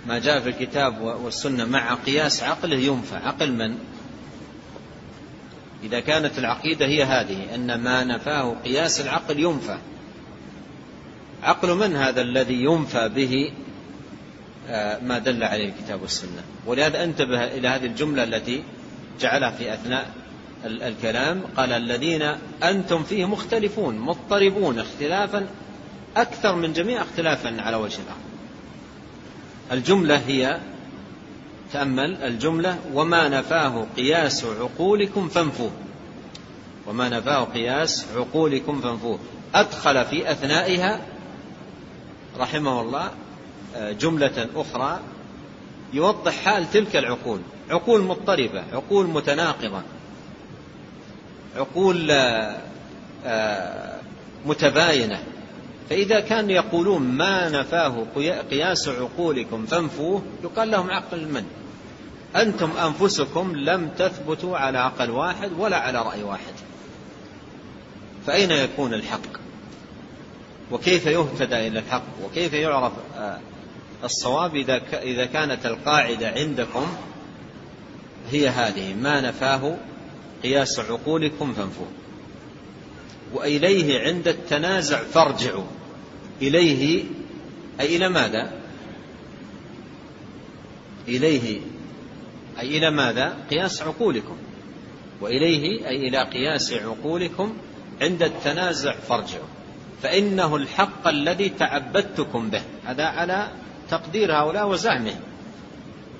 ما 0.07 0.19
جاء 0.19 0.41
في 0.41 0.49
الكتاب 0.49 1.01
والسنة 1.01 1.65
مع 1.65 1.95
قياس 1.95 2.43
عقله 2.43 2.77
ينفع. 2.77 3.17
عقل 3.17 3.53
من؟ 3.53 3.79
إذا 5.85 6.01
كانت 6.01 6.39
العقيدة 6.39 6.87
هي 6.87 7.05
هذه 7.05 7.55
أن 7.55 7.75
ما 7.75 8.05
نفاه 8.05 8.57
قياس 8.65 9.01
العقل 9.01 9.41
ينفى 9.41 9.79
عقل 11.43 11.75
من 11.75 11.97
هذا 11.97 12.21
الذي 12.21 12.65
ينفى 12.65 13.09
به؟ 13.09 13.53
آه، 14.69 14.99
ما 15.03 15.19
دل 15.19 15.45
عليه 15.45 15.69
الكتاب 15.69 16.03
والسنة. 16.03 16.43
ولهذا 16.67 17.05
انتبه 17.05 17.45
إلى 17.45 17.69
هذه 17.69 17.87
الجملة 17.87 18.25
التي 18.25 18.63
جعلها 19.21 19.51
في 19.51 19.75
أثناء 19.75 20.11
الكلام. 20.65 21.43
قال 21.57 21.73
الذين 21.73 22.23
أنتم 22.63 23.03
فيه 23.03 23.25
مختلفون 23.25 23.99
مضطربون 23.99 24.79
اختلافا 24.79 25.47
أكثر 26.17 26.55
من 26.55 26.73
جميع 26.73 27.03
اختلافا 27.03 27.63
على 27.63 27.77
وجه 27.77 27.99
الأرض 27.99 28.30
الجملة 29.73 30.17
هي 30.17 30.59
تأمل 31.73 32.17
الجملة 32.23 32.79
وما 32.95 33.29
نفاه 33.29 33.87
قياس 33.97 34.45
عقولكم 34.45 35.29
فانفوه. 35.29 35.71
وما 36.87 37.09
نفاه 37.09 37.45
قياس 37.45 38.07
عقولكم 38.17 38.81
فانفوه. 38.81 39.19
أدخل 39.55 40.05
في 40.05 40.31
أثنائها 40.31 41.01
رحمه 42.39 42.81
الله 42.81 43.11
آه، 43.77 43.93
جملة 43.93 44.49
أخرى 44.57 45.01
يوضح 45.93 46.33
حال 46.33 46.71
تلك 46.71 46.97
العقول. 46.97 47.41
عقول 47.71 48.03
مضطربة 48.03 48.63
عقول 48.73 49.07
متناقضة. 49.07 49.83
عقول 51.57 52.11
آه، 52.11 52.59
آه، 53.25 53.99
متباينة. 54.47 55.19
فإذا 55.91 56.21
كانوا 56.21 56.51
يقولون 56.51 57.03
ما 57.03 57.49
نفاه 57.49 58.07
قياس 58.51 58.89
عقولكم 58.89 59.67
فانفوه 59.67 60.23
يقال 60.45 60.71
لهم 60.71 60.91
عقل 60.91 61.29
من؟ 61.29 61.45
أنتم 62.37 62.71
أنفسكم 62.71 63.57
لم 63.57 63.89
تثبتوا 63.99 64.59
على 64.59 64.79
عقل 64.79 65.11
واحد 65.11 65.51
ولا 65.59 65.77
على 65.77 66.03
رأي 66.03 66.23
واحد. 66.23 66.55
فأين 68.27 68.51
يكون 68.51 68.95
الحق؟ 68.95 69.41
وكيف 70.73 71.07
يهتدى 71.07 71.67
إلى 71.67 71.79
الحق؟ 71.79 72.03
وكيف 72.25 72.53
يعرف 72.53 72.93
آه، 73.17 73.39
الصواب 74.05 74.57
إذا 74.93 75.27
كانت 75.27 75.67
القاعدة 75.67 76.29
عندكم 76.29 76.87
هي 78.31 78.49
هذه 78.49 78.95
ما 78.95 79.21
نفاه 79.21 79.77
قياس 80.43 80.81
عقولكم 80.81 81.53
فانفوه. 81.53 81.89
وإليه 83.33 84.01
عند 84.01 84.29
التنازع 84.29 84.99
فارجعوا. 84.99 85.80
إليه 86.43 87.05
أي 87.81 87.97
إلى 87.97 88.09
ماذا؟ 88.09 88.53
إليه 91.09 91.61
أي 92.61 92.79
إلى 92.79 92.91
ماذا؟ 92.91 93.37
قياس 93.51 93.83
عقولكم. 93.83 94.37
وإليه 95.21 95.89
أي 95.89 96.09
إلى 96.09 96.23
قياس 96.23 96.73
عقولكم 96.73 97.57
عند 98.03 98.23
التنازع 98.23 98.93
فارجعوا 98.93 99.49
فإنه 100.03 100.57
الحق 100.57 101.09
الذي 101.09 101.49
تعبدتكم 101.49 102.51
به. 102.51 102.63
هذا 102.85 103.05
على 103.05 103.49
تقدير 103.91 104.33
هؤلاء 104.33 104.69
وزعمهم 104.69 105.21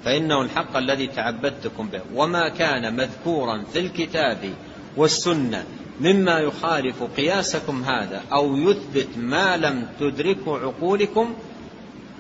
فإنه 0.05 0.43
الحق 0.43 0.77
الذي 0.77 1.07
تعبدتكم 1.07 1.89
به. 1.89 2.01
وما 2.15 2.49
كان 2.49 2.97
مذكورا 2.97 3.65
في 3.73 3.79
الكتاب 3.79 4.55
والسنة 4.97 5.65
مما 6.01 6.39
يخالف 6.39 7.03
قياسكم 7.03 7.85
هذا 7.85 8.23
أو 8.33 8.57
يثبت 8.57 9.09
ما 9.17 9.57
لم 9.57 9.89
تدركوا 10.01 10.59
عقولكم 10.59 11.35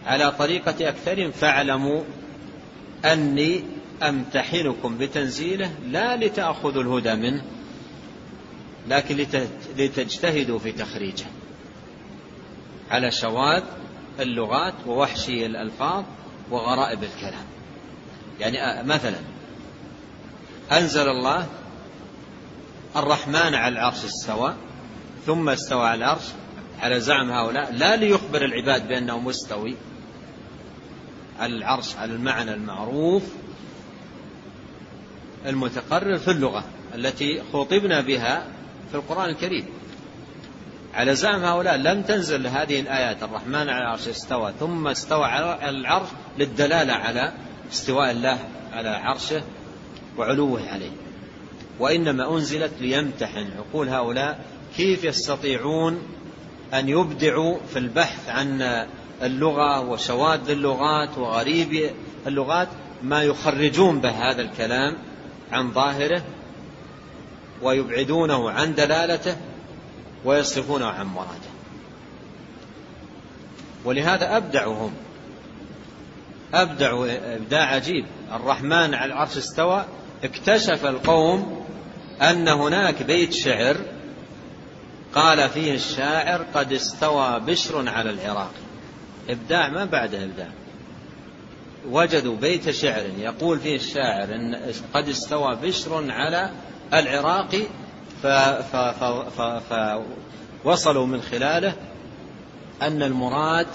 على 0.07 0.33
طريقة 0.33 0.89
أكثرهم 0.89 1.31
فاعلموا 1.31 2.03
أني 3.05 3.64
أمتحنكم 4.03 4.99
بتنزيله 4.99 5.70
لا 5.89 6.16
لتأخذوا 6.16 6.83
الهدى 6.83 7.14
منه 7.14 7.43
لكن 8.89 9.26
لتجتهدوا 9.76 10.59
في 10.59 10.72
تخريجه. 10.72 11.26
على 12.91 13.11
شواذ 13.11 13.62
اللغات 14.20 14.74
ووحشي 14.87 15.47
الألفاظ 15.47 16.05
وغرائب 16.51 17.03
الكلام. 17.03 17.45
يعني 18.41 18.83
مثلا 18.89 19.18
أنزل 20.72 21.09
الله 21.09 21.47
الرحمن 22.97 23.55
على 23.55 23.68
العرش 23.68 24.05
استوى 24.05 24.55
ثم 25.26 25.49
استوى 25.49 25.86
على 25.86 25.99
العرش 25.99 26.24
على 26.80 27.01
زعم 27.01 27.30
هؤلاء. 27.30 27.72
لا 27.72 27.97
ليخبر 27.97 28.45
العباد 28.45 28.88
بأنه 28.88 29.18
مستوي. 29.18 29.76
على 31.41 31.57
العرش 31.57 31.97
على 31.97 32.12
المعنى 32.12 32.55
المعروف 32.55 33.22
المتقرر 35.47 36.18
في 36.18 36.30
اللغة 36.30 36.64
التي 36.95 37.43
خطبنا 37.53 38.01
بها 38.01 38.47
في 38.91 38.95
القرآن 38.95 39.30
الكريم. 39.30 39.66
على 40.95 41.14
زعم 41.14 41.45
هؤلاء 41.45 41.76
لم 41.76 42.03
تنزل 42.03 42.47
هذه 42.47 42.80
الآيات 42.80 43.22
الرحمن 43.22 43.68
على 43.68 43.78
العرش 43.78 44.09
استوى 44.09 44.53
ثم 44.61 44.88
استوى 44.88 45.24
على 45.24 45.68
العرش 45.68 46.09
للدلالة 46.38 46.93
على 46.93 47.32
استواء 47.72 48.11
الله 48.11 48.38
على 48.72 48.88
عرشه 48.88 49.43
وعلوه 50.18 50.68
عليه. 50.68 50.91
وإنما 51.81 52.35
أنزلت 52.35 52.72
ليمتحن. 52.81 53.47
عقول 53.59 53.89
هؤلاء 53.89 54.45
كيف 54.76 55.05
يستطيعون 55.05 56.03
أن 56.74 56.89
يبدعوا 56.89 57.59
في 57.72 57.78
البحث 57.78 58.28
عن 58.28 58.62
اللغة 59.22 59.81
وشواذ 59.81 60.51
اللغات 60.51 61.18
وغريب 61.18 61.91
اللغات 62.26 62.68
ما 63.03 63.22
يخرجون 63.22 64.01
به 64.01 64.11
هذا 64.11 64.43
الكلام 64.43 64.97
عن 65.53 65.72
ظاهره 65.72 66.22
ويبعدونه 67.62 68.51
عن 68.51 68.74
دلالته 68.74 69.37
ويصرفونه 70.24 70.87
عن 70.87 71.07
مراده. 71.07 71.51
ولهذا 73.85 74.37
أبدعوا 74.37 74.74
هم 74.74 74.93
أبدعوا 76.55 77.07
إبداع 77.37 77.74
عجيب. 77.74 78.07
الرحمن 78.33 78.95
على 78.95 79.12
العرش 79.12 79.37
استوى 79.37 79.85
اكتشف 80.24 80.87
القوم 80.87 81.59
أن 82.21 82.49
هناك 82.49 83.03
بيت 83.03 83.33
شعر 83.33 83.77
قال 85.14 85.49
فيه 85.49 85.75
الشاعر 85.75 86.47
قد 86.55 86.73
استوى 86.73 87.41
بشر 87.41 87.89
على 87.89 88.11
العراق. 88.11 88.53
إبداع 89.29 89.68
ما 89.68 89.85
بعده 89.85 90.25
إبداع. 90.25 90.49
وجدوا 91.89 92.37
بيت 92.37 92.71
شعر 92.71 93.03
يقول 93.18 93.59
فيه 93.59 93.77
الشاعر 93.77 94.35
إن 94.35 94.73
قد 94.95 95.09
استوى 95.09 95.57
بشر 95.62 96.11
على 96.11 96.51
العراق 96.95 97.57
فوصلوا 100.64 101.07
من 101.07 101.23
خلاله 101.23 101.75
أن 102.83 103.03
المراد 103.03 103.66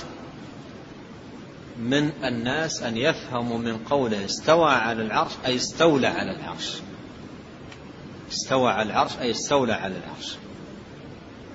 من 1.79 2.11
الناس 2.23 2.83
أن 2.83 2.97
يفهموا 2.97 3.57
من 3.57 3.77
قوله 3.77 4.25
استوى 4.25 4.71
على 4.71 5.01
العرش 5.01 5.31
أي 5.45 5.55
استولى 5.55 6.07
على 6.07 6.31
العرش. 6.31 6.77
استوى 8.35 8.71
على 8.71 8.89
العرش 8.89 9.11
أي 9.21 9.31
استولى 9.31 9.73
على 9.73 9.93
العرش. 9.97 10.35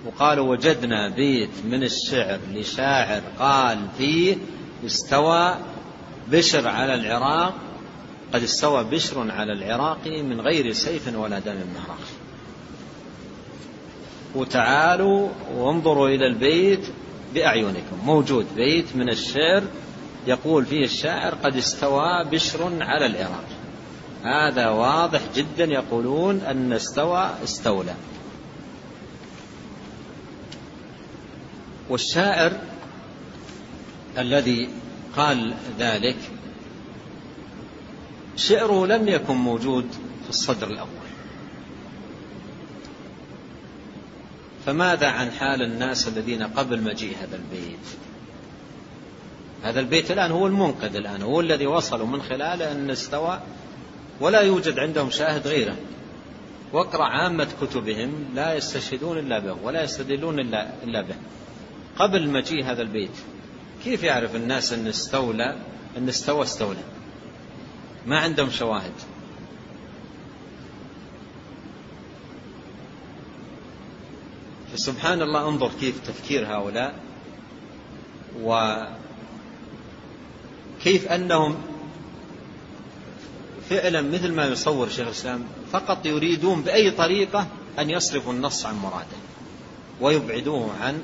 وقالوا 0.07 0.51
وجدنا 0.51 1.09
بيت 1.09 1.51
من 1.65 1.83
الشعر 1.83 2.39
لشاعر 2.55 3.23
قال 3.39 3.79
فيه 3.99 4.37
استوى 4.87 5.55
بشر 6.29 6.69
على 6.69 6.95
العراق 6.95 7.55
قد 8.33 8.43
استوى 8.43 8.85
بشر 8.85 9.31
على 9.31 9.53
العراق 9.53 10.07
من 10.07 10.41
غير 10.41 10.73
سيف 10.73 11.17
ولا 11.17 11.39
دم 11.39 11.55
مهراق 11.75 11.99
وتعالوا 14.35 15.29
وانظروا 15.57 16.09
إلى 16.09 16.27
البيت 16.27 16.87
بأعينكم. 17.35 17.99
موجود 18.05 18.47
بيت 18.57 18.97
من 18.97 19.09
الشعر 19.09 19.63
يقول 20.27 20.67
فيه 20.67 20.85
الشاعر 20.85 21.35
قد 21.35 21.57
استوى 21.57 22.25
بشر 22.33 22.83
على 22.83 23.07
العراق. 23.07 23.45
هذا 24.25 24.69
واضح 24.69 25.21
جدا 25.35 25.65
يقولون 25.65 26.41
أن 26.41 26.73
استوى 26.73 27.31
استولى. 27.45 27.95
والشاعر 31.89 32.53
الذي 34.19 34.69
قال 35.17 35.55
ذلك 35.79 36.17
شعره 38.37 38.87
لم 38.87 39.09
يكن 39.09 39.35
موجود 39.35 39.87
في 40.25 40.31
الصدر 40.31 40.67
الأول. 40.67 41.01
فماذا 44.67 45.07
عن 45.07 45.31
حال 45.31 45.63
الناس 45.63 46.09
الذين 46.09 46.43
قبل 46.43 46.83
مجيء 46.83 47.17
هذا 47.23 47.37
البيت؟ 47.37 47.87
هذا 49.63 49.81
البيت 49.81 50.11
الآن 50.11 50.31
هو 50.31 50.47
المنقذ 50.47 50.97
الآن 50.97 51.23
هو 51.23 51.41
الذي 51.41 51.67
وصلوا 51.67 52.07
من 52.07 52.23
خلاله 52.23 52.73
أن 52.73 52.91
استوى 52.91 53.41
ولا 54.21 54.41
يوجد 54.41 54.79
عندهم 54.79 55.11
شاهد 55.11 55.47
غيره. 55.47 55.77
واقرأ 56.73 57.05
عامة 57.05 57.49
كتبهم 57.63 58.25
لا 58.35 58.55
يستشهدون 58.55 59.19
إلا 59.19 59.39
به 59.39 59.57
ولا 59.63 59.83
يستدلون 59.83 60.41
إلا 60.85 61.03
به. 61.03 61.15
قبل 61.97 62.29
مجيء 62.29 62.65
هذا 62.65 62.83
البيت 62.83 63.17
كيف 63.85 64.03
يعرف 64.03 64.37
الناس 64.37 64.73
أن 64.73 64.87
استولى 64.87 65.57
أن 65.97 66.09
استوى 66.09 66.43
استولى؟ 66.43 66.85
ما 68.07 68.19
عندهم 68.19 68.51
شواهد. 68.51 68.93
فسبحان 74.73 75.23
الله 75.23 75.49
انظر 75.49 75.71
كيف 75.81 76.07
تفكير 76.07 76.47
هؤلاء 76.47 76.95
وكيف 78.43 78.87
أنهم 81.13 81.57
فعلا 83.71 84.01
مثل 84.01 84.33
ما 84.33 84.47
يصور 84.47 84.89
شيخ 84.89 85.07
الإسلام 85.07 85.45
فقط 85.73 86.07
يريدون 86.07 86.63
بأي 86.63 86.91
طريقة 86.91 87.47
أن 87.79 87.91
يصرفوا 87.91 88.33
النص 88.33 88.67
عن 88.67 88.75
مراده 88.75 89.21
ويبعدوه 90.01 90.71
عن 90.81 91.03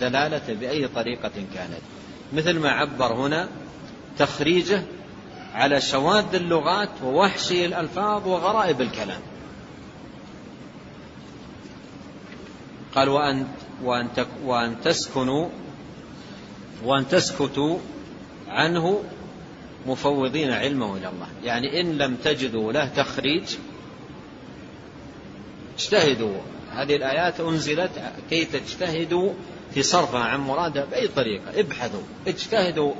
دلالته 0.00 0.54
بأي 0.54 0.88
طريقة 0.88 1.32
كانت. 1.54 1.80
مثل 2.32 2.58
ما 2.58 2.70
عبر 2.70 3.12
هنا 3.12 3.48
تخريجه 4.18 4.82
على 5.54 5.80
شواذ 5.80 6.34
اللغات 6.34 6.88
ووحشي 7.04 7.66
الألفاظ 7.66 8.28
وغرائب 8.28 8.80
الكلام. 8.80 9.20
قال 12.94 13.08
وأن, 13.08 13.46
وأن, 13.82 14.08
وأن 14.44 14.80
تسكنوا 14.80 15.48
وأن 16.84 17.08
تسكتوا 17.08 17.78
عنه 18.48 19.02
مفوضين 19.86 20.50
علمه 20.50 20.96
إلى 20.96 21.08
الله. 21.08 21.28
يعني 21.44 21.80
إن 21.80 21.98
لم 21.98 22.16
تجدوا 22.16 22.72
له 22.72 22.84
تخريج 22.84 23.56
اجتهدوا. 25.78 26.34
هذه 26.70 26.96
الآيات 26.96 27.40
أنزلت 27.40 27.90
كي 28.30 28.44
تجتهدوا 28.44 29.32
في 29.74 29.82
صرفها 29.82 30.20
عن 30.20 30.40
مرادها 30.40 30.84
بأي 30.84 31.08
طريقة. 31.08 31.60
ابحثوا 31.60 32.02
اجتهدوا 32.26 32.92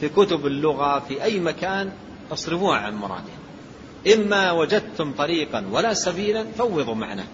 في 0.00 0.08
كتب 0.08 0.46
اللغة 0.46 0.98
في 0.98 1.22
أي 1.22 1.40
مكان 1.40 1.92
اصرفوها 2.32 2.78
عن 2.78 2.94
مرادها. 2.94 3.38
إما 4.14 4.52
وجدتم 4.52 5.12
طريقا 5.12 5.66
ولا 5.70 5.94
سبيلا 5.94 6.44
فوضوا 6.58 6.94
معناه. 6.94 7.26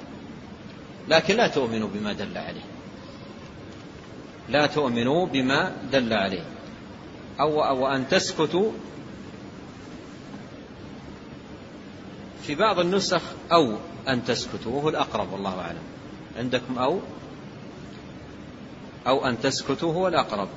لكن 1.09 1.37
لا 1.37 1.47
تؤمنوا 1.47 1.89
بما 1.95 2.13
دل 2.13 2.39
عليه. 2.39 2.65
لا 4.49 4.67
تؤمنوا 4.67 5.27
بما 5.27 5.73
دل 5.93 6.13
عليه. 6.13 6.45
أو, 7.41 7.65
أو 7.65 7.87
أن 7.87 8.09
تسكتوا 8.09 8.73
في 12.47 12.55
بعض 12.55 12.79
النسخ 12.79 13.23
أو 13.53 13.77
أن 14.09 14.25
تسكتوا 14.25 14.73
وهو 14.73 14.89
الأقرب 14.89 15.33
والله 15.33 15.61
أعلم. 15.61 15.83
عندكم 16.39 16.79
أو؟ 16.79 17.01
أو 19.07 19.27
أن 19.27 19.41
تسكتوا 19.41 19.93
هو 19.93 20.09
الأقرب. 20.09 20.49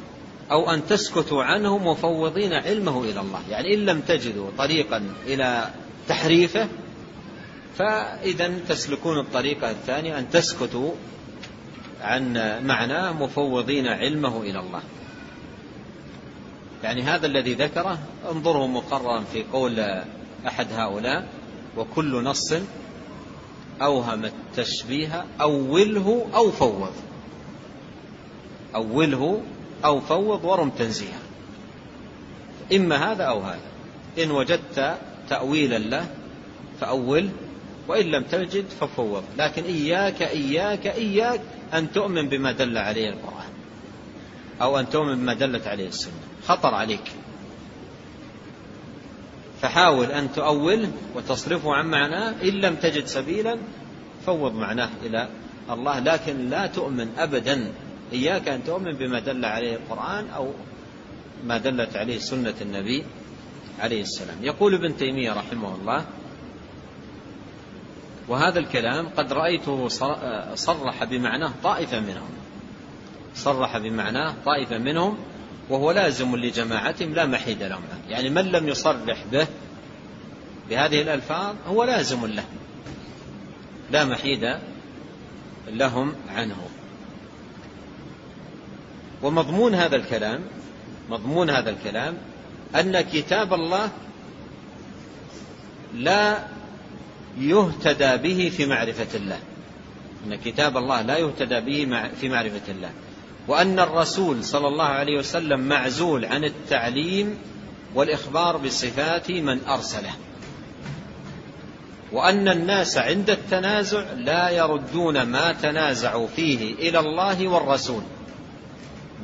أو 0.51 0.69
أن 0.69 0.87
تسكتوا 0.87 1.43
عنه 1.43 1.77
مفوضين 1.77 2.53
علمه 2.53 3.03
إلى 3.03 3.19
الله. 3.19 3.41
يعني 3.49 3.73
إن 3.73 3.79
لم 3.79 4.01
تجدوا 4.01 4.49
طريقا 4.57 5.13
إلى 5.25 5.69
تحريفه 6.07 6.67
فإذا 7.77 8.59
تسلكون 8.69 9.19
الطريقة 9.19 9.71
الثانية 9.71 10.19
أن 10.19 10.29
تسكتوا 10.29 10.91
عن 12.01 12.33
معناه 12.65 13.11
مفوضين 13.11 13.87
علمه 13.87 14.41
إلى 14.41 14.59
الله. 14.59 14.81
يعني 16.83 17.01
هذا 17.01 17.25
الذي 17.25 17.53
ذكره 17.53 17.99
انظره 18.31 18.67
مقررا 18.67 19.23
في 19.33 19.43
قول 19.43 19.79
أحد 20.47 20.67
هؤلاء. 20.73 21.27
وكل 21.77 22.23
نص 22.23 22.53
أوهم 23.81 24.25
التشبيه 24.25 25.25
أوله 25.41 26.25
أو 26.35 26.51
فوض. 26.51 26.93
أوله 28.75 29.41
أو 29.85 30.01
فوض 30.01 30.45
ورم 30.45 30.69
تنزيها 30.69 31.19
إما 32.73 33.11
هذا 33.11 33.23
أو 33.23 33.39
هذا. 33.39 33.59
إن 34.23 34.31
وجدت 34.31 34.97
تأويلا 35.29 35.77
له 35.77 36.07
فأول 36.81 37.29
وإن 37.87 38.05
لم 38.05 38.23
تجد 38.23 38.65
ففوض. 38.79 39.23
لكن 39.37 39.63
إياك 39.63 40.21
إياك 40.21 40.87
إياك 40.87 41.41
أن 41.73 41.91
تؤمن 41.91 42.29
بما 42.29 42.51
دل 42.51 42.77
عليه 42.77 43.09
القرآن 43.09 43.49
أو 44.61 44.79
أن 44.79 44.89
تؤمن 44.89 45.15
بما 45.15 45.33
دلت 45.33 45.67
عليه 45.67 45.87
السنة. 45.87 46.13
خطر 46.47 46.73
عليك. 46.73 47.11
فحاول 49.61 50.05
أن 50.05 50.33
تؤوله 50.33 50.91
وتصرفه 51.15 51.73
عن 51.73 51.85
معناه. 51.85 52.33
إن 52.43 52.53
لم 52.53 52.75
تجد 52.75 53.05
سبيلا 53.05 53.57
فوض 54.25 54.53
معناه 54.55 54.89
إلى 55.03 55.27
الله. 55.69 55.99
لكن 55.99 56.49
لا 56.49 56.67
تؤمن 56.67 57.07
أبدا. 57.17 57.71
إياك 58.13 58.47
أن 58.47 58.63
تؤمن 58.63 58.93
بما 58.93 59.19
دل 59.19 59.45
عليه 59.45 59.75
القرآن 59.75 60.29
أو 60.29 60.53
ما 61.45 61.57
دلت 61.57 61.95
عليه 61.95 62.17
سنة 62.17 62.55
النبي 62.61 63.03
عليه 63.79 64.01
السلام. 64.01 64.37
يقول 64.41 64.73
ابن 64.73 64.97
تيمية 64.97 65.33
رحمه 65.33 65.75
الله 65.75 66.05
وهذا 68.27 68.59
الكلام 68.59 69.07
قد 69.17 69.33
رأيته 69.33 69.87
صرح 70.55 71.03
بمعناه 71.03 71.51
طائفة 71.63 71.99
منهم. 71.99 72.29
صرح 73.35 73.77
بمعناه 73.77 74.33
طائفة 74.45 74.77
منهم 74.77 75.17
وهو 75.69 75.91
لازم 75.91 76.35
لجماعتهم 76.35 77.13
لا 77.13 77.25
محيد 77.25 77.63
لهم 77.63 77.81
يعني 78.09 78.29
من 78.29 78.45
لم 78.45 78.67
يصرح 78.67 79.23
به 79.31 79.47
بهذه 80.69 81.01
الألفاظ 81.01 81.55
هو 81.67 81.83
لازم 81.83 82.25
له. 82.25 82.43
لا 83.91 84.05
محيد 84.05 84.57
لهم 85.67 86.13
عنه. 86.35 86.57
ومضمون 89.23 89.75
هذا 89.75 89.95
الكلام 89.95 90.41
مضمون 91.09 91.49
هذا 91.49 91.69
الكلام 91.69 92.17
أن 92.75 93.01
كتاب 93.01 93.53
الله 93.53 93.89
لا 95.93 96.47
يهتدى 97.39 98.17
به 98.17 98.51
في 98.57 98.65
معرفة 98.65 99.17
الله. 99.17 99.39
أن 100.27 100.35
كتاب 100.35 100.77
الله 100.77 101.01
لا 101.01 101.17
يهتدى 101.17 101.59
به 101.59 102.09
في 102.21 102.29
معرفة 102.29 102.71
الله. 102.71 102.89
وأن 103.47 103.79
الرسول 103.79 104.43
صلى 104.43 104.67
الله 104.67 104.85
عليه 104.85 105.19
وسلم 105.19 105.59
معزول 105.59 106.25
عن 106.25 106.43
التعليم 106.43 107.37
والإخبار 107.95 108.57
بصفات 108.57 109.31
من 109.31 109.59
أرسله. 109.67 110.13
وأن 112.11 112.47
الناس 112.47 112.97
عند 112.97 113.29
التنازع 113.29 114.03
لا 114.13 114.49
يردون 114.49 115.21
ما 115.21 115.51
تنازعوا 115.51 116.27
فيه 116.27 116.73
إلى 116.73 116.99
الله 116.99 117.47
والرسول 117.47 118.01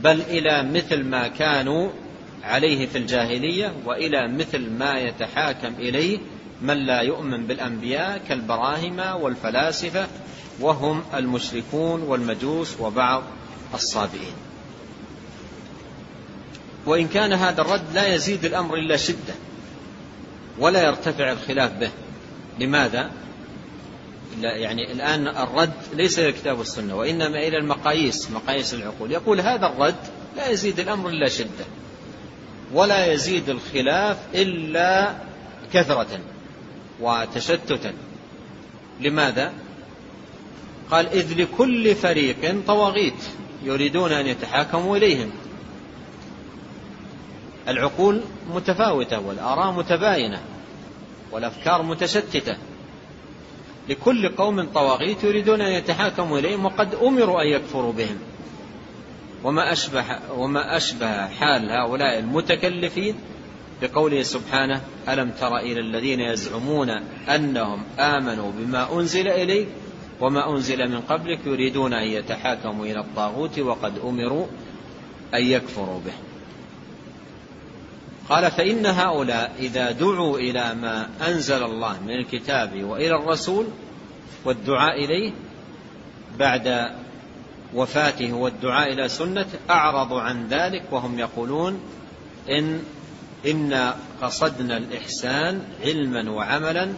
بل 0.01 0.21
إلى 0.21 0.63
مثل 0.63 1.03
ما 1.03 1.27
كانوا 1.27 1.89
عليه 2.43 2.87
في 2.87 2.97
الجاهلية 2.97 3.73
وإلى 3.85 4.27
مثل 4.27 4.69
ما 4.69 4.99
يتحاكم 4.99 5.73
إليه 5.79 6.19
من 6.61 6.77
لا 6.77 7.01
يؤمن 7.01 7.47
بالأنبياء 7.47 8.21
كالبراهمة 8.29 9.15
والفلاسفة 9.15 10.07
وهم 10.63 11.03
المشركون 11.13 12.01
والمجوس 12.01 12.79
وبعض 12.79 13.23
الصابئين 13.73 14.33
وإن 16.85 17.07
كان 17.07 17.33
هذا 17.33 17.61
الرد 17.61 17.93
لا 17.93 18.15
يزيد 18.15 18.45
الأمر 18.45 18.75
إلا 18.75 18.97
شدة 18.97 19.33
ولا 20.59 20.83
يرتفع 20.83 21.31
الخلاف 21.31 21.71
به 21.71 21.91
لماذا؟ 22.59 23.11
يعني 24.41 24.91
الآن 24.91 25.27
الرد 25.27 25.73
ليس 25.93 26.19
إلى 26.19 26.29
الكتاب 26.29 26.57
والسنة 26.59 26.95
وإنما 26.95 27.47
إلى 27.47 27.57
المقاييس 27.57 28.31
مقاييس 28.31 28.73
العقول 28.73 29.11
يقول 29.11 29.41
هذا 29.41 29.67
الرد 29.67 29.95
لا 30.37 30.49
يزيد 30.49 30.79
الأمر 30.79 31.09
إلا 31.09 31.29
شدة 31.29 31.65
ولا 32.73 33.05
يزيد 33.13 33.49
الخلاف 33.49 34.17
إلا 34.35 35.15
كثرة 35.73 36.19
وتشتتا 37.01 37.93
لماذا؟ 39.01 39.53
قال 40.93 41.07
إذ 41.07 41.41
لكل 41.41 41.95
فريق 41.95 42.55
طواغيت 42.67 43.23
يريدون 43.63 44.11
أن 44.11 44.27
يتحاكموا 44.27 44.97
إليهم. 44.97 45.31
العقول 47.67 48.21
متفاوتة 48.53 49.19
والآراء 49.19 49.71
متباينة 49.71 50.41
والأفكار 51.31 51.83
متشتتة. 51.83 52.57
لكل 53.89 54.29
قوم 54.29 54.63
طواغيت 54.63 55.23
يريدون 55.23 55.61
أن 55.61 55.71
يتحاكموا 55.71 56.39
إليهم 56.39 56.65
وقد 56.65 56.95
أمروا 56.95 57.41
أن 57.41 57.47
يكفروا 57.47 57.93
بهم. 57.93 58.17
وما 59.43 59.71
أشبه, 59.71 60.05
وما 60.37 60.77
أشبه 60.77 61.27
حال 61.27 61.71
هؤلاء 61.71 62.19
المتكلفين 62.19 63.15
بقوله 63.81 64.23
سبحانه 64.23 64.81
ألم 65.09 65.31
تر 65.39 65.57
إلى 65.57 65.79
الذين 65.79 66.19
يزعمون 66.19 66.89
أنهم 67.29 67.83
آمنوا 67.99 68.51
بما 68.51 68.99
أنزل 68.99 69.27
إليك؟ 69.27 69.67
وما 70.21 70.49
أنزل 70.49 70.89
من 70.89 71.01
قبلك 71.01 71.39
يريدون 71.45 71.93
أن 71.93 72.07
يتحاكموا 72.07 72.85
إلى 72.85 72.99
الطاغوت 72.99 73.59
وقد 73.59 73.99
أمروا 73.99 74.45
أن 75.33 75.43
يكفروا 75.43 75.99
به. 76.05 76.13
قال 78.29 78.51
فإن 78.51 78.85
هؤلاء 78.85 79.55
إذا 79.59 79.91
دعوا 79.91 80.37
إلى 80.37 80.75
ما 80.75 81.09
أنزل 81.27 81.63
الله 81.63 82.01
من 82.03 82.11
الكتاب 82.11 82.83
وإلى 82.83 83.15
الرسول 83.15 83.65
والدعاء 84.45 85.05
إليه 85.05 85.31
بعد 86.39 86.91
وفاته 87.73 88.33
والدعاء 88.33 88.93
إلى 88.93 89.09
سنته 89.09 89.59
أعرضوا 89.69 90.21
عن 90.21 90.47
ذلك 90.47 90.83
وهم 90.91 91.19
يقولون 91.19 91.79
إن 92.49 92.83
إنا 93.45 93.95
قصدنا 94.21 94.77
الإحسان 94.77 95.61
علما 95.83 96.31
وعملا 96.31 96.93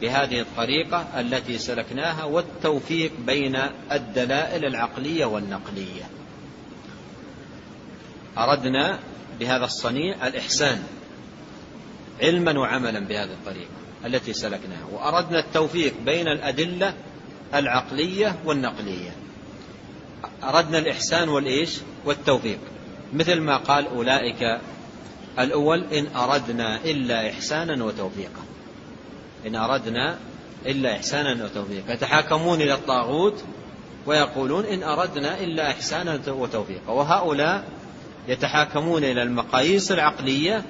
بهذه 0.00 0.40
الطريقة 0.40 1.20
التي 1.20 1.58
سلكناها 1.58 2.24
والتوفيق 2.24 3.12
بين 3.26 3.58
الدلائل 3.92 4.64
العقلية 4.64 5.24
والنقلية. 5.24 6.02
أردنا 8.38 8.98
بهذا 9.40 9.64
الصنيع 9.64 10.26
الإحسان 10.26 10.82
علما 12.22 12.58
وعملا 12.58 13.00
بهذه 13.00 13.32
الطريقة 13.32 13.70
التي 14.04 14.32
سلكناها 14.32 14.84
وأردنا 14.92 15.38
التوفيق 15.38 15.94
بين 16.04 16.28
الأدلة 16.28 16.94
العقلية 17.54 18.36
والنقلية. 18.44 19.10
أردنا 20.42 20.78
الإحسان 20.78 21.28
والإيش؟ 21.28 21.78
والتوفيق. 22.04 22.58
مثل 23.12 23.40
ما 23.40 23.56
قال 23.56 23.86
أولئك 23.86 24.60
الأول 25.38 25.84
إن 25.92 26.06
أردنا 26.16 26.84
إلا 26.84 27.30
إحسانا 27.30 27.84
وتوفيقا. 27.84 28.49
إن 29.46 29.56
أردنا 29.56 30.18
إلا 30.66 30.96
إحسانا 30.96 31.44
وتوفيقا. 31.44 31.92
يتحاكمون 31.92 32.60
إلى 32.60 32.74
الطاغوت 32.74 33.44
ويقولون 34.06 34.64
إن 34.64 34.82
أردنا 34.82 35.40
إلا 35.40 35.70
إحسانا 35.70 36.20
وتوفيقا. 36.28 36.92
وهؤلاء 36.92 37.64
يتحاكمون 38.28 39.04
إلى 39.04 39.22
المقاييس 39.22 39.92
العقلية 39.92 40.64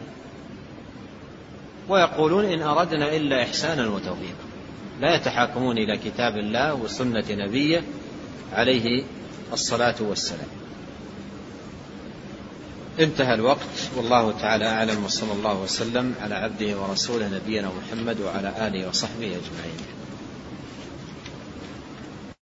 ويقولون 1.89 2.45
إن 2.45 2.63
أردنا 2.63 3.17
إلا 3.17 3.43
إحسانا 3.43 3.89
وتوفيقا. 3.89 4.45
لا 5.01 5.15
يتحاكمون 5.15 5.79
إلى 5.79 5.97
كتاب 5.97 6.37
الله 6.37 6.75
وسنة 6.75 7.25
نبيه 7.31 7.83
عليه 8.53 9.03
الصلاة 9.53 9.97
والسلام. 10.01 10.60
انتهى 13.01 13.35
الوقت. 13.35 13.67
والله 13.97 14.33
تعالى 14.41 14.67
أعلم 14.67 15.05
وصلى 15.05 15.33
الله 15.33 15.55
وسلم 15.55 16.15
على 16.23 16.35
عبده 16.35 16.77
ورسوله 16.77 17.29
نبينا 17.29 17.69
محمد 17.69 18.21
وعلى 18.21 18.67
آله 18.67 18.89
وصحبه 18.89 19.27
أجمعين. 19.27 20.00